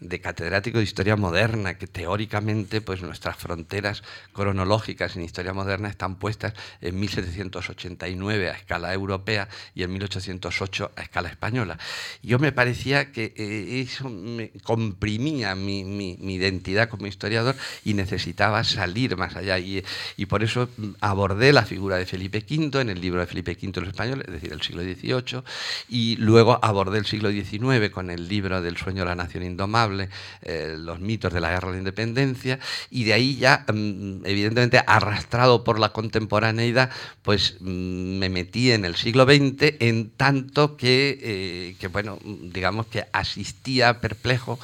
de 0.00 0.20
catedrático 0.20 0.78
de 0.78 0.84
historia 0.84 1.14
moderna, 1.14 1.74
que 1.74 1.86
teóricamente 1.86 2.80
pues 2.80 3.00
nuestras 3.00 3.36
fronteras 3.36 4.02
cronológicas 4.32 5.14
en 5.14 5.22
historia 5.22 5.52
moderna 5.52 5.88
están 5.88 6.16
puestas 6.16 6.52
en 6.80 6.98
1789 6.98 8.50
a 8.50 8.54
escala 8.54 8.92
europea 8.92 9.48
y 9.72 9.84
en 9.84 9.92
1808 9.92 10.90
a 10.96 11.02
escala 11.02 11.28
española. 11.28 11.78
Yo 12.24 12.40
me 12.40 12.50
parecía 12.50 13.12
que 13.12 13.32
eh, 13.36 13.86
eso 13.86 14.10
me 14.10 14.50
comprimía 14.64 15.54
mi, 15.54 16.16
identidad 16.34 16.88
como 16.88 17.06
historiador 17.06 17.54
y 17.84 17.94
necesitaba 17.94 18.64
salir 18.64 19.16
más 19.16 19.36
allá 19.36 19.60
y, 19.60 19.84
y 20.16 20.26
por 20.26 20.42
eso 20.42 20.68
abordé 21.00 21.52
la 21.52 21.64
figura 21.64 21.96
de 21.96 22.06
Felipe 22.06 22.44
V 22.50 22.79
en 22.80 22.90
el 22.90 23.00
libro 23.00 23.20
de 23.20 23.26
Felipe 23.26 23.56
V 23.60 23.80
los 23.80 23.88
españoles, 23.88 24.24
es 24.26 24.34
decir, 24.34 24.52
el 24.52 24.62
siglo 24.62 24.82
XVIII, 24.82 25.42
y 25.88 26.16
luego 26.16 26.58
abordé 26.62 26.98
el 26.98 27.06
siglo 27.06 27.30
XIX 27.30 27.90
con 27.90 28.10
el 28.10 28.28
libro 28.28 28.62
del 28.62 28.76
sueño 28.76 29.00
de 29.02 29.06
la 29.06 29.14
nación 29.14 29.44
indomable, 29.44 30.08
eh, 30.42 30.76
los 30.78 31.00
mitos 31.00 31.32
de 31.32 31.40
la 31.40 31.50
guerra 31.50 31.68
de 31.68 31.74
la 31.74 31.78
independencia, 31.78 32.58
y 32.90 33.04
de 33.04 33.12
ahí 33.12 33.36
ya, 33.36 33.64
mm, 33.72 34.26
evidentemente, 34.26 34.82
arrastrado 34.86 35.64
por 35.64 35.78
la 35.78 35.90
contemporaneidad, 35.90 36.90
pues 37.22 37.56
mm, 37.60 38.18
me 38.18 38.28
metí 38.28 38.72
en 38.72 38.84
el 38.84 38.96
siglo 38.96 39.24
XX 39.24 39.74
en 39.80 40.10
tanto 40.10 40.76
que, 40.76 41.18
eh, 41.22 41.76
que 41.78 41.88
bueno, 41.88 42.18
digamos 42.24 42.86
que 42.86 43.04
asistía 43.12 44.00
perplejo 44.00 44.58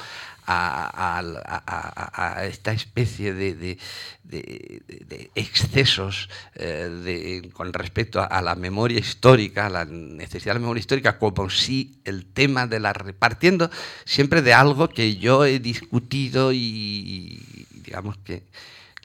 a, 0.47 2.43
esta 2.45 2.71
especie 2.71 3.33
de, 3.33 3.77
excesos 5.35 6.29
eh, 6.55 7.49
con 7.53 7.73
respecto 7.73 8.21
a, 8.21 8.41
la 8.41 8.55
memoria 8.55 8.99
histórica, 8.99 9.65
a 9.67 9.69
la 9.69 9.85
necesidad 9.85 10.53
de 10.53 10.59
la 10.59 10.61
memoria 10.61 10.79
histórica, 10.79 11.19
como 11.19 11.49
si 11.49 11.99
el 12.05 12.25
tema 12.25 12.65
de 12.67 12.79
la 12.79 12.93
repartiendo 12.93 13.69
siempre 14.05 14.41
de 14.41 14.53
algo 14.53 14.89
que 14.89 15.17
yo 15.17 15.45
he 15.45 15.59
discutido 15.59 16.53
y 16.53 17.39
digamos 17.71 18.17
que 18.17 18.43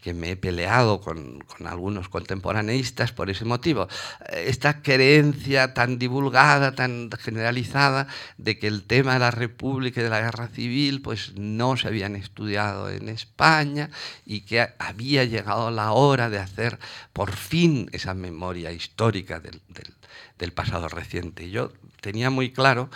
que 0.02 0.12
me 0.14 0.32
he 0.32 0.36
peleado 0.36 1.00
con, 1.00 1.44
algunos 1.64 2.08
contemporaneistas 2.08 3.12
por 3.12 3.30
ese 3.30 3.44
motivo. 3.44 3.88
Esta 4.32 4.82
creencia 4.82 5.74
tan 5.74 5.98
divulgada, 5.98 6.74
tan 6.74 7.08
generalizada, 7.18 8.08
de 8.36 8.58
que 8.58 8.66
el 8.66 8.82
tema 8.82 9.14
de 9.14 9.20
la 9.20 9.30
República 9.30 10.00
y 10.00 10.04
de 10.04 10.10
la 10.10 10.20
Guerra 10.20 10.48
Civil 10.48 11.00
pues, 11.02 11.34
no 11.36 11.76
se 11.76 11.86
habían 11.86 12.16
estudiado 12.16 12.90
en 12.90 13.08
España 13.08 13.90
y 14.26 14.40
que 14.40 14.68
había 14.78 15.24
llegado 15.24 15.70
la 15.70 15.92
hora 15.92 16.28
de 16.28 16.38
hacer 16.38 16.80
por 17.12 17.30
fin 17.30 17.88
esa 17.92 18.12
memoria 18.12 18.72
histórica 18.72 19.38
del, 19.38 19.62
del 20.36 20.52
pasado 20.52 20.88
reciente. 20.88 21.48
Yo 21.50 21.70
tenía 22.02 22.28
muy 22.28 22.52
claro 22.52 22.90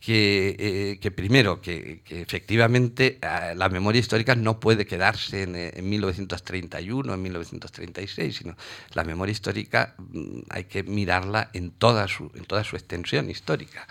que, 0.00 0.98
eh, 1.02 1.10
primero, 1.10 1.60
que, 1.60 2.02
efectivamente 2.08 3.18
eh, 3.20 3.54
la 3.56 3.68
memoria 3.68 3.98
histórica 3.98 4.34
no 4.34 4.60
puede 4.60 4.86
quedarse 4.86 5.42
en, 5.42 5.88
1931, 5.88 7.12
en 7.12 7.22
1936, 7.22 8.36
sino 8.36 8.56
la 8.94 9.04
memoria 9.04 9.32
histórica 9.32 9.94
mm, 9.98 10.40
hay 10.48 10.64
que 10.64 10.84
mirarla 10.84 11.50
en 11.52 11.72
toda 11.72 12.06
su, 12.06 12.30
en 12.34 12.44
toda 12.44 12.62
su 12.62 12.76
extensión 12.76 13.28
histórica. 13.28 13.86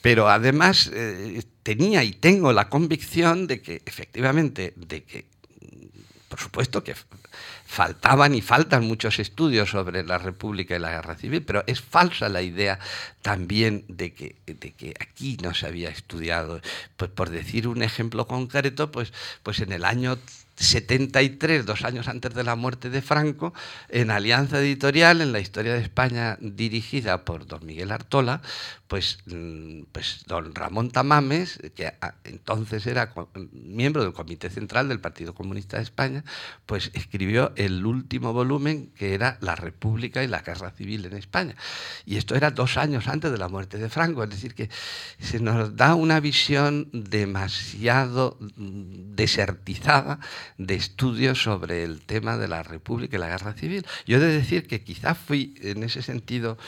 Pero 0.00 0.28
además 0.28 0.90
eh, 0.94 1.42
tenía 1.62 2.04
y 2.04 2.12
tengo 2.12 2.52
la 2.52 2.68
convicción 2.68 3.46
de 3.46 3.60
que 3.60 3.82
efectivamente, 3.84 4.72
de 4.76 5.02
que 5.02 5.26
por 6.28 6.40
supuesto 6.40 6.84
que 6.84 6.94
faltaban 7.76 8.34
y 8.34 8.40
faltan 8.40 8.86
muchos 8.86 9.18
estudios 9.18 9.68
sobre 9.68 10.02
la 10.02 10.16
República 10.16 10.74
y 10.74 10.78
la 10.78 10.92
Guerra 10.92 11.14
Civil, 11.14 11.42
pero 11.42 11.62
es 11.66 11.82
falsa 11.82 12.30
la 12.30 12.40
idea 12.40 12.78
también 13.20 13.84
de 13.86 14.14
que, 14.14 14.36
de 14.46 14.72
que 14.72 14.94
aquí 14.98 15.36
no 15.42 15.52
se 15.52 15.66
había 15.66 15.90
estudiado. 15.90 16.62
Pues 16.96 17.10
por 17.10 17.28
decir 17.28 17.68
un 17.68 17.82
ejemplo 17.82 18.26
concreto, 18.26 18.90
pues, 18.90 19.12
pues 19.42 19.60
en 19.60 19.72
el 19.72 19.84
año 19.84 20.16
73, 20.56 21.66
dos 21.66 21.84
años 21.84 22.08
antes 22.08 22.34
de 22.34 22.42
la 22.42 22.56
muerte 22.56 22.90
de 22.90 23.02
Franco, 23.02 23.52
en 23.88 24.10
Alianza 24.10 24.58
Editorial, 24.58 25.20
en 25.20 25.32
la 25.32 25.40
historia 25.40 25.74
de 25.74 25.80
España 25.80 26.38
dirigida 26.40 27.24
por 27.24 27.46
don 27.46 27.64
Miguel 27.66 27.92
Artola, 27.92 28.40
pues, 28.88 29.18
mm, 29.26 29.82
pues 29.92 30.24
don 30.26 30.54
Ramón 30.54 30.90
Tamames, 30.90 31.58
que 31.74 31.92
entonces 32.24 32.86
era 32.86 33.12
miembro 33.52 34.02
del 34.02 34.12
Comité 34.12 34.48
Central 34.48 34.88
del 34.88 35.00
Partido 35.00 35.34
Comunista 35.34 35.76
de 35.76 35.82
España, 35.82 36.24
pues 36.66 36.90
escribió 36.94 37.52
el 37.56 37.84
último 37.84 38.32
volumen 38.32 38.92
que 38.96 39.14
era 39.14 39.38
La 39.40 39.56
República 39.56 40.22
y 40.22 40.28
la 40.28 40.40
Guerra 40.40 40.70
Civil 40.70 41.04
en 41.04 41.14
España. 41.14 41.56
Y 42.04 42.16
esto 42.16 42.34
era 42.34 42.50
dos 42.50 42.76
años 42.76 43.08
antes 43.08 43.30
de 43.30 43.38
la 43.38 43.48
muerte 43.48 43.78
de 43.78 43.88
Franco, 43.88 44.22
es 44.24 44.30
decir, 44.30 44.54
que 44.54 44.70
se 45.18 45.40
nos 45.40 45.76
da 45.76 45.94
una 45.94 46.20
visión 46.20 46.88
demasiado 46.92 48.38
mm, 48.40 49.14
desertizada 49.16 50.20
de 50.58 50.74
estudios 50.74 51.42
sobre 51.42 51.82
el 51.82 52.00
tema 52.00 52.36
de 52.36 52.48
la 52.48 52.62
República 52.62 53.16
y 53.16 53.20
la 53.20 53.28
Guerra 53.28 53.54
Civil. 53.54 53.86
Yo 54.06 54.16
he 54.16 54.20
de 54.20 54.32
decir 54.32 54.66
que 54.66 54.82
quizá 54.82 55.14
fui 55.14 55.54
en 55.62 55.82
ese 55.82 56.02
sentido 56.02 56.58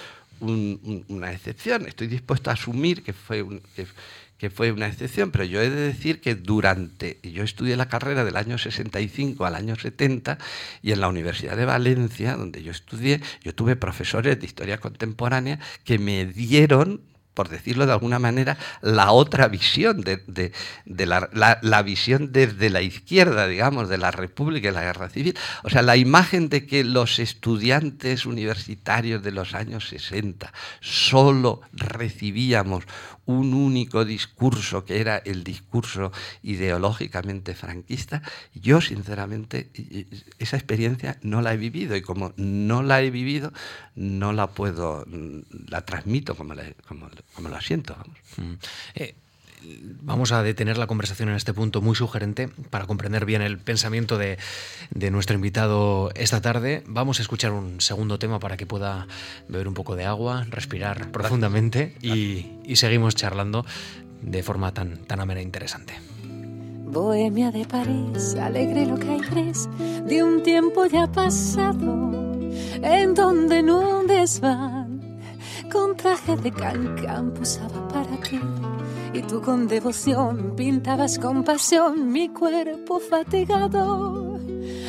una 0.40 1.32
excepción. 1.32 1.86
Estoy 1.86 2.06
dispuesto 2.06 2.50
a 2.50 2.52
asumir 2.54 3.02
que 3.02 3.12
fue, 3.12 3.44
que, 4.38 4.50
fue 4.50 4.70
una 4.70 4.86
excepción, 4.86 5.30
pero 5.30 5.44
yo 5.44 5.60
he 5.60 5.70
de 5.70 5.80
decir 5.80 6.20
que 6.20 6.34
durante, 6.34 7.18
yo 7.22 7.42
estudié 7.42 7.76
la 7.76 7.88
carrera 7.88 8.24
del 8.24 8.36
año 8.36 8.56
65 8.56 9.44
al 9.44 9.54
año 9.56 9.74
70 9.74 10.38
y 10.82 10.92
en 10.92 11.00
la 11.00 11.08
Universidad 11.08 11.56
de 11.56 11.64
Valencia, 11.64 12.36
donde 12.36 12.62
yo 12.62 12.70
estudié, 12.70 13.20
yo 13.42 13.54
tuve 13.54 13.76
profesores 13.76 14.38
de 14.38 14.46
historia 14.46 14.78
contemporánea 14.78 15.58
que 15.84 15.98
me 15.98 16.26
dieron 16.26 17.00
por 17.38 17.50
decirlo 17.50 17.86
de 17.86 17.92
alguna 17.92 18.18
manera, 18.18 18.58
la 18.82 19.12
otra 19.12 19.46
visión, 19.46 20.00
de, 20.00 20.50
la, 21.06 21.82
visión 21.82 22.32
desde 22.32 22.68
la 22.68 22.82
izquierda, 22.82 23.46
digamos, 23.46 23.88
de 23.88 23.96
la 23.96 24.10
República 24.10 24.70
y 24.70 24.72
la 24.72 24.82
Guerra 24.82 25.08
Civil. 25.08 25.38
O 25.62 25.70
sea, 25.70 25.82
la 25.82 25.96
imagen 25.96 26.48
de 26.48 26.66
que 26.66 26.82
los 26.82 27.20
estudiantes 27.20 28.26
universitarios 28.26 29.22
de 29.22 29.30
los 29.30 29.54
años 29.54 29.88
60 29.88 30.52
solo 30.80 31.60
recibíamos 31.72 32.82
un 33.28 33.52
único 33.52 34.06
discurso 34.06 34.86
que 34.86 35.00
era 35.00 35.18
el 35.18 35.44
discurso 35.44 36.12
ideológicamente 36.42 37.54
franquista, 37.54 38.22
yo 38.54 38.80
sinceramente 38.80 39.70
esa 40.38 40.56
experiencia 40.56 41.18
no 41.20 41.42
la 41.42 41.52
he 41.52 41.58
vivido 41.58 41.94
y 41.94 42.00
como 42.00 42.32
no 42.36 42.82
la 42.82 43.02
he 43.02 43.10
vivido, 43.10 43.52
no 43.94 44.32
la 44.32 44.46
puedo, 44.46 45.04
la 45.68 45.84
transmito 45.84 46.34
como 46.36 46.54
la, 46.54 46.64
como, 46.86 47.48
la 47.50 47.60
siento. 47.60 47.94
Mm. 48.38 48.54
Eh, 48.94 49.14
vamos 50.02 50.32
a 50.32 50.42
detener 50.42 50.78
la 50.78 50.86
conversación 50.86 51.28
en 51.28 51.36
este 51.36 51.52
punto 51.52 51.80
muy 51.80 51.94
sugerente 51.94 52.48
para 52.70 52.86
comprender 52.86 53.24
bien 53.24 53.42
el 53.42 53.58
pensamiento 53.58 54.18
de, 54.18 54.38
nuestro 55.10 55.34
invitado 55.34 56.10
esta 56.14 56.40
tarde. 56.40 56.82
Vamos 56.86 57.18
a 57.18 57.22
escuchar 57.22 57.52
un 57.52 57.80
segundo 57.80 58.18
tema 58.18 58.38
para 58.38 58.56
que 58.56 58.66
pueda 58.66 59.06
beber 59.48 59.68
un 59.68 59.74
poco 59.74 59.96
de 59.96 60.04
agua, 60.04 60.46
respirar 60.50 61.10
profundamente 61.10 61.94
y, 62.02 62.46
seguimos 62.76 63.14
charlando 63.14 63.66
de 64.22 64.42
forma 64.42 64.72
tan, 64.72 64.98
tan 64.98 65.20
amena 65.20 65.40
e 65.40 65.42
interesante. 65.42 65.94
Bohemia 66.22 67.50
de 67.50 67.64
París, 67.66 68.34
alegre 68.40 68.86
lo 68.86 68.98
que 68.98 69.10
hay 69.10 69.20
tres 69.20 69.68
de 70.06 70.22
un 70.22 70.42
tiempo 70.42 70.86
ya 70.86 71.06
pasado, 71.06 72.10
en 72.82 73.14
donde 73.14 73.58
en 73.58 73.70
un 73.70 74.06
desván 74.06 75.20
con 75.70 75.96
traje 75.96 76.36
de 76.36 76.50
cancán 76.50 77.34
posaba 77.34 77.86
para 77.88 78.16
ti 78.20 78.40
y 79.12 79.22
tú 79.22 79.40
con 79.40 79.68
devoción 79.68 80.54
pintabas 80.56 81.18
con 81.18 81.44
pasión 81.44 82.12
mi 82.12 82.28
cuerpo 82.28 83.00
fatigado. 83.00 84.38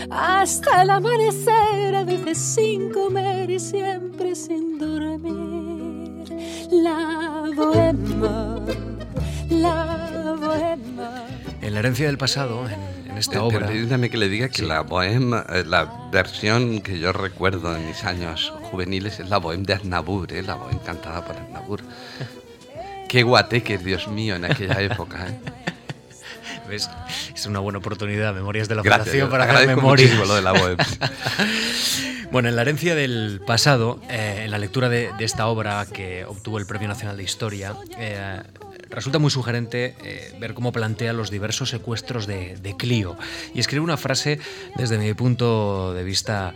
Hasta 0.10 0.82
el 0.82 0.90
amanecer, 0.90 1.96
a 1.96 2.04
veces 2.04 2.38
sin 2.38 2.92
comer 2.92 3.50
y 3.50 3.60
siempre 3.60 4.36
sin 4.36 4.78
dormir. 4.78 6.26
La 6.72 7.50
bohema, 7.56 8.60
la 9.50 10.36
bohema. 10.40 11.26
En 11.62 11.74
la 11.74 11.80
herencia 11.80 12.08
del 12.08 12.18
pasado, 12.18 12.68
en, 12.68 13.18
esta 13.18 13.44
obra. 13.44 13.68
Permítame 13.68 14.10
que 14.10 14.18
le 14.18 14.30
diga 14.30 14.50
que 14.50 14.64
la 14.64 14.82
bohema, 14.82 15.46
eh, 15.50 15.64
la 15.66 16.10
versión 16.12 16.80
que 16.82 17.00
yo 17.00 17.12
recuerdo 17.12 17.74
de 17.74 17.80
mis 17.82 18.06
años 18.06 18.54
juveniles 18.72 19.20
es 19.20 19.30
la 19.30 19.40
bohema 19.40 19.64
de 19.66 19.74
Aznavour, 19.74 20.32
¿eh? 20.32 20.42
la 20.42 20.56
bohema 20.56 20.82
cantada 20.84 21.26
por 21.26 21.36
Aznavour. 21.36 21.82
Qué 23.10 23.24
guateques, 23.24 23.84
Dios 23.84 24.08
mío, 24.08 24.36
en 24.36 24.46
aquella 24.46 24.80
época. 24.82 25.28
¿eh? 25.28 25.40
Es 26.70 27.48
una 27.48 27.58
buena 27.58 27.80
oportunidad, 27.80 28.36
Memorias 28.36 28.68
de 28.68 28.76
la 28.76 28.84
Fundación, 28.84 29.28
para 29.32 29.48
crear 29.48 29.66
memoria. 29.66 30.14
lo 30.14 30.36
de 30.36 30.42
la 30.44 30.54
web. 30.54 30.78
bueno, 32.32 32.48
en 32.48 32.56
la 32.56 32.62
herencia 32.62 32.94
del 32.94 33.42
pasado, 33.44 34.00
eh, 34.08 34.44
en 34.46 34.52
la 34.52 34.60
lectura 34.60 34.88
de, 34.88 35.12
esta 35.18 35.48
obra 35.48 35.88
que 35.92 36.26
obtuvo 36.26 36.60
el 36.60 36.68
Premio 36.68 36.88
Nacional 36.88 37.18
de 37.18 37.24
Historia, 37.24 37.74
eh, 37.98 38.44
resulta 38.92 39.18
muy 39.18 39.32
sugerente 39.32 39.96
ver 40.40 40.54
cómo 40.54 40.72
plantea 40.72 41.12
los 41.12 41.32
diversos 41.32 41.72
secuestros 41.72 42.28
de, 42.28 42.56
de 42.58 42.78
Clio. 42.78 43.18
Y 43.56 43.60
escribe 43.60 43.84
una 43.84 43.98
frase, 43.98 44.40
desde 44.76 45.00
mi 45.00 45.12
punto 45.16 45.96
de 45.96 46.04
vista, 46.04 46.54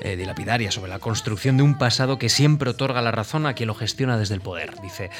eh, 0.00 0.16
dilapidaria 0.16 0.70
sobre 0.70 0.90
la 0.90 0.98
construcción 0.98 1.56
de 1.56 1.62
un 1.62 1.78
pasado 1.78 2.18
que 2.18 2.28
siempre 2.28 2.70
otorga 2.70 3.02
la 3.02 3.10
razón 3.10 3.46
a 3.46 3.54
quien 3.54 3.68
lo 3.68 3.74
gestiona 3.74 4.18
desde 4.18 4.34
el 4.34 4.40
poder. 4.40 4.80
Dice, 4.82 5.10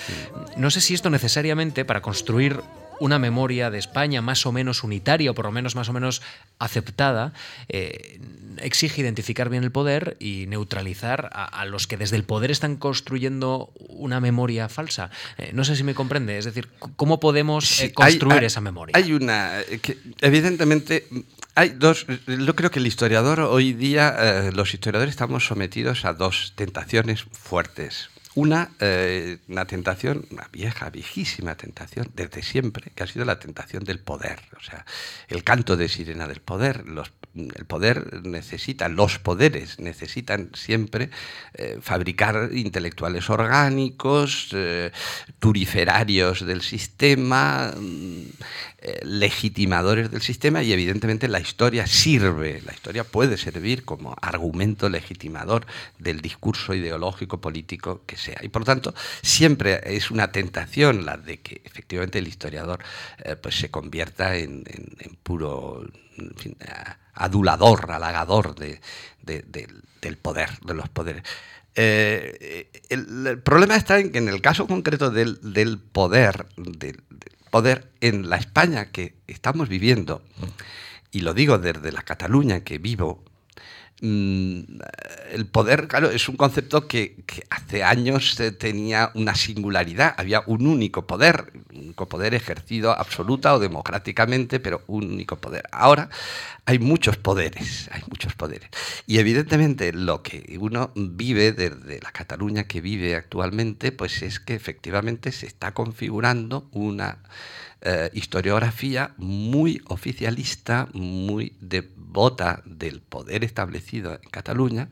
no 0.57 0.71
sé 0.71 0.81
si 0.81 0.95
esto 0.95 1.11
necesariamente 1.11 1.85
para 1.85 2.03
construir 2.03 2.61
una 3.01 3.19
memoria 3.19 3.71
de 3.71 3.79
España 3.79 4.23
más 4.23 4.47
o 4.47 4.53
menos 4.53 4.85
unitaria 4.85 5.31
o 5.31 5.35
por 5.35 5.47
lo 5.47 5.53
menos 5.53 5.75
más 5.75 5.89
o 5.89 5.93
menos 5.93 6.23
aceptada, 6.59 7.33
eh, 7.69 8.21
exige 8.59 9.01
identificar 9.01 9.49
bien 9.49 9.65
el 9.65 9.73
poder 9.73 10.17
y 10.21 10.47
neutralizar 10.49 11.31
a, 11.33 11.65
los 11.67 11.87
que 11.87 11.97
desde 11.97 12.17
el 12.17 12.25
poder 12.25 12.51
están 12.51 12.77
construyendo 12.77 13.73
una 13.89 14.21
memoria 14.21 14.69
falsa. 14.69 15.11
Eh, 15.39 15.51
no 15.53 15.65
sé 15.65 15.77
si 15.77 15.83
me 15.83 15.95
comprende, 15.95 16.39
es 16.39 16.45
decir, 16.45 16.69
¿cómo 16.97 17.21
podemos 17.21 17.83
construir 17.95 18.45
esa 18.45 18.61
memoria? 18.61 18.97
Hay 18.97 19.13
una, 19.13 19.61
que 19.83 19.99
evidentemente 20.21 21.07
hay 21.55 21.71
dos, 21.71 22.07
yo 22.27 22.57
creo 22.57 22.71
que 22.71 22.81
el 22.81 22.87
historiador 22.87 23.41
hoy 23.41 23.73
día, 23.73 24.15
eh, 24.19 24.53
los 24.53 24.75
historiadores 24.75 25.13
estamos 25.13 25.47
sometidos 25.47 26.05
a 26.05 26.13
dos 26.13 26.53
tentaciones 26.57 27.25
fuertes. 27.33 28.11
Una, 28.37 28.71
eh, 28.81 29.39
una 29.49 29.65
tentación, 29.65 30.27
una 30.31 30.49
vieja, 30.53 30.91
viejísima 30.91 31.55
tentación, 31.55 32.11
desde 32.15 32.43
siempre, 32.43 32.91
que 32.95 33.05
ha 33.05 33.07
sido 33.07 33.25
la 33.25 33.39
tentación 33.39 33.85
del 33.85 34.01
poder. 34.01 34.41
O 34.57 34.61
sea, 34.61 34.85
el 35.29 35.45
canto 35.45 35.77
de 35.77 35.89
sirena 35.89 36.27
del 36.27 36.41
poder. 36.41 36.87
Los, 36.87 37.13
el 37.35 37.65
poder 37.65 38.25
necesita, 38.25 38.89
los 38.89 39.19
poderes 39.21 39.79
necesitan 39.79 40.51
siempre 40.55 41.11
eh, 41.55 41.79
fabricar 41.81 42.51
intelectuales 42.53 43.31
orgánicos, 43.31 44.55
turiferarios 45.39 46.45
del 46.45 46.63
sistema, 46.63 47.73
mm, 47.77 48.23
eh, 48.87 49.01
legitimadores 49.03 50.11
del 50.11 50.21
sistema 50.21 50.63
y 50.63 50.71
evidentemente 50.71 51.27
la 51.27 51.41
historia 51.41 51.87
sirve, 51.87 52.61
la 52.67 52.75
historia 52.75 53.03
puede 53.03 53.39
servir 53.39 53.83
como 53.83 54.15
argumento 54.21 54.91
legitimador 54.91 55.65
del 55.99 56.21
discurso 56.21 56.75
ideológico 56.75 57.41
político 57.41 58.03
que 58.07 58.19
sea. 58.25 58.39
Y 58.43 58.49
por 58.49 58.63
lo 58.63 58.67
tanto, 58.67 58.95
siempre 59.23 59.81
es 59.85 60.11
una 60.11 60.33
tentación 60.33 61.05
la 61.05 61.17
de 61.17 61.41
que 61.41 61.61
efectivamente 61.65 62.19
el 62.19 62.29
historiador 62.29 62.81
eh, 63.19 63.37
pues 63.37 63.57
se 63.57 63.71
convierta 63.71 64.37
en, 64.37 64.65
puro 65.23 65.85
adulador, 67.15 67.91
halagador 67.91 68.55
del 68.55 70.17
poder, 70.21 70.51
de 70.65 70.75
los 70.75 70.89
poderes. 70.89 71.23
Eh, 71.77 72.71
el, 72.89 73.41
problema 73.41 73.77
está 73.77 73.99
en 73.99 74.13
que 74.13 74.19
en 74.19 74.29
el 74.29 74.41
caso 74.41 74.67
concreto 74.67 75.11
del, 75.11 75.39
poder, 75.79 76.47
del, 76.57 77.03
poder 77.51 77.91
en 78.01 78.31
la 78.31 78.37
España 78.37 78.87
que 78.87 79.17
estamos 79.27 79.69
viviendo, 79.69 80.23
y 81.11 81.21
lo 81.21 81.35
digo 81.35 81.59
desde 81.59 81.93
la 81.93 82.03
Cataluña 82.03 82.61
que 82.61 82.79
vivo, 82.79 83.25
el 84.01 85.47
poder, 85.51 85.89
claro, 85.89 86.11
es 86.11 86.29
un 86.29 86.37
concepto 86.37 86.87
que, 86.89 87.25
hace 87.49 87.83
años 87.83 88.37
tenía 88.59 89.11
una 89.15 89.35
singularidad, 89.35 90.15
había 90.19 90.43
un 90.47 90.67
único 90.67 91.07
poder, 91.07 91.53
un 91.73 91.85
único 91.85 92.09
poder 92.09 92.35
ejercido 92.35 92.93
absoluta 92.93 93.55
o 93.55 93.59
democráticamente, 93.59 94.61
pero 94.61 94.83
un 94.89 95.05
único 95.13 95.37
poder. 95.37 95.65
Ahora 95.73 96.11
hay 96.67 96.79
muchos 96.79 97.17
poderes, 97.17 97.89
hay 97.93 98.03
muchos 98.09 98.35
poderes. 98.35 98.69
Y 99.07 99.19
evidentemente 99.19 99.93
lo 99.93 100.23
que 100.23 100.57
uno 100.61 100.93
vive 100.95 101.53
desde 101.53 102.01
la 102.01 102.13
Cataluña 102.13 102.65
que 102.65 102.81
vive 102.81 103.15
actualmente, 103.15 103.93
pues 103.93 104.23
es 104.23 104.41
que 104.41 104.55
efectivamente 104.55 105.33
se 105.33 105.47
está 105.47 105.73
configurando 105.73 106.69
una 106.73 107.19
eh, 107.87 108.11
historiografía 108.15 109.13
muy 109.19 109.83
oficialista, 109.89 110.89
muy 110.95 111.53
devota 111.61 112.63
del 112.65 113.03
poder 113.03 113.45
establecido 113.45 114.15
en 114.15 114.31
Cataluña 114.31 114.89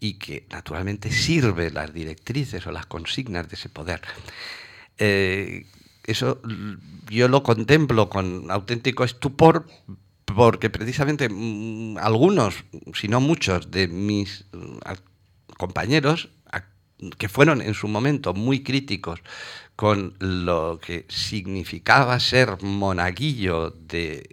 y 0.00 0.14
que 0.14 0.44
naturalmente 0.50 1.12
sirve 1.12 1.70
las 1.70 1.94
directrices 1.94 2.66
o 2.66 2.72
las 2.72 2.86
consignas 2.86 3.48
de 3.48 3.54
ese 3.54 3.68
poder. 3.68 4.00
Eh, 4.98 5.66
eso 6.02 6.42
yo 7.08 7.28
lo 7.28 7.44
contemplo 7.44 8.10
con 8.10 8.50
auténtico 8.50 9.04
estupor 9.04 9.66
porque 10.24 10.70
precisamente 10.70 11.28
mm, 11.28 11.98
algunos, 11.98 12.64
si 12.94 13.06
no 13.06 13.20
muchos, 13.20 13.70
de 13.70 13.86
mis 13.86 14.44
mm, 14.52 14.78
compañeros 15.56 16.30
que 17.18 17.28
fueron 17.28 17.60
en 17.60 17.74
su 17.74 17.88
momento 17.88 18.34
muy 18.34 18.62
críticos 18.62 19.20
con 19.76 20.14
lo 20.20 20.78
que 20.80 21.04
significaba 21.08 22.20
ser 22.20 22.62
monaguillo 22.62 23.70
del 23.70 24.28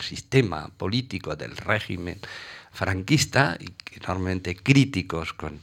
sistema 0.00 0.68
político, 0.76 1.36
del 1.36 1.56
régimen 1.56 2.18
franquista, 2.72 3.58
y 3.60 3.74
enormemente 3.96 4.56
críticos 4.56 5.34
con, 5.34 5.60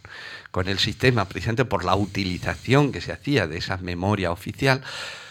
con 0.51 0.67
el 0.67 0.77
sistema, 0.77 1.25
precisamente 1.25 1.65
por 1.65 1.83
la 1.83 1.95
utilización 1.95 2.91
que 2.91 3.01
se 3.01 3.11
hacía 3.11 3.47
de 3.47 3.57
esa 3.57 3.77
memoria 3.77 4.31
oficial, 4.31 4.83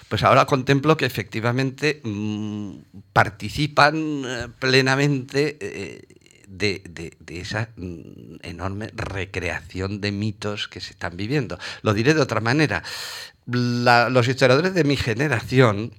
pues 0.08 0.22
ahora 0.22 0.46
contemplo 0.46 0.96
que 0.96 1.06
efectivamente 1.06 2.00
mm, 2.02 2.72
participan 3.12 4.24
eh, 4.24 4.48
plenamente 4.58 5.58
eh, 5.60 6.02
de, 6.48 6.82
de, 7.18 7.40
esa 7.40 7.68
mm, 7.76 8.36
enorme 8.42 8.90
recreación 8.94 10.00
de 10.00 10.12
mitos 10.12 10.68
que 10.68 10.80
se 10.80 10.92
están 10.92 11.16
viviendo. 11.16 11.58
Lo 11.82 11.94
diré 11.94 12.14
de 12.14 12.22
otra 12.22 12.40
manera. 12.40 12.82
los 13.46 14.28
historiadores 14.28 14.74
de 14.74 14.84
mi 14.84 14.96
generación 14.96 15.92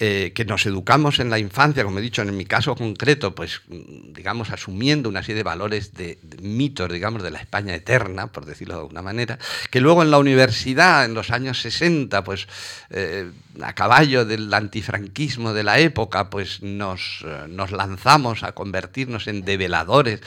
eh, 0.00 0.32
que 0.34 0.44
nos 0.44 0.66
educamos 0.66 1.20
en 1.20 1.30
la 1.30 1.38
infancia, 1.38 1.84
como 1.84 2.00
he 2.00 2.02
dicho, 2.02 2.20
en 2.20 2.36
mi 2.36 2.46
caso 2.46 2.74
concreto, 2.74 3.32
pues 3.32 3.62
digamos, 3.68 4.50
asumiendo 4.50 5.08
una 5.08 5.22
serie 5.22 5.36
de 5.36 5.42
valores 5.44 5.94
de, 5.94 6.18
mitos, 6.42 6.90
digamos, 6.90 7.22
de 7.22 7.30
la 7.30 7.38
España 7.38 7.76
eterna, 7.76 8.26
por 8.26 8.44
decirlo 8.44 8.74
de 8.74 8.80
alguna 8.80 9.02
manera, 9.02 9.38
que 9.70 9.80
luego 9.80 10.02
en 10.02 10.10
la 10.10 10.18
universidad, 10.18 11.04
en 11.04 11.14
los 11.14 11.30
años 11.30 11.60
60, 11.60 12.24
pues 12.24 12.48
eh, 12.90 13.30
a 13.62 13.72
caballo 13.74 14.24
del 14.24 14.52
antifranquismo 14.52 15.52
de 15.52 15.62
la 15.62 15.78
época, 15.78 16.28
pues 16.28 16.60
nos, 16.60 17.24
eh, 17.24 17.44
nos 17.48 17.70
lanzamos 17.70 18.42
a 18.42 18.50
convertirnos 18.50 19.28
en 19.28 19.44
develadores, 19.44 20.20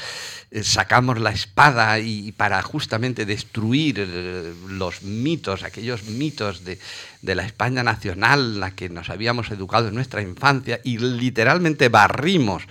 sacamos 0.61 1.19
la 1.19 1.31
espada 1.31 1.99
y 1.99 2.31
para 2.31 2.61
justamente 2.61 3.25
destruir 3.25 3.99
los 4.69 5.03
mitos, 5.03 5.63
aquellos 5.63 6.05
mitos 6.05 6.63
de, 6.63 6.79
de 7.21 7.35
la 7.35 7.43
España 7.43 7.83
nacional, 7.83 8.59
la 8.59 8.71
que 8.71 8.89
nos 8.89 9.09
habíamos 9.09 9.49
educado 9.51 9.87
en 9.87 9.95
nuestra 9.95 10.21
infancia, 10.21 10.79
y 10.83 10.97
literalmente 10.97 11.89
barrimos 11.89 12.63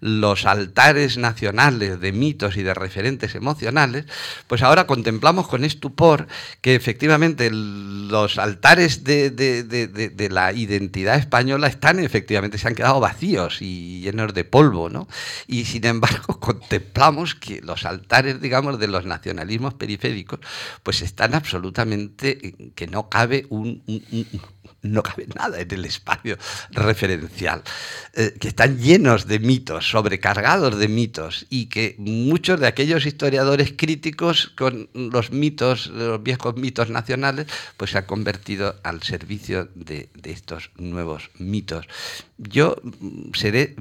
los 0.00 0.46
altares 0.46 1.18
nacionales 1.18 2.00
de 2.00 2.12
mitos 2.12 2.56
y 2.56 2.62
de 2.62 2.74
referentes 2.74 3.34
emocionales, 3.34 4.06
pues 4.46 4.62
ahora 4.62 4.86
contemplamos 4.86 5.48
con 5.48 5.64
estupor 5.64 6.28
que 6.60 6.74
efectivamente 6.74 7.50
los 7.50 8.38
altares 8.38 9.04
de, 9.04 10.28
la 10.30 10.52
identidad 10.52 11.16
española 11.16 11.66
están 11.66 11.98
efectivamente, 11.98 12.58
se 12.58 12.68
han 12.68 12.74
quedado 12.74 13.00
vacíos 13.00 13.58
y 13.60 14.00
llenos 14.00 14.34
de 14.34 14.44
polvo, 14.44 14.88
¿no? 14.88 15.08
Y 15.46 15.64
sin 15.64 15.86
embargo 15.86 16.38
contemplamos 16.40 17.34
que 17.34 17.60
los 17.62 17.84
altares, 17.84 18.40
digamos, 18.40 18.78
de 18.78 18.88
los 18.88 19.04
nacionalismos 19.04 19.74
periféricos, 19.74 20.40
pues 20.82 21.02
están 21.02 21.34
absolutamente, 21.34 22.72
que 22.74 22.86
no 22.86 23.08
cabe 23.08 23.46
un 23.50 23.82
no 24.82 25.02
cabe 25.02 25.26
nada 25.34 25.60
en 25.60 25.70
el 25.72 25.84
espacio 25.84 26.38
referencial, 26.70 27.62
eh, 28.14 28.34
que 28.38 28.48
están 28.48 28.78
llenos 28.78 29.26
de 29.26 29.38
mitos, 29.38 29.90
sobrecargados 29.90 30.78
de 30.78 30.88
mitos, 30.88 31.46
y 31.50 31.66
que 31.66 31.96
muchos 31.98 32.60
de 32.60 32.66
aquellos 32.66 33.06
historiadores 33.06 33.74
críticos 33.76 34.52
con 34.56 34.88
los 34.94 35.32
mitos, 35.32 35.88
los 35.88 36.22
viejos 36.22 36.56
mitos 36.56 36.90
nacionales, 36.90 37.46
pues 37.76 37.90
se 37.90 37.98
han 37.98 38.06
convertido 38.06 38.76
al 38.84 39.02
servicio 39.02 39.68
de, 39.74 40.10
de 40.14 40.30
estos 40.30 40.70
nuevos 40.76 41.30
mitos. 41.38 41.86
Yo 42.38 42.76
mm, 42.82 43.34
seré, 43.34 43.74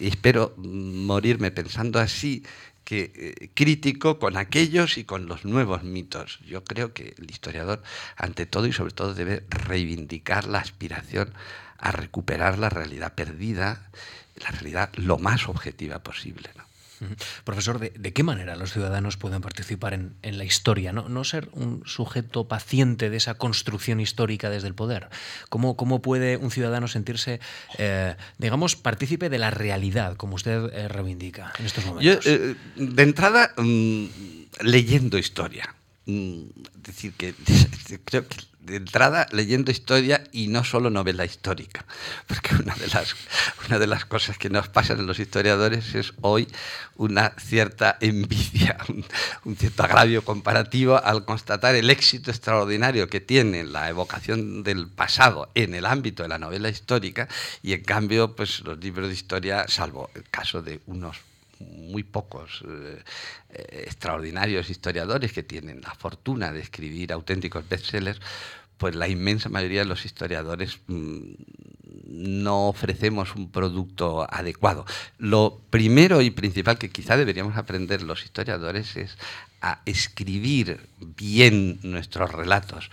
espero 0.00 0.54
morirme 0.56 1.52
pensando 1.52 2.00
así, 2.00 2.42
eh, 2.98 3.50
crítico 3.54 4.18
con 4.18 4.36
aquellos 4.36 4.98
y 4.98 5.04
con 5.04 5.26
los 5.26 5.44
nuevos 5.44 5.82
mitos. 5.82 6.40
Yo 6.46 6.64
creo 6.64 6.92
que 6.92 7.14
el 7.18 7.30
historiador, 7.30 7.82
ante 8.16 8.46
todo 8.46 8.66
y 8.66 8.72
sobre 8.72 8.92
todo, 8.92 9.14
debe 9.14 9.44
reivindicar 9.48 10.46
la 10.46 10.58
aspiración 10.58 11.32
a 11.78 11.92
recuperar 11.92 12.58
la 12.58 12.68
realidad 12.68 13.14
perdida, 13.14 13.90
la 14.36 14.50
realidad 14.50 14.90
lo 14.94 15.18
más 15.18 15.48
objetiva 15.48 16.00
posible. 16.00 16.50
Profesor, 17.44 17.78
¿de, 17.78 18.12
qué 18.12 18.22
manera 18.22 18.56
los 18.56 18.72
ciudadanos 18.72 19.16
pueden 19.16 19.40
participar 19.40 19.94
en, 19.94 20.14
la 20.22 20.44
historia? 20.44 20.92
¿No? 20.92 21.24
ser 21.24 21.48
un 21.52 21.82
sujeto 21.86 22.48
paciente 22.48 23.10
de 23.10 23.16
esa 23.16 23.34
construcción 23.34 24.00
histórica 24.00 24.50
desde 24.50 24.68
el 24.68 24.74
poder. 24.74 25.08
¿Cómo, 25.48 26.02
puede 26.02 26.36
un 26.36 26.50
ciudadano 26.50 26.88
sentirse, 26.88 27.40
eh, 27.78 28.16
digamos, 28.38 28.76
partícipe 28.76 29.28
de 29.28 29.38
la 29.38 29.50
realidad, 29.50 30.16
como 30.16 30.34
usted 30.34 30.72
eh, 30.72 30.88
reivindica 30.88 31.52
en 31.58 31.66
estos 31.66 31.84
momentos? 31.84 32.26
Eh, 32.26 32.56
de 32.76 33.02
entrada, 33.02 33.52
mm, 33.56 34.06
leyendo 34.62 35.18
historia. 35.18 35.74
Mm, 36.06 36.42
decir, 36.82 37.12
que 37.14 37.34
creo 38.04 38.26
que 38.26 38.49
de 38.62 38.76
entrada 38.76 39.26
leyendo 39.32 39.70
historia 39.70 40.24
y 40.32 40.48
no 40.48 40.64
solo 40.64 40.90
novela 40.90 41.24
histórica, 41.24 41.84
porque 42.26 42.54
una 42.54 42.74
de 42.74 42.88
las, 42.88 43.16
una 43.66 43.78
de 43.78 43.86
las 43.86 44.04
cosas 44.04 44.38
que 44.38 44.50
nos 44.50 44.68
pasan 44.68 45.00
en 45.00 45.06
los 45.06 45.18
historiadores 45.18 45.94
es 45.94 46.12
hoy 46.20 46.48
una 46.96 47.30
cierta 47.38 47.96
envidia, 48.00 48.78
un, 49.44 49.56
cierto 49.56 49.82
agravio 49.82 50.22
comparativo 50.22 51.02
al 51.02 51.24
constatar 51.24 51.74
el 51.74 51.90
éxito 51.90 52.30
extraordinario 52.30 53.08
que 53.08 53.20
tiene 53.20 53.64
la 53.64 53.88
evocación 53.88 54.62
del 54.62 54.88
pasado 54.88 55.50
en 55.54 55.74
el 55.74 55.86
ámbito 55.86 56.22
de 56.22 56.28
la 56.28 56.38
novela 56.38 56.68
histórica 56.68 57.28
y 57.62 57.72
en 57.72 57.82
cambio 57.82 58.36
pues 58.36 58.60
los 58.60 58.78
libros 58.78 59.08
de 59.08 59.14
historia, 59.14 59.66
salvo 59.68 60.10
el 60.14 60.24
caso 60.30 60.62
de 60.62 60.80
unos 60.86 61.29
muy 61.60 62.02
pocos 62.02 62.64
eh, 62.66 63.02
eh, 63.50 63.84
extraordinarios 63.86 64.70
historiadores 64.70 65.32
que 65.32 65.42
tienen 65.42 65.80
la 65.82 65.94
fortuna 65.94 66.52
de 66.52 66.60
escribir 66.60 67.12
auténticos 67.12 67.68
bestsellers, 67.68 68.20
pues 68.78 68.94
la 68.96 69.08
inmensa 69.08 69.48
mayoría 69.50 69.80
de 69.80 69.86
los 69.86 70.04
historiadores 70.06 70.80
mm, 70.86 71.34
no 72.10 72.68
ofrecemos 72.68 73.34
un 73.36 73.50
producto 73.50 74.26
adecuado. 74.32 74.86
Lo 75.18 75.60
primero 75.70 76.22
y 76.22 76.30
principal 76.30 76.78
que 76.78 76.90
quizá 76.90 77.16
deberíamos 77.16 77.56
aprender 77.56 78.02
los 78.02 78.24
historiadores 78.24 78.96
es 78.96 79.16
a 79.60 79.80
escribir 79.84 80.88
bien 80.98 81.78
nuestros 81.82 82.32
relatos. 82.32 82.90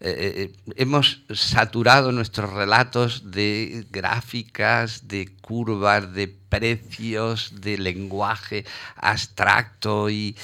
Eh, 0.00 0.52
eh, 0.66 0.72
hemos 0.76 1.22
saturado 1.32 2.12
nuestros 2.12 2.52
relatos 2.52 3.30
de 3.30 3.86
gráficas, 3.90 5.08
de 5.08 5.28
curvas, 5.40 6.12
de 6.12 6.28
precios, 6.28 7.60
de 7.60 7.78
lenguaje 7.78 8.64
abstracto 8.96 10.10
y, 10.10 10.36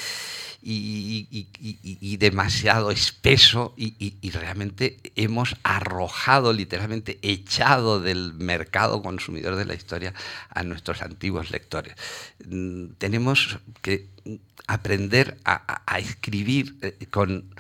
y, 0.69 2.17
demasiado 2.19 2.91
espeso 2.91 3.73
y, 3.77 4.31
realmente 4.31 4.99
hemos 5.15 5.57
arrojado, 5.63 6.53
literalmente 6.53 7.19
echado 7.23 8.01
del 8.01 8.35
mercado 8.35 9.01
consumidor 9.03 9.55
de 9.57 9.65
la 9.65 9.75
historia 9.75 10.13
a 10.51 10.65
nuestros 10.65 11.03
antiguos 11.03 11.51
lectores. 11.51 11.95
Mm, 12.49 12.87
tenemos 12.99 13.59
que 13.81 14.09
aprender 14.67 15.39
a, 15.45 15.83
escribir 15.99 16.77
eh, 16.83 17.07
con 17.11 17.55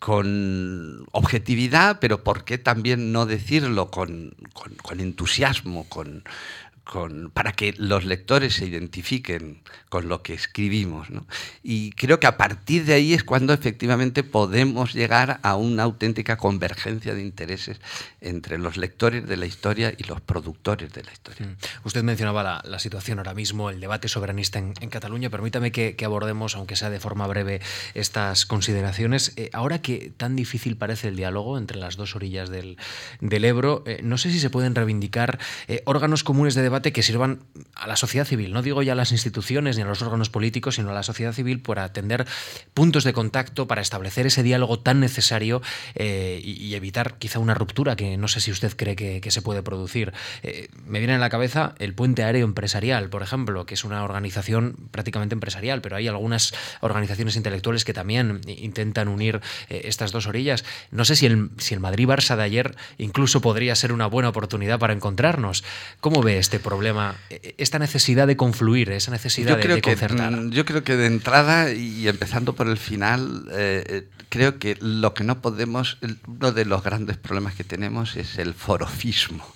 con 0.00 1.04
objetividad, 1.12 1.98
pero 2.00 2.24
¿por 2.24 2.44
qué 2.44 2.56
también 2.56 3.12
no 3.12 3.26
decirlo 3.26 3.90
con, 3.90 4.34
con 4.82 4.98
entusiasmo, 4.98 5.84
con, 5.90 6.24
para 7.32 7.52
que 7.52 7.74
los 7.78 8.04
lectores 8.04 8.54
se 8.54 8.66
identifiquen 8.66 9.62
con 9.88 10.08
lo 10.08 10.22
que 10.22 10.34
escribimos. 10.34 11.08
Y 11.62 11.92
creo 11.92 12.20
que 12.20 12.26
a 12.26 12.36
partir 12.36 12.84
de 12.84 12.94
ahí 12.94 13.14
es 13.14 13.24
cuando 13.24 13.52
efectivamente 13.52 14.22
podemos 14.22 14.92
llegar 14.92 15.40
a 15.42 15.56
una 15.56 15.84
auténtica 15.84 16.36
convergencia 16.36 17.14
de 17.14 17.22
intereses 17.22 17.80
entre 18.20 18.58
los 18.58 18.76
lectores 18.76 19.26
de 19.26 19.36
la 19.36 19.46
historia 19.46 19.92
y 19.96 20.04
los 20.04 20.20
productores 20.20 20.92
de 20.92 21.02
la 21.02 21.12
historia. 21.12 21.46
Mm. 21.46 21.56
Usted 21.84 22.02
mencionaba 22.02 22.62
la, 22.64 22.78
situación 22.78 23.18
ahora 23.18 23.34
mismo, 23.34 23.70
el 23.70 23.80
debate 23.80 24.08
soberanista 24.08 24.58
en, 24.58 24.72
Cataluña. 24.90 25.30
Permítame 25.30 25.70
que, 25.70 25.96
abordemos, 26.04 26.56
aunque 26.56 26.74
sea 26.74 26.90
de 26.90 26.98
forma 26.98 27.26
breve, 27.26 27.60
estas 27.94 28.46
consideraciones. 28.46 29.32
Eh, 29.36 29.50
ahora 29.52 29.82
que 29.82 30.12
tan 30.16 30.34
difícil 30.34 30.76
parece 30.76 31.08
el 31.08 31.16
diálogo 31.16 31.58
entre 31.58 31.78
las 31.78 31.96
dos 31.96 32.16
orillas 32.16 32.50
del, 32.50 32.76
Ebro, 33.20 33.84
eh, 33.86 34.00
no 34.02 34.18
sé 34.18 34.30
si 34.30 34.40
se 34.40 34.50
pueden 34.50 34.74
reivindicar 34.74 35.38
eh, 35.68 35.82
órganos 35.84 36.24
comunes 36.24 36.54
de 36.54 36.62
debate 36.62 36.79
que 36.80 37.02
sirvan 37.02 37.40
a 37.74 37.86
la 37.86 37.96
sociedad 37.96 38.26
civil, 38.26 38.52
no 38.52 38.62
digo 38.62 38.82
ya 38.82 38.92
a 38.92 38.96
las 38.96 39.12
instituciones 39.12 39.76
ni 39.76 39.82
a 39.82 39.86
los 39.86 40.02
órganos 40.02 40.30
políticos, 40.30 40.76
sino 40.76 40.90
a 40.90 40.94
la 40.94 41.02
sociedad 41.02 41.32
civil 41.32 41.60
para 41.60 41.84
atender 41.84 42.26
puntos 42.74 43.04
de 43.04 43.12
contacto, 43.12 43.66
para 43.66 43.82
establecer 43.82 44.26
ese 44.26 44.42
diálogo 44.42 44.80
tan 44.80 45.00
necesario 45.00 45.62
eh, 45.94 46.40
y, 46.42 46.70
evitar 46.74 47.18
quizá 47.18 47.40
una 47.40 47.54
ruptura 47.54 47.96
que 47.96 48.16
no 48.16 48.28
sé 48.28 48.40
si 48.40 48.50
usted 48.50 48.74
cree 48.76 48.96
que, 48.96 49.30
se 49.30 49.42
puede 49.42 49.62
producir. 49.62 50.12
Eh, 50.42 50.68
me 50.86 50.98
viene 50.98 51.14
en 51.14 51.20
la 51.20 51.30
cabeza 51.30 51.74
el 51.78 51.94
Puente 51.94 52.24
Aéreo 52.24 52.44
Empresarial, 52.44 53.10
por 53.10 53.22
ejemplo, 53.22 53.66
que 53.66 53.74
es 53.74 53.84
una 53.84 54.02
organización 54.02 54.76
prácticamente 54.90 55.34
empresarial, 55.34 55.80
pero 55.82 55.96
hay 55.96 56.08
algunas 56.08 56.54
organizaciones 56.80 57.36
intelectuales 57.36 57.84
que 57.84 57.92
también 57.92 58.40
intentan 58.46 59.08
unir 59.08 59.40
eh, 59.68 59.82
estas 59.84 60.12
dos 60.12 60.26
orillas. 60.26 60.64
No 60.90 61.04
sé 61.04 61.16
si 61.16 61.26
el, 61.26 61.50
si 61.58 61.74
el 61.74 61.80
Madrid-Barça 61.80 62.36
de 62.36 62.42
ayer 62.42 62.76
incluso 62.98 63.40
podría 63.40 63.74
ser 63.74 63.92
una 63.92 64.06
buena 64.06 64.28
oportunidad 64.28 64.78
para 64.78 64.92
encontrarnos. 64.92 65.64
¿Cómo 66.00 66.22
ve 66.22 66.38
este 66.38 66.59
problema, 66.60 67.16
e, 67.30 67.54
esta 67.58 67.78
necesidad 67.78 68.26
de 68.26 68.36
confluir, 68.36 68.90
esa 68.90 69.10
necesidad 69.10 69.58
de, 69.58 69.80
concertar? 69.80 70.32
Mm, 70.32 70.50
yo 70.50 70.64
creo 70.64 70.84
que 70.84 70.96
de 70.96 71.06
entrada, 71.06 71.72
y 71.72 72.08
empezando 72.08 72.54
por 72.54 72.68
el 72.68 72.76
final, 72.76 73.46
eh, 73.52 73.84
eh, 73.86 74.08
creo 74.28 74.58
que 74.58 74.76
lo 74.80 75.14
que 75.14 75.24
no 75.24 75.40
podemos, 75.40 75.98
uno 76.26 76.52
de 76.52 76.64
los 76.64 76.82
grandes 76.82 77.16
problemas 77.16 77.54
que 77.54 77.64
tenemos 77.64 78.16
es 78.16 78.38
el 78.38 78.54
forofismo. 78.54 79.46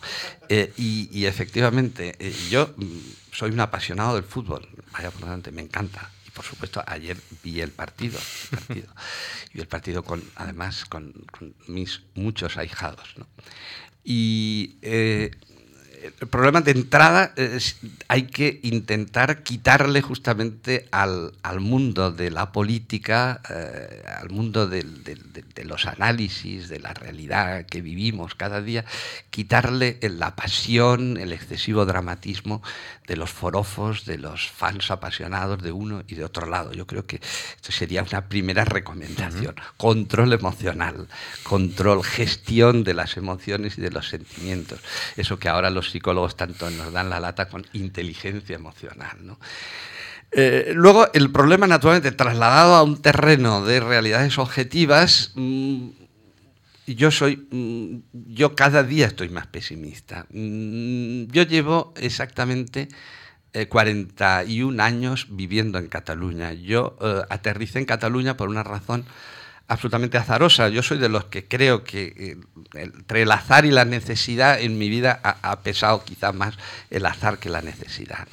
Eh, 0.49 0.73
y, 0.77 1.25
efectivamente, 1.25 2.17
yo 2.51 2.75
mm, 2.77 2.85
soy 3.33 3.51
un 3.51 3.61
apasionado 3.61 4.15
del 4.17 4.25
fútbol, 4.25 4.69
vaya 4.93 5.11
por 5.11 5.23
delante, 5.23 5.51
me 5.53 5.63
encanta. 5.63 6.11
Y 6.27 6.31
por 6.31 6.45
supuesto, 6.45 6.83
ayer 6.87 7.17
vi 7.43 7.61
el 7.61 7.71
partido, 7.71 8.19
el 8.53 8.59
partido 8.67 8.95
y 9.55 9.61
el 9.61 9.69
partido 9.69 10.03
con, 10.03 10.23
además, 10.37 10.85
con, 10.85 11.13
mis 11.69 12.03
muchos 12.15 12.57
ahijados. 12.57 13.15
Y 14.05 14.77
el 16.05 16.29
problema 16.29 16.61
de 16.61 16.73
entrada 16.73 17.33
es, 17.37 17.77
hay 18.09 18.25
que 18.25 18.61
intentar 18.63 19.43
quitarle 19.43 20.03
justamente 20.03 20.87
al, 20.91 21.33
mundo 21.61 22.13
de 22.13 22.31
la 22.31 22.53
política, 22.53 23.41
eh, 23.49 24.03
al 24.21 24.29
mundo 24.29 24.67
de, 24.67 24.85
los 25.65 25.87
análisis, 25.87 26.69
de 26.69 26.79
la 26.81 26.93
realidad 26.93 27.65
que 27.65 27.81
vivimos 27.81 28.35
cada 28.35 28.61
día, 28.61 28.85
quitarle 29.31 29.99
la 30.03 30.37
pasión, 30.37 31.17
el 31.17 31.33
excesivo 31.33 31.87
dramatismo 31.87 32.63
de 33.07 33.17
los 33.17 33.31
forofos, 33.31 34.05
de 34.05 34.19
los 34.19 34.49
fans 34.49 34.91
apasionados 34.91 35.63
de 35.63 35.73
uno 35.73 36.05
y 36.07 36.15
de 36.17 36.25
otro 36.25 36.47
lado. 36.47 36.73
Yo 36.73 36.87
creo 36.87 37.07
que 37.07 37.17
esto 37.17 37.73
sería 37.73 38.03
una 38.03 38.29
primera 38.29 38.65
recomendación. 38.65 39.55
Control 39.77 40.33
emocional, 40.33 41.09
control, 41.43 42.05
gestión 42.05 42.85
de 42.85 42.95
las 42.95 43.17
emociones 43.17 43.79
y 43.79 43.81
de 43.81 43.91
los 43.91 44.09
sentimientos. 44.09 44.81
Eso 45.17 45.39
que 45.39 45.49
ahora 45.49 45.71
los 45.71 45.94
psicólogos 45.95 46.37
tanto 46.37 46.69
nos 46.71 46.93
dan 46.93 47.09
la 47.09 47.21
lata 47.21 47.49
con 47.49 47.65
inteligencia 47.73 48.57
emocional. 48.57 49.17
Eh, 50.33 50.73
luego, 50.75 51.07
el 51.13 51.31
problema, 51.31 51.69
naturalmente, 51.69 52.11
trasladado 52.11 52.75
a 52.75 52.83
un 52.83 53.01
terreno 53.01 53.65
de 53.65 53.79
realidades 53.79 54.37
objetivas, 54.39 55.31
mm, 55.37 55.91
yo 56.89 57.13
soy, 57.13 57.47
mm, 57.49 58.35
yo 58.35 58.57
cada 58.57 58.83
día 58.83 59.07
estoy 59.07 59.29
más 59.29 59.47
pesimista. 59.47 60.27
Mm, 60.31 61.27
yo 61.31 61.45
llevo 61.45 61.95
exactamente 61.97 62.89
41 63.69 64.83
eh, 64.83 64.87
años 64.87 65.29
viviendo 65.31 65.79
en 65.79 65.87
Cataluña. 65.87 66.53
Yo 66.55 66.97
eh, 67.01 67.23
aterricé 67.31 67.79
en 67.79 67.85
Cataluña 67.85 68.37
por 68.37 68.49
una 68.49 68.65
razón 68.65 69.05
absolutamente 69.69 70.19
azarosa. 70.19 70.69
Yo 70.69 70.83
soy 70.83 70.99
de 70.99 71.09
los 71.09 71.25
que 71.27 71.47
creo 71.47 71.85
que 71.85 72.15
eh, 72.17 72.37
entre 72.75 73.23
el 73.23 73.33
azar 73.33 73.65
y 73.65 73.71
la 73.71 73.85
necesidad 73.85 74.61
en 74.61 74.79
mi 74.79 74.89
vida 74.89 75.21
ha, 75.23 75.61
pesado 75.61 76.05
quizás 76.05 76.35
más 76.35 76.55
el 76.91 77.07
azar 77.07 77.39
que 77.39 77.49
la 77.49 77.62
necesidad. 77.62 78.29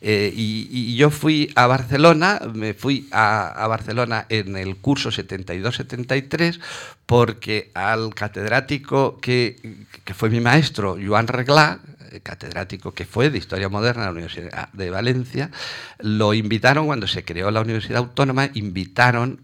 Eh, 0.00 0.32
y, 0.34 0.96
yo 0.96 1.10
fui 1.10 1.52
a 1.56 1.66
Barcelona, 1.66 2.40
me 2.52 2.74
fui 2.74 3.08
a, 3.12 3.66
Barcelona 3.68 4.26
en 4.28 4.56
el 4.56 4.76
curso 4.76 5.10
72-73 5.10 6.60
porque 7.06 7.70
al 7.74 8.14
catedrático 8.14 9.18
que, 9.18 9.56
que, 10.04 10.14
fue 10.14 10.30
mi 10.30 10.40
maestro, 10.40 10.98
Joan 11.02 11.28
Reglá, 11.28 11.80
eh, 12.10 12.20
catedrático 12.20 12.92
que 12.92 13.04
fue 13.04 13.30
de 13.30 13.38
Historia 13.38 13.68
Moderna 13.68 14.02
de 14.02 14.06
la 14.06 14.12
Universidad 14.12 14.68
de 14.72 14.90
Valencia, 14.90 15.50
lo 15.98 16.34
invitaron 16.34 16.86
cuando 16.86 17.06
se 17.06 17.24
creó 17.24 17.50
la 17.50 17.60
Universidad 17.60 17.98
Autónoma, 17.98 18.50
invitaron 18.54 19.40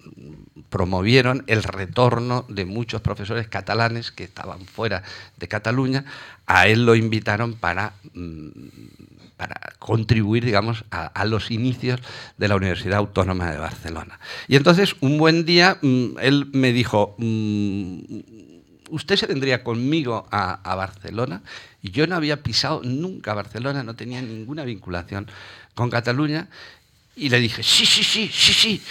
promovieron 0.72 1.44
el 1.48 1.62
retorno 1.62 2.46
de 2.48 2.64
muchos 2.64 3.02
profesores 3.02 3.46
catalanes 3.46 4.10
que 4.10 4.24
estaban 4.24 4.64
fuera 4.64 5.02
de 5.36 5.46
Cataluña. 5.46 6.06
A 6.46 6.66
él 6.66 6.86
lo 6.86 6.94
invitaron 6.94 7.52
para, 7.52 7.92
mm, 8.14 8.48
para 9.36 9.60
contribuir, 9.78 10.46
digamos, 10.46 10.86
a, 10.90 11.24
los 11.26 11.50
inicios 11.50 12.00
de 12.38 12.48
la 12.48 12.56
Universidad 12.56 12.98
Autónoma 12.98 13.52
de 13.52 13.58
Barcelona. 13.58 14.18
Y 14.48 14.56
entonces, 14.56 14.96
un 15.00 15.18
buen 15.18 15.44
día, 15.44 15.76
mm, 15.82 16.18
él 16.22 16.46
me 16.54 16.72
dijo, 16.72 17.16
mm, 17.18 18.20
usted 18.88 19.16
se 19.16 19.26
vendría 19.26 19.62
conmigo 19.62 20.26
a, 20.30 20.54
a, 20.54 20.74
Barcelona. 20.74 21.42
Y 21.82 21.90
yo 21.90 22.06
no 22.06 22.16
había 22.16 22.42
pisado 22.42 22.80
nunca 22.82 23.34
Barcelona, 23.34 23.82
no 23.82 23.94
tenía 23.94 24.22
ninguna 24.22 24.64
vinculación 24.64 25.26
con 25.74 25.90
Cataluña. 25.90 26.48
Y 27.14 27.28
le 27.28 27.40
dije, 27.40 27.62
sí, 27.62 27.84
sí, 27.84 28.02
sí, 28.02 28.30
sí, 28.32 28.54
sí. 28.54 28.82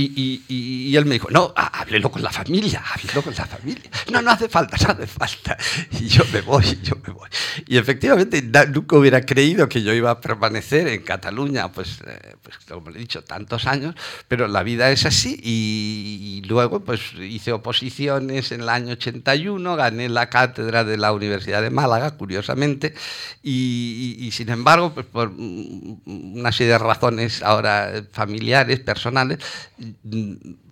Y, 0.00 0.96
él 0.96 1.04
me 1.06 1.14
dijo, 1.14 1.28
no, 1.30 1.52
háblelo 1.54 2.10
con 2.10 2.22
la 2.22 2.30
familia, 2.30 2.82
háblelo 2.92 3.22
con 3.22 3.34
la 3.34 3.46
familia. 3.46 3.90
No, 4.10 4.22
no 4.22 4.30
hace 4.30 4.48
falta, 4.48 4.76
no 4.84 4.92
hace 4.92 5.06
falta. 5.06 5.56
Y 5.92 6.06
yo 6.06 6.24
me 6.32 6.40
voy, 6.40 6.78
yo 6.82 6.96
me 7.06 7.12
voy. 7.12 7.28
Y 7.66 7.76
efectivamente, 7.76 8.42
nunca 8.72 8.96
hubiera 8.96 9.20
creído 9.22 9.68
que 9.68 9.82
yo 9.82 9.92
iba 9.92 10.10
a 10.10 10.20
permanecer 10.20 10.88
en 10.88 11.02
Cataluña, 11.02 11.70
pues, 11.72 12.00
eh, 12.06 12.36
pues 12.42 12.58
como 12.68 12.90
he 12.90 12.98
dicho, 12.98 13.22
tantos 13.22 13.66
años, 13.66 13.94
pero 14.28 14.48
la 14.48 14.62
vida 14.62 14.90
es 14.90 15.06
así. 15.06 15.38
Y, 15.42 16.42
luego, 16.48 16.80
pues 16.80 17.00
hice 17.18 17.52
oposiciones 17.52 18.52
en 18.52 18.62
el 18.62 18.68
año 18.68 18.92
81, 18.92 19.76
gané 19.76 20.08
la 20.08 20.28
cátedra 20.30 20.84
de 20.84 20.96
la 20.96 21.12
Universidad 21.12 21.62
de 21.62 21.70
Málaga, 21.70 22.12
curiosamente, 22.16 22.94
y, 23.42 24.30
sin 24.32 24.48
embargo, 24.50 24.92
pues 24.94 25.06
por 25.06 25.30
una 25.30 26.52
serie 26.52 26.72
de 26.72 26.78
razones 26.78 27.42
ahora 27.42 28.04
familiares, 28.12 28.80
personales, 28.80 29.38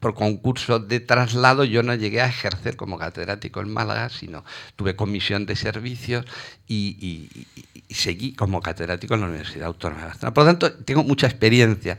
por 0.01 0.15
concurso 0.15 0.79
de 0.79 1.01
traslado 1.01 1.65
yo 1.65 1.83
no 1.83 1.95
llegué 1.95 2.21
a 2.21 2.27
ejercer 2.27 2.77
como 2.77 2.99
catedrático 2.99 3.61
en 3.61 3.73
Málaga, 3.73 4.09
sino 4.09 4.45
tuve 4.77 4.97
comisión 4.97 5.47
de 5.47 5.57
servicios 5.57 6.25
y, 6.69 7.29
seguí 7.89 8.33
como 8.33 8.61
catedrático 8.61 9.15
en 9.15 9.21
la 9.21 9.27
Universidad 9.27 9.69
Autónoma 9.69 10.03
de 10.03 10.07
Barcelona. 10.09 10.35
Por 10.35 10.45
lo 10.45 10.51
tanto, 10.51 10.73
tengo 10.85 11.05
mucha 11.05 11.27
experiencia. 11.27 11.99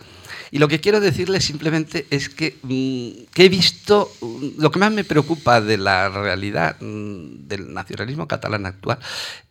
Y 0.52 0.60
lo 0.60 0.68
que 0.68 0.80
quiero 0.80 1.00
decirles 1.00 1.46
simplemente 1.46 2.06
es 2.10 2.30
que, 2.30 2.58
mm, 2.62 3.42
he 3.42 3.50
visto, 3.50 4.12
mm, 4.22 4.62
lo 4.62 4.72
que 4.72 4.80
más 4.80 4.92
me 4.92 5.04
preocupa 5.04 5.62
de 5.62 5.78
la 5.78 6.10
realidad 6.10 6.78
mm, 6.82 7.48
del 7.48 7.74
nacionalismo 7.74 8.28
catalán 8.28 8.66
actual, 8.66 9.00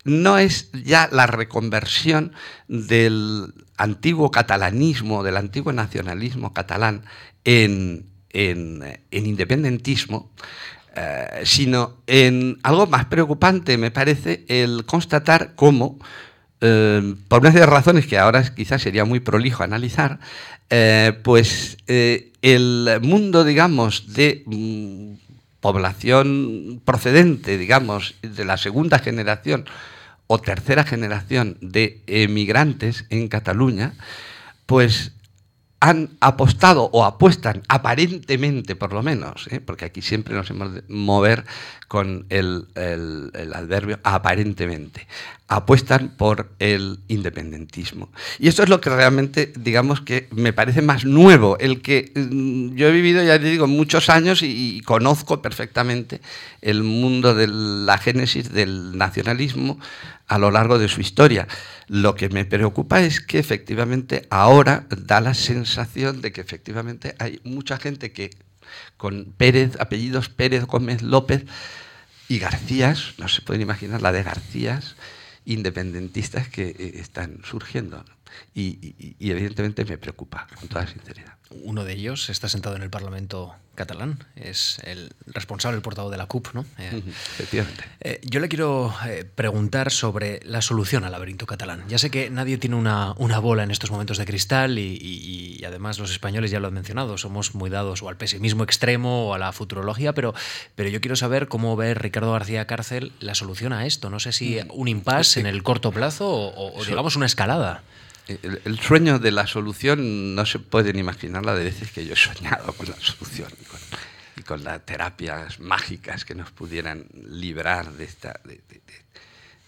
no 0.03 0.37
es 0.37 0.69
ya 0.71 1.09
la 1.11 1.27
reconversión 1.27 2.33
del 2.67 3.53
antiguo 3.77 4.31
catalanismo, 4.31 5.23
del 5.23 5.37
antiguo 5.37 5.71
nacionalismo 5.71 6.53
catalán 6.53 7.03
en, 7.43 8.05
independentismo, 9.11 10.31
eh, 10.95 11.41
sino 11.43 11.97
en 12.07 12.59
algo 12.63 12.87
más 12.87 13.05
preocupante, 13.05 13.77
me 13.77 13.91
parece, 13.91 14.45
el 14.47 14.85
constatar 14.85 15.53
cómo, 15.55 15.99
eh, 16.59 17.15
por 17.27 17.41
una 17.41 17.51
serie 17.51 17.65
de 17.65 17.71
razones 17.71 18.07
que 18.07 18.17
ahora 18.17 18.43
quizás 18.53 18.81
sería 18.81 19.05
muy 19.05 19.19
prolijo 19.19 19.63
analizar, 19.63 20.19
eh, 20.69 21.17
pues 21.23 21.77
el 21.87 22.99
mundo, 23.01 23.43
digamos, 23.43 24.13
de 24.13 24.43
mm, 24.45 25.13
población 25.59 26.81
procedente, 26.83 27.57
digamos, 27.57 28.15
de 28.21 28.45
la 28.45 28.57
segunda 28.57 28.99
generación 28.99 29.65
o 30.27 30.39
tercera 30.39 30.83
generación 30.83 31.57
de 31.61 32.01
emigrantes 32.05 33.05
en 33.09 33.27
Cataluña, 33.27 33.93
pues 34.65 35.13
han 35.79 36.17
apostado 36.21 36.89
o 36.91 37.05
apuestan 37.05 37.61
aparentemente 37.67 38.75
por 38.75 38.93
lo 38.93 39.03
menos, 39.03 39.47
¿eh? 39.51 39.61
porque 39.61 39.85
aquí 39.85 40.01
siempre 40.01 40.33
nos 40.33 40.49
hemos 40.49 40.73
de 40.73 40.83
mover 40.87 41.45
con 41.87 42.25
el, 42.29 42.67
adverbio 43.53 43.99
aparentemente, 44.03 45.07
apuestan 45.47 46.09
por 46.09 46.49
el 46.57 46.99
independentismo. 47.07 48.09
Y 48.39 48.47
esto 48.47 48.63
es 48.63 48.69
lo 48.69 48.81
que 48.81 48.89
realmente, 48.89 49.53
digamos 49.55 50.01
que 50.01 50.27
me 50.31 50.51
parece 50.51 50.81
más 50.81 51.05
nuevo, 51.05 51.57
el 51.59 51.81
que 51.81 52.11
mm, 52.15 52.75
yo 52.75 52.87
he 52.87 52.91
vivido, 52.91 53.23
ya 53.23 53.39
te 53.39 53.45
digo, 53.45 53.67
muchos 53.67 54.09
años 54.09 54.41
y, 54.41 54.81
conozco 54.81 55.41
perfectamente 55.41 56.21
el 56.61 56.81
mundo 56.81 57.35
de 57.35 57.47
la 57.47 57.97
génesis 57.97 58.51
del 58.51 58.97
nacionalismo 58.97 59.79
a 60.27 60.37
lo 60.37 60.51
largo 60.51 60.77
de 60.77 60.89
su 60.89 61.01
historia. 61.01 61.47
Lo 61.87 62.15
que 62.15 62.29
me 62.29 62.45
preocupa 62.45 63.01
es 63.01 63.21
que 63.21 63.39
efectivamente 63.39 64.27
ahora 64.29 64.85
da 64.89 65.21
la 65.21 65.33
sensación 65.33 66.21
de 66.21 66.31
que 66.31 66.41
efectivamente 66.41 67.15
hay 67.19 67.39
mucha 67.43 67.77
gente 67.77 68.11
que 68.11 68.31
con 68.97 69.33
Pérez, 69.37 69.77
apellidos 69.79 70.29
Pérez, 70.29 70.65
Gómez, 70.65 71.01
López 71.01 71.45
y 72.27 72.39
Garcías, 72.39 73.13
no 73.17 73.27
se 73.29 73.41
pueden 73.41 73.61
imaginar 73.61 74.01
la 74.01 74.11
de 74.11 74.23
Garcías, 74.23 74.97
independentistas 75.45 76.49
que 76.49 76.67
eh, 76.67 76.91
están 76.95 77.39
surgiendo. 77.43 78.03
y, 78.53 79.15
evidentemente 79.19 79.85
me 79.85 79.97
preocupa, 79.97 80.47
con 80.59 80.67
toda 80.67 80.85
sinceridad. 80.85 81.36
Uno 81.63 81.85
de 81.85 81.93
ellos 81.93 82.29
está 82.29 82.49
sentado 82.49 82.75
en 82.75 82.83
el 82.83 82.89
Parlamento 82.89 83.55
catalán, 83.77 84.25
es 84.35 84.79
el 84.83 85.13
responsable, 85.27 85.77
el 85.77 85.83
portavoz 85.83 86.11
de 86.11 86.17
la 86.17 86.25
CUP. 86.25 86.47
¿no? 86.53 86.65
Eh, 86.79 87.01
Efectivamente. 87.07 87.85
Eh, 88.01 88.19
yo 88.23 88.39
le 88.39 88.49
quiero 88.49 88.93
eh, 89.05 89.23
preguntar 89.23 89.91
sobre 89.91 90.41
la 90.43 90.61
solución 90.61 91.03
al 91.03 91.11
laberinto 91.11 91.45
catalán. 91.45 91.83
Ya 91.87 91.99
sé 91.99 92.09
que 92.09 92.29
nadie 92.29 92.57
tiene 92.57 92.75
una, 92.75 93.13
una 93.17 93.37
bola 93.39 93.63
en 93.63 93.71
estos 93.71 93.91
momentos 93.91 94.17
de 94.17 94.25
cristal 94.25 94.79
y, 94.79 95.63
además 95.65 95.99
los 95.99 96.11
españoles 96.11 96.49
ya 96.49 96.59
lo 96.59 96.67
han 96.67 96.73
mencionado, 96.73 97.17
somos 97.17 97.53
muy 97.53 97.69
dados 97.69 98.01
o 98.01 98.09
al 98.09 98.17
pesimismo 98.17 98.63
extremo 98.63 99.27
o 99.27 99.33
a 99.33 99.37
la 99.37 99.51
futurología, 99.51 100.13
pero, 100.13 100.33
pero 100.75 100.89
yo 100.89 100.99
quiero 100.99 101.15
saber 101.15 101.47
cómo 101.47 101.75
ve 101.75 101.93
Ricardo 101.93 102.31
García 102.31 102.65
Cárcel 102.65 103.11
la 103.19 103.35
solución 103.35 103.73
a 103.73 103.85
esto. 103.85 104.09
No 104.09 104.19
sé 104.19 104.31
si 104.31 104.55
mm. 104.55 104.71
un 104.71 104.87
impasse 104.87 105.39
en 105.39 105.45
el 105.45 105.61
corto 105.61 105.91
plazo 105.91 106.27
o, 106.29 106.79
o 106.79 106.83
digamos 106.83 107.15
una 107.15 107.27
escalada. 107.27 107.83
El, 108.27 108.79
sueño 108.79 109.19
de 109.19 109.31
la 109.31 109.47
solución 109.47 110.35
no 110.35 110.45
se 110.45 110.59
pueden 110.59 110.99
imaginar 110.99 111.45
la 111.45 111.55
de 111.55 111.63
veces 111.63 111.91
que 111.91 112.05
yo 112.05 112.13
he 112.13 112.17
soñado 112.17 112.73
con 112.73 112.89
la 112.89 112.99
solución 112.99 113.49
y 114.35 114.41
con, 114.43 114.63
las 114.63 114.85
terapias 114.85 115.59
mágicas 115.59 116.25
que 116.25 116.35
nos 116.35 116.51
pudieran 116.51 117.05
librar 117.13 117.91
de, 117.93 118.03
esta, 118.03 118.39
de, 118.43 118.61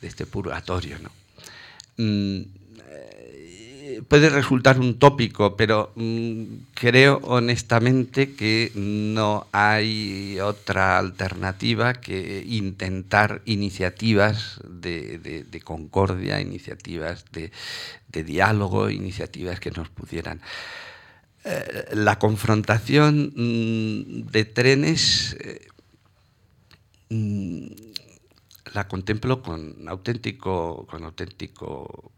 este 0.01 0.25
purgatorio. 0.25 0.97
¿no? 0.99 1.11
Mm, 1.97 2.58
puede 4.07 4.29
resultar 4.29 4.79
un 4.79 4.99
tópico, 4.99 5.55
pero 5.55 5.91
mm, 5.95 6.43
creo 6.73 7.19
honestamente 7.23 8.33
que 8.35 8.71
no 8.75 9.47
hay 9.51 10.39
otra 10.39 10.97
alternativa 10.97 11.95
que 11.95 12.43
intentar 12.47 13.41
iniciativas 13.45 14.59
de, 14.67 15.61
concordia, 15.63 16.41
iniciativas 16.41 17.25
de, 17.31 17.51
diálogo, 18.23 18.89
iniciativas 18.89 19.59
que 19.59 19.71
nos 19.71 19.89
pudieran. 19.89 20.41
Eh, 21.45 21.89
la 21.93 22.19
confrontación 22.19 23.31
mm, 23.35 24.29
de 24.31 24.45
trenes 24.45 25.37
eh, 25.39 25.67
mm, 27.09 27.67
la 28.73 28.87
contemplo 28.87 29.41
con 29.41 29.87
auténtico, 29.87 30.85
con 30.87 31.03
auténtico 31.03 32.11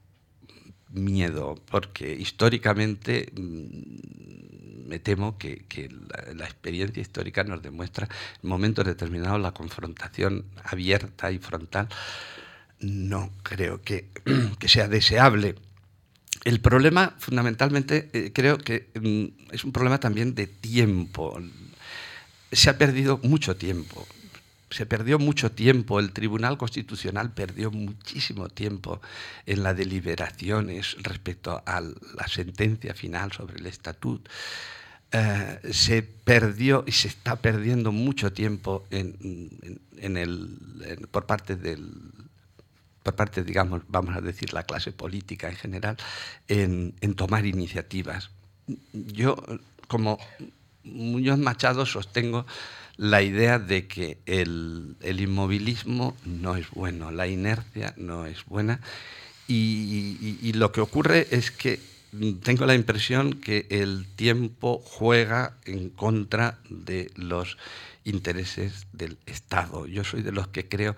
miedo, 0.93 1.59
porque 1.69 2.13
históricamente 2.13 3.31
mm, 3.35 4.87
me 4.87 4.99
temo 4.99 5.37
que, 5.37 5.65
la, 6.35 6.45
experiencia 6.45 7.01
histórica 7.01 7.43
nos 7.43 7.61
demuestra 7.61 8.09
en 8.43 8.49
momentos 8.49 8.85
determinados 8.85 9.39
la 9.39 9.53
confrontación 9.53 10.45
abierta 10.63 11.31
y 11.31 11.39
frontal. 11.39 11.87
No 12.79 13.31
creo 13.43 13.81
que, 13.83 14.09
sea 14.67 14.87
deseable. 14.87 15.55
El 16.43 16.59
problema, 16.59 17.15
fundamentalmente, 17.19 18.09
eh, 18.13 18.31
creo 18.33 18.57
que 18.57 18.89
mm, 18.99 19.53
es 19.53 19.63
un 19.63 19.71
problema 19.71 19.99
también 19.99 20.35
de 20.35 20.47
tiempo. 20.47 21.39
Se 22.51 22.69
ha 22.69 22.77
perdido 22.77 23.19
mucho 23.23 23.55
tiempo 23.55 24.07
se 24.71 24.85
perdió 24.85 25.19
mucho 25.19 25.51
tiempo, 25.51 25.99
el 25.99 26.11
Tribunal 26.13 26.57
Constitucional 26.57 27.31
perdió 27.31 27.71
muchísimo 27.71 28.49
tiempo 28.49 29.01
en 29.45 29.63
las 29.63 29.75
deliberaciones 29.75 30.95
respecto 31.01 31.61
a 31.65 31.81
la 31.81 32.27
sentencia 32.27 32.93
final 32.93 33.31
sobre 33.31 33.59
el 33.59 33.67
estatut. 33.67 34.27
Eh, 35.11 35.59
se 35.71 36.03
perdió 36.03 36.85
y 36.87 36.93
se 36.93 37.09
está 37.09 37.35
perdiendo 37.35 37.91
mucho 37.91 38.31
tiempo 38.31 38.85
en, 38.91 40.17
el, 40.17 41.07
por 41.11 41.25
parte 41.25 41.57
del 41.57 41.91
por 43.03 43.15
parte, 43.15 43.43
digamos, 43.43 43.81
vamos 43.87 44.15
a 44.15 44.21
decir, 44.21 44.53
la 44.53 44.63
clase 44.63 44.91
política 44.91 45.49
en 45.49 45.55
general, 45.55 45.97
en, 46.47 46.93
tomar 47.15 47.47
iniciativas. 47.47 48.29
Yo, 48.93 49.43
como 49.87 50.19
Muñoz 50.83 51.39
Machado, 51.39 51.87
sostengo 51.87 52.45
la 52.97 53.21
idea 53.21 53.59
de 53.59 53.87
que 53.87 54.19
el, 54.25 54.95
inmovilismo 55.01 56.15
no 56.25 56.55
es 56.55 56.69
bueno, 56.71 57.11
la 57.11 57.27
inercia 57.27 57.93
no 57.97 58.25
es 58.25 58.45
buena 58.45 58.79
y, 59.47 60.53
lo 60.53 60.71
que 60.71 60.81
ocurre 60.81 61.27
es 61.31 61.51
que 61.51 61.79
tengo 62.43 62.65
la 62.65 62.75
impresión 62.75 63.33
que 63.33 63.67
el 63.69 64.05
tiempo 64.15 64.81
juega 64.83 65.57
en 65.65 65.89
contra 65.89 66.59
de 66.69 67.11
los 67.15 67.57
intereses 68.03 68.87
del 68.93 69.17
Estado. 69.25 69.85
Yo 69.87 70.03
soy 70.03 70.21
de 70.21 70.31
los 70.31 70.47
que 70.47 70.67
creo 70.67 70.95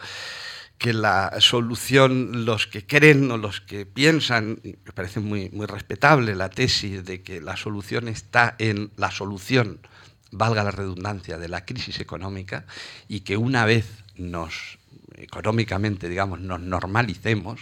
que 0.78 0.94
la 0.94 1.34
solución, 1.40 2.46
los 2.46 2.68
que 2.68 2.86
creen 2.86 3.32
o 3.32 3.38
los 3.38 3.62
que 3.62 3.86
piensan, 3.86 4.60
me 4.64 4.92
parece 4.94 5.20
muy, 5.20 5.50
muy 5.52 5.66
respetable 5.66 6.36
la 6.36 6.50
tesis 6.50 7.06
de 7.06 7.22
que 7.22 7.42
la 7.42 7.58
solución 7.58 8.08
está 8.08 8.56
en 8.58 8.92
la 8.98 9.12
solución 9.12 9.80
valga 10.34 10.64
la 10.64 10.72
redundancia, 10.72 11.38
de 11.38 11.48
la 11.48 11.66
crisis 11.66 12.00
económica 12.00 12.66
y 13.08 13.22
que 13.22 13.38
una 13.38 13.66
vez 13.66 13.86
nos 14.18 14.78
económicamente, 15.16 16.10
digamos, 16.10 16.40
nos 16.40 16.60
normalicemos, 16.60 17.62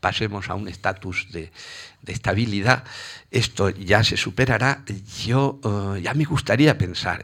pasemos 0.00 0.48
a 0.48 0.54
un 0.54 0.68
estatus 0.68 1.30
de, 1.30 1.52
estabilidad, 2.06 2.84
esto 3.30 3.68
ya 3.68 4.02
se 4.02 4.16
superará. 4.16 4.82
Yo 5.26 5.60
eh, 5.62 6.02
ya 6.02 6.14
me 6.14 6.24
gustaría 6.24 6.76
pensar, 6.78 7.22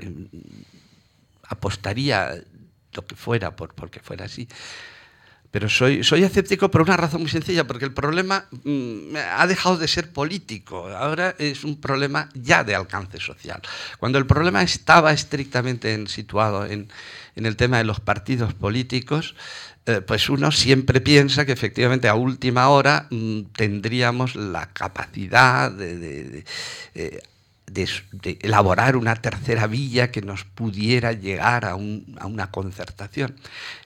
apostaría 1.49 2.35
lo 2.93 3.07
que 3.07 3.17
fuera 3.17 3.57
por 3.57 3.75
porque 3.75 4.01
fuera 4.01 4.27
así, 4.27 4.47
pero 5.55 5.69
soy, 5.69 6.03
soy 6.03 6.25
escéptico 6.25 6.69
por 6.69 6.83
una 6.83 6.97
razón 6.97 7.21
muy 7.21 7.31
sencilla, 7.31 7.65
porque 7.65 7.85
el 7.85 7.93
problema 7.93 8.47
mm, 8.65 9.15
ha 9.37 9.47
dejado 9.47 9.77
de 9.77 9.87
ser 9.87 10.13
político, 10.13 10.89
ahora 10.89 11.37
es 11.39 11.63
un 11.63 11.81
problema 11.81 12.29
ya 12.35 12.65
de 12.65 12.75
alcance 12.75 13.21
social. 13.21 13.63
Cuando 14.01 14.19
el 14.19 14.27
problema 14.27 14.65
estaba 14.65 15.13
estrictamente 15.13 16.09
situado 16.09 16.67
en, 16.67 16.89
el 17.37 17.55
tema 17.55 17.79
de 17.79 17.85
los 17.85 18.01
partidos 18.01 18.53
políticos, 18.53 19.37
eh, 19.87 20.01
pues 20.01 20.29
uno 20.29 20.51
siempre 20.51 21.01
piensa 21.01 21.47
que 21.47 21.53
efectivamente 21.53 22.09
a 22.09 22.17
última 22.17 22.69
hora 22.71 23.07
mm, 23.11 23.43
tendríamos 23.55 24.35
la 24.35 24.73
capacidad 24.73 25.71
de, 25.71 26.43
eh, 26.97 27.21
elaborar 28.41 28.97
una 28.97 29.17
tercera 29.17 29.67
vía 29.67 30.11
que 30.11 30.23
nos 30.23 30.45
pudiera 30.45 31.13
llegar 31.13 31.65
a, 31.65 31.75
una 31.75 32.51
concertación. 32.51 33.37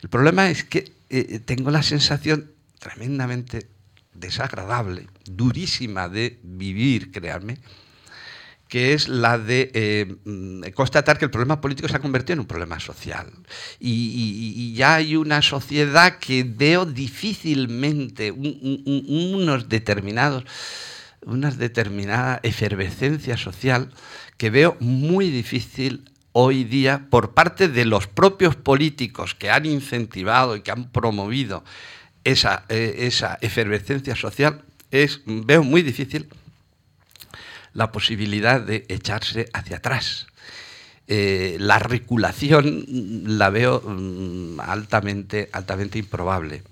El 0.03 0.09
problema 0.09 0.51
es 0.51 0.65
que 0.65 0.93
eh, 1.11 1.41
tengo 1.41 1.71
la 1.71 1.83
sensación 1.83 2.53
tremendamente 2.79 3.69
desagradable, 4.15 5.07
durísima 5.25 6.09
de 6.09 6.39
vivir, 6.43 7.13
créanme, 7.13 7.59
que 8.69 8.93
es 8.93 9.09
la 9.09 9.39
de 9.39 9.71
eh, 9.73 10.17
mm, 10.25 10.71
constatar 10.75 11.19
que 11.19 11.25
el 11.25 11.31
problema 11.31 11.61
político 11.61 11.89
se 11.89 11.97
ha 11.97 12.01
convertido 12.01 12.35
en 12.35 12.41
un 12.41 12.47
problema 12.47 12.79
social. 12.79 13.33
Y, 13.81 14.75
ya 14.75 14.97
hay 14.97 15.17
una 15.17 15.43
sociedad 15.43 16.19
que 16.19 16.45
veo 16.45 16.85
difícilmente 16.85 18.31
unos 18.31 19.69
determinados, 19.69 20.45
una 21.25 21.51
determinada 21.51 22.41
efervescencia 22.43 23.37
social 23.37 23.91
que 24.37 24.51
veo 24.51 24.77
muy 24.81 25.31
difícil 25.31 26.11
hoy 26.33 26.65
día 26.65 27.07
por 27.11 27.35
parte 27.35 27.69
de 27.69 27.85
los 27.85 28.07
propios 28.07 28.57
políticos 28.57 29.35
que 29.35 29.51
han 29.51 29.67
incentivado 29.67 30.57
y 30.57 30.61
que 30.61 30.71
han 30.71 30.91
promovido 30.91 31.65
esa, 32.25 32.65
eh, 32.69 32.95
esa 32.99 33.39
efervescencia 33.41 34.15
social, 34.15 34.63
es, 34.91 35.23
veo 35.27 35.63
muy 35.63 35.83
difícil 35.83 36.29
la 37.73 37.93
posibilidad 37.93 38.61
de 38.61 38.87
echarse 38.89 39.49
hacia 39.53 39.79
atrás. 39.79 40.27
Eh, 41.07 41.57
la 41.59 41.79
reculación 41.79 42.85
la 43.39 43.49
veo 43.49 43.81
mm, 43.81 44.61
altamente, 44.61 45.49
altamente 45.53 45.99
improbable. 45.99 46.63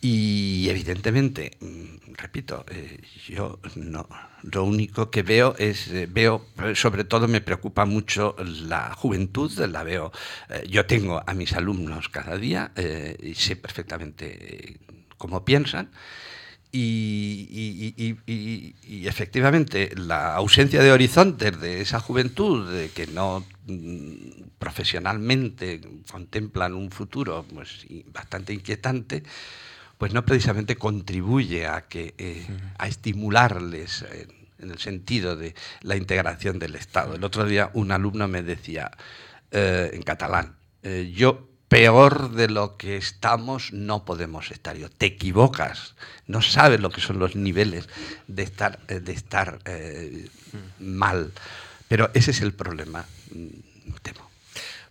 Y 0.00 0.66
evidentemente, 0.68 1.56
mm, 1.60 2.03
repito, 2.16 2.64
eh, 2.70 3.00
yo 3.28 3.58
no, 3.76 4.08
lo 4.42 4.64
único 4.64 5.10
que 5.10 5.22
veo 5.22 5.54
es, 5.58 5.88
eh, 5.88 6.06
veo, 6.10 6.46
sobre 6.74 7.04
todo 7.04 7.28
me 7.28 7.40
preocupa 7.40 7.84
mucho 7.84 8.36
la 8.38 8.94
juventud, 8.94 9.52
la 9.66 9.82
veo, 9.82 10.12
eh, 10.48 10.64
yo 10.68 10.86
tengo 10.86 11.22
a 11.26 11.34
mis 11.34 11.52
alumnos 11.52 12.08
cada 12.08 12.36
día 12.36 12.72
y 13.20 13.34
sé 13.34 13.56
perfectamente 13.56 14.78
cómo 15.18 15.44
piensan. 15.44 15.90
Y, 16.76 17.94
y, 17.96 19.06
efectivamente 19.06 19.92
la 19.94 20.34
ausencia 20.34 20.82
de 20.82 20.90
horizontes 20.90 21.60
de 21.60 21.80
esa 21.80 22.00
juventud, 22.00 22.68
de 22.68 22.88
que 22.88 23.06
no 23.06 23.44
mm, 23.66 24.48
profesionalmente 24.58 25.80
contemplan 26.10 26.74
un 26.74 26.90
futuro 26.90 27.44
pues, 27.48 27.86
bastante 28.12 28.52
inquietante, 28.52 29.22
pues 29.98 30.12
no 30.12 30.24
precisamente 30.24 30.76
contribuye 30.76 31.66
a, 31.66 31.82
que, 31.82 32.14
eh, 32.18 32.46
a 32.78 32.88
estimularles 32.88 34.04
en 34.58 34.70
el 34.70 34.78
sentido 34.78 35.36
de 35.36 35.54
la 35.82 35.96
integración 35.96 36.58
del 36.58 36.74
Estado. 36.74 37.14
El 37.14 37.24
otro 37.24 37.44
día 37.44 37.70
un 37.74 37.92
alumno 37.92 38.28
me 38.28 38.42
decía 38.42 38.90
eh, 39.50 39.90
en 39.92 40.02
catalán, 40.02 40.56
eh, 40.82 41.12
yo 41.14 41.48
peor 41.68 42.32
de 42.32 42.48
lo 42.48 42.76
que 42.76 42.96
estamos 42.96 43.72
no 43.72 44.04
podemos 44.04 44.50
estar. 44.50 44.76
Yo, 44.76 44.90
te 44.90 45.06
equivocas, 45.06 45.94
no 46.26 46.42
sabes 46.42 46.80
lo 46.80 46.90
que 46.90 47.00
son 47.00 47.18
los 47.18 47.36
niveles 47.36 47.88
de 48.28 48.42
estar, 48.42 48.86
de 48.86 49.12
estar 49.12 49.58
mal. 50.78 51.32
Pero 51.88 52.10
ese 52.14 52.30
es 52.30 52.40
el 52.40 52.52
problema, 52.52 53.04
mm, 53.32 53.92
temo. 54.02 54.30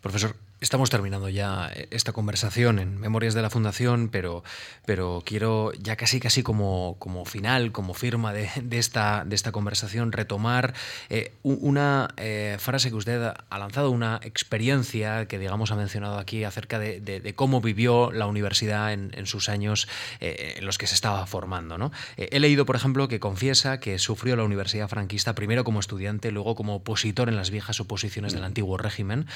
Profesor, 0.02 0.36
Estamos 0.64 0.90
terminando 0.90 1.28
ya 1.28 1.70
eh, 1.76 1.90
esta 1.92 2.14
conversación 2.14 2.80
en 2.80 2.98
Memorias 2.98 3.34
de 3.34 3.42
la 3.42 3.50
Fundación, 3.50 4.08
pero, 4.08 4.46
pero 4.86 5.22
quiero 5.26 5.74
ya 5.74 5.98
casi 5.98 6.22
casi 6.22 6.42
como, 6.42 6.96
como 7.00 7.26
final, 7.26 7.74
como 7.74 7.94
firma 7.94 8.32
de, 8.32 8.50
esta, 8.72 9.26
de 9.26 9.36
esta 9.36 9.52
conversación, 9.52 10.14
retomar 10.14 10.74
eh, 11.10 11.34
una 11.44 12.14
eh, 12.16 12.56
frase 12.62 12.92
que 12.92 12.96
usted 12.96 13.34
ha 13.50 13.60
lanzado, 13.60 13.92
una 13.92 14.22
experiencia 14.24 15.26
que 15.26 15.38
digamos 15.38 15.70
ha 15.72 15.76
mencionado 15.76 16.18
aquí 16.18 16.46
acerca 16.46 16.80
de, 16.80 17.34
cómo 17.36 17.60
vivió 17.60 18.14
la 18.14 18.26
universidad 18.26 18.94
en, 18.94 19.26
sus 19.26 19.50
años 19.50 19.90
en 20.22 20.66
los 20.66 20.78
que 20.78 20.88
se 20.88 20.96
estaba 20.96 21.26
formando. 21.26 21.78
¿no? 21.78 21.92
he 22.16 22.40
leído, 22.40 22.66
por 22.66 22.78
ejemplo, 22.78 23.10
que 23.10 23.20
confiesa 23.20 23.82
que 23.82 24.00
sufrió 24.00 24.38
la 24.38 24.44
universidad 24.44 24.88
franquista 24.88 25.36
primero 25.36 25.66
como 25.66 25.82
estudiante, 25.82 26.32
luego 26.32 26.56
como 26.56 26.76
opositor 26.76 27.28
en 27.28 27.36
las 27.36 27.52
viejas 27.52 27.82
oposiciones 27.82 28.32
del 28.32 28.46
antiguo 28.46 28.78
régimen. 28.78 29.28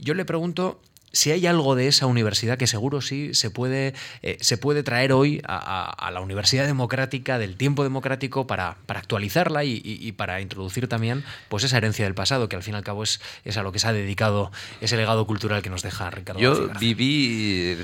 Yo 0.00 0.14
le 0.14 0.24
pregunto 0.24 0.80
si 1.12 1.30
hay 1.30 1.46
algo 1.46 1.74
de 1.74 1.88
esa 1.88 2.06
universidad 2.06 2.58
que 2.58 2.66
seguro 2.66 3.00
sí 3.00 3.34
se 3.34 3.50
puede, 3.50 3.94
eh, 4.22 4.36
se 4.40 4.58
puede 4.58 4.82
traer 4.82 5.12
hoy 5.12 5.40
a, 5.46 6.10
la 6.12 6.20
Universidad 6.20 6.66
Democrática 6.66 7.38
del 7.38 7.56
tiempo 7.56 7.82
democrático 7.82 8.46
para, 8.46 8.76
para 8.86 9.00
actualizarla 9.00 9.64
y, 9.64 10.12
para 10.12 10.40
introducir 10.40 10.88
también 10.88 11.24
pues 11.48 11.64
esa 11.64 11.76
herencia 11.76 12.04
del 12.04 12.14
pasado, 12.14 12.48
que 12.48 12.56
al 12.56 12.62
fin 12.62 12.74
y 12.74 12.76
al 12.76 12.84
cabo 12.84 13.02
es, 13.02 13.20
es 13.44 13.56
a 13.56 13.62
lo 13.62 13.72
que 13.72 13.78
se 13.78 13.88
ha 13.88 13.92
dedicado 13.92 14.50
ese 14.80 14.96
legado 14.96 15.26
cultural 15.26 15.62
que 15.62 15.70
nos 15.70 15.82
deja 15.82 16.10
Ricardo. 16.10 16.40
Yo 16.40 16.68
viví 16.80 17.76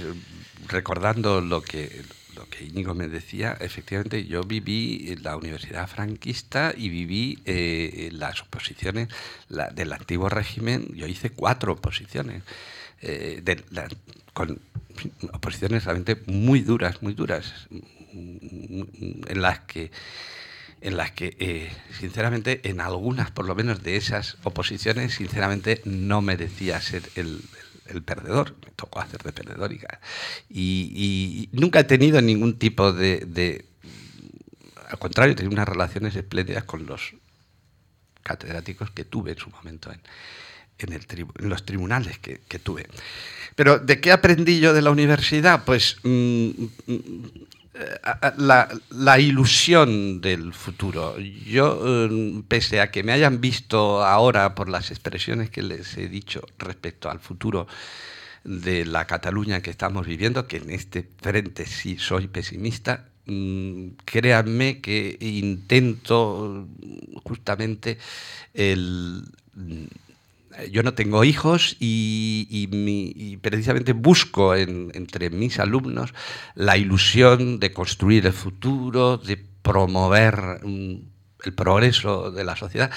recordando 0.68 1.40
lo 1.40 1.62
que 1.62 2.02
que 2.48 2.64
Íñigo 2.64 2.94
me 2.94 3.08
decía, 3.08 3.56
efectivamente 3.60 4.24
yo 4.24 4.42
viví 4.42 5.16
la 5.22 5.36
universidad 5.36 5.88
franquista 5.88 6.74
y 6.76 6.88
viví 6.88 7.38
eh, 7.44 8.10
las 8.12 8.42
oposiciones 8.42 9.08
del 9.48 9.92
antiguo 9.92 10.28
régimen, 10.28 10.88
yo 10.94 11.06
hice 11.06 11.30
cuatro 11.30 11.72
oposiciones. 11.72 12.42
Eh, 13.02 13.42
con 14.32 14.60
oposiciones 15.32 15.84
realmente 15.84 16.16
muy 16.26 16.60
duras, 16.60 17.02
muy 17.02 17.14
duras, 17.14 17.68
en 18.12 19.42
las 19.42 19.60
que, 19.60 19.90
en 20.80 20.96
las 20.96 21.12
que 21.12 21.36
eh, 21.38 21.72
sinceramente, 21.98 22.60
en 22.68 22.80
algunas 22.80 23.30
por 23.30 23.46
lo 23.46 23.54
menos 23.54 23.82
de 23.82 23.96
esas 23.96 24.36
oposiciones, 24.44 25.14
sinceramente 25.14 25.80
no 25.84 26.22
merecía 26.22 26.80
ser 26.80 27.02
el, 27.14 27.40
perdedor, 28.02 28.56
me 28.64 28.72
tocó 28.72 29.00
hacer 29.00 29.22
de 29.22 29.32
perdedor 29.32 29.72
y, 30.48 31.48
nunca 31.52 31.80
he 31.80 31.84
tenido 31.84 32.20
ningún 32.20 32.58
tipo 32.58 32.92
de, 32.92 33.64
al 34.88 34.98
contrario, 34.98 35.34
tenido 35.34 35.52
unas 35.54 35.68
relaciones 35.68 36.16
espléndidas 36.16 36.64
con 36.64 36.86
los 36.86 37.14
catedráticos 38.22 38.90
que 38.90 39.04
tuve 39.04 39.32
en 39.32 39.38
su 39.38 39.50
momento 39.50 39.92
en, 39.92 40.00
los 41.48 41.64
tribunales 41.64 42.18
que, 42.18 42.58
tuve. 42.58 42.86
Pero 43.54 43.78
¿de 43.78 44.00
qué 44.00 44.10
aprendí 44.10 44.58
yo 44.58 44.72
de 44.72 44.82
la 44.82 44.90
universidad? 44.90 45.64
Pues 45.64 45.98
mm, 46.02 46.50
mm, 47.74 48.42
la, 48.90 49.18
ilusión 49.18 50.20
del 50.20 50.52
futuro. 50.52 51.18
Yo, 51.18 52.08
mm, 52.10 52.42
pese 52.42 52.80
a 52.80 52.90
que 52.90 53.02
me 53.02 53.12
hayan 53.12 53.40
visto 53.40 54.04
ahora 54.04 54.54
por 54.54 54.68
las 54.68 54.90
expresiones 54.90 55.50
que 55.50 55.62
les 55.62 55.96
he 55.96 56.08
dicho 56.08 56.42
respecto 56.58 57.10
al 57.10 57.20
futuro 57.20 57.66
de 58.44 58.84
la 58.84 59.06
Cataluña 59.06 59.62
que 59.62 59.70
estamos 59.70 60.06
viviendo, 60.06 60.46
que 60.46 60.58
en 60.58 60.70
este 60.70 61.08
frente 61.20 61.66
sí 61.66 61.96
soy 61.98 62.28
pesimista, 62.28 63.08
créanme 64.04 64.80
que 64.80 65.16
intento 65.20 66.68
justamente 67.24 67.98
el 68.52 69.24
yo 70.70 70.82
no 70.82 70.94
tengo 70.94 71.24
hijos 71.24 71.76
y, 71.80 73.38
precisamente 73.42 73.92
busco 73.92 74.54
entre 74.54 75.30
mis 75.30 75.58
alumnos 75.58 76.14
la 76.54 76.76
ilusión 76.76 77.60
de 77.60 77.72
construir 77.72 78.26
el 78.26 78.32
futuro, 78.32 79.18
de 79.18 79.36
promover 79.36 80.60
mm, 80.62 80.94
el 81.44 81.52
progreso 81.54 82.30
de 82.30 82.44
la 82.44 82.56
sociedad. 82.56 82.90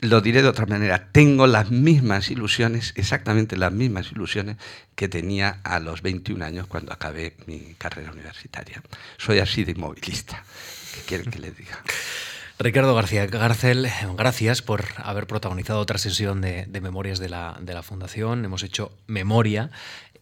Lo 0.00 0.20
diré 0.20 0.42
de 0.42 0.48
otra 0.48 0.66
manera, 0.66 1.10
tengo 1.12 1.46
las 1.46 1.70
mismas 1.70 2.30
ilusiones, 2.30 2.92
exactamente 2.96 3.56
las 3.56 3.72
mismas 3.72 4.10
ilusiones 4.12 4.56
que 4.94 5.08
tenía 5.08 5.60
a 5.62 5.80
los 5.80 6.02
21 6.02 6.44
años 6.44 6.66
cuando 6.66 6.92
acabé 6.92 7.36
mi 7.46 7.74
carrera 7.78 8.12
universitaria. 8.12 8.82
Soy 9.16 9.38
así 9.38 9.64
de 9.64 9.72
inmovilista. 9.72 10.44
¿Qué 10.94 11.00
quieren 11.02 11.30
que 11.30 11.38
les 11.38 11.56
diga? 11.56 11.82
Ricardo 12.60 12.92
García 12.92 13.24
Garcel, 13.26 13.86
gracias 14.16 14.62
por 14.62 14.84
haber 14.96 15.28
protagonizado 15.28 15.78
otra 15.78 15.96
sesión 15.96 16.40
de, 16.40 16.66
Memorias 16.82 17.20
de 17.20 17.28
la, 17.28 17.56
de 17.60 17.72
la 17.72 17.84
Fundación. 17.84 18.44
Hemos 18.44 18.64
hecho 18.64 18.90
memoria 19.06 19.70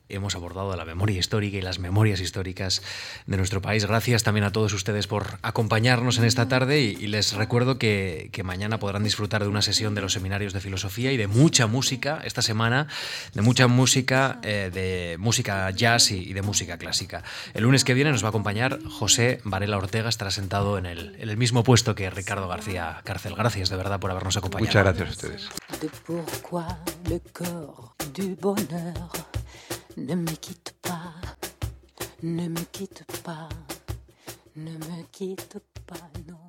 hemos 0.09 0.35
abordado 0.35 0.75
la 0.77 0.85
memoria 0.85 1.19
histórica 1.19 1.57
y 1.57 1.63
las 1.63 1.79
memorias 1.79 2.21
históricas 2.21 2.83
de 3.27 3.37
nuestro 3.37 3.61
país. 3.63 3.87
Gracias 3.87 4.23
también 4.23 4.45
a 4.45 4.53
todos 4.53 4.73
ustedes 4.73 5.07
por 5.07 5.39
acompañarnos 5.43 6.19
en 6.19 6.25
esta 6.25 6.49
tarde 6.49 6.81
y, 6.81 7.07
les 7.07 7.33
recuerdo 7.35 7.79
que, 7.79 8.31
mañana 8.45 8.79
podrán 8.79 9.03
disfrutar 9.03 9.43
de 9.43 9.49
una 9.49 9.63
sesión 9.63 9.95
de 9.95 10.01
los 10.01 10.13
seminarios 10.13 10.53
de 10.53 10.61
filosofía 10.61 11.11
y 11.11 11.17
de 11.17 11.27
mucha 11.27 11.67
música 11.67 12.21
esta 12.25 12.43
semana, 12.43 12.87
de 13.35 13.43
mucha 13.43 13.67
música, 13.67 14.39
eh, 14.43 14.71
de 14.73 15.17
música 15.19 15.69
jazz 15.71 16.13
y, 16.13 16.33
de 16.33 16.43
música 16.43 16.79
clásica. 16.79 17.25
El 17.55 17.65
lunes 17.65 17.85
que 17.85 17.95
viene 17.95 18.13
nos 18.13 18.23
va 18.23 18.29
a 18.29 18.31
acompañar 18.31 18.79
José 18.89 19.41
Varela 19.45 19.79
Ortega, 19.79 20.09
estará 20.09 20.31
sentado 20.31 20.79
en 20.79 20.87
el, 20.87 21.17
en 21.19 21.29
el 21.29 21.37
mismo 21.37 21.65
puesto 21.65 21.95
que 21.95 22.09
Ricardo 22.11 22.47
García 22.47 23.01
Cárcel. 23.05 23.35
Gracias 23.35 23.69
de 23.69 23.77
verdad 23.77 23.99
por 23.99 24.11
habernos 24.11 24.37
acompañado. 24.37 24.67
Muchas 24.67 24.85
gracias 24.85 25.09
a 25.09 25.13
ustedes. 25.13 25.49
Ne 29.99 30.15
me 30.15 30.31
quitte 30.37 30.75
pas, 30.83 31.15
ne 32.23 32.49
me 32.49 32.65
quitte 32.71 33.05
pas, 33.25 33.49
ne 34.55 34.73
me 34.73 35.03
quitte 35.11 35.59
pas, 35.87 36.11
non. 36.29 36.46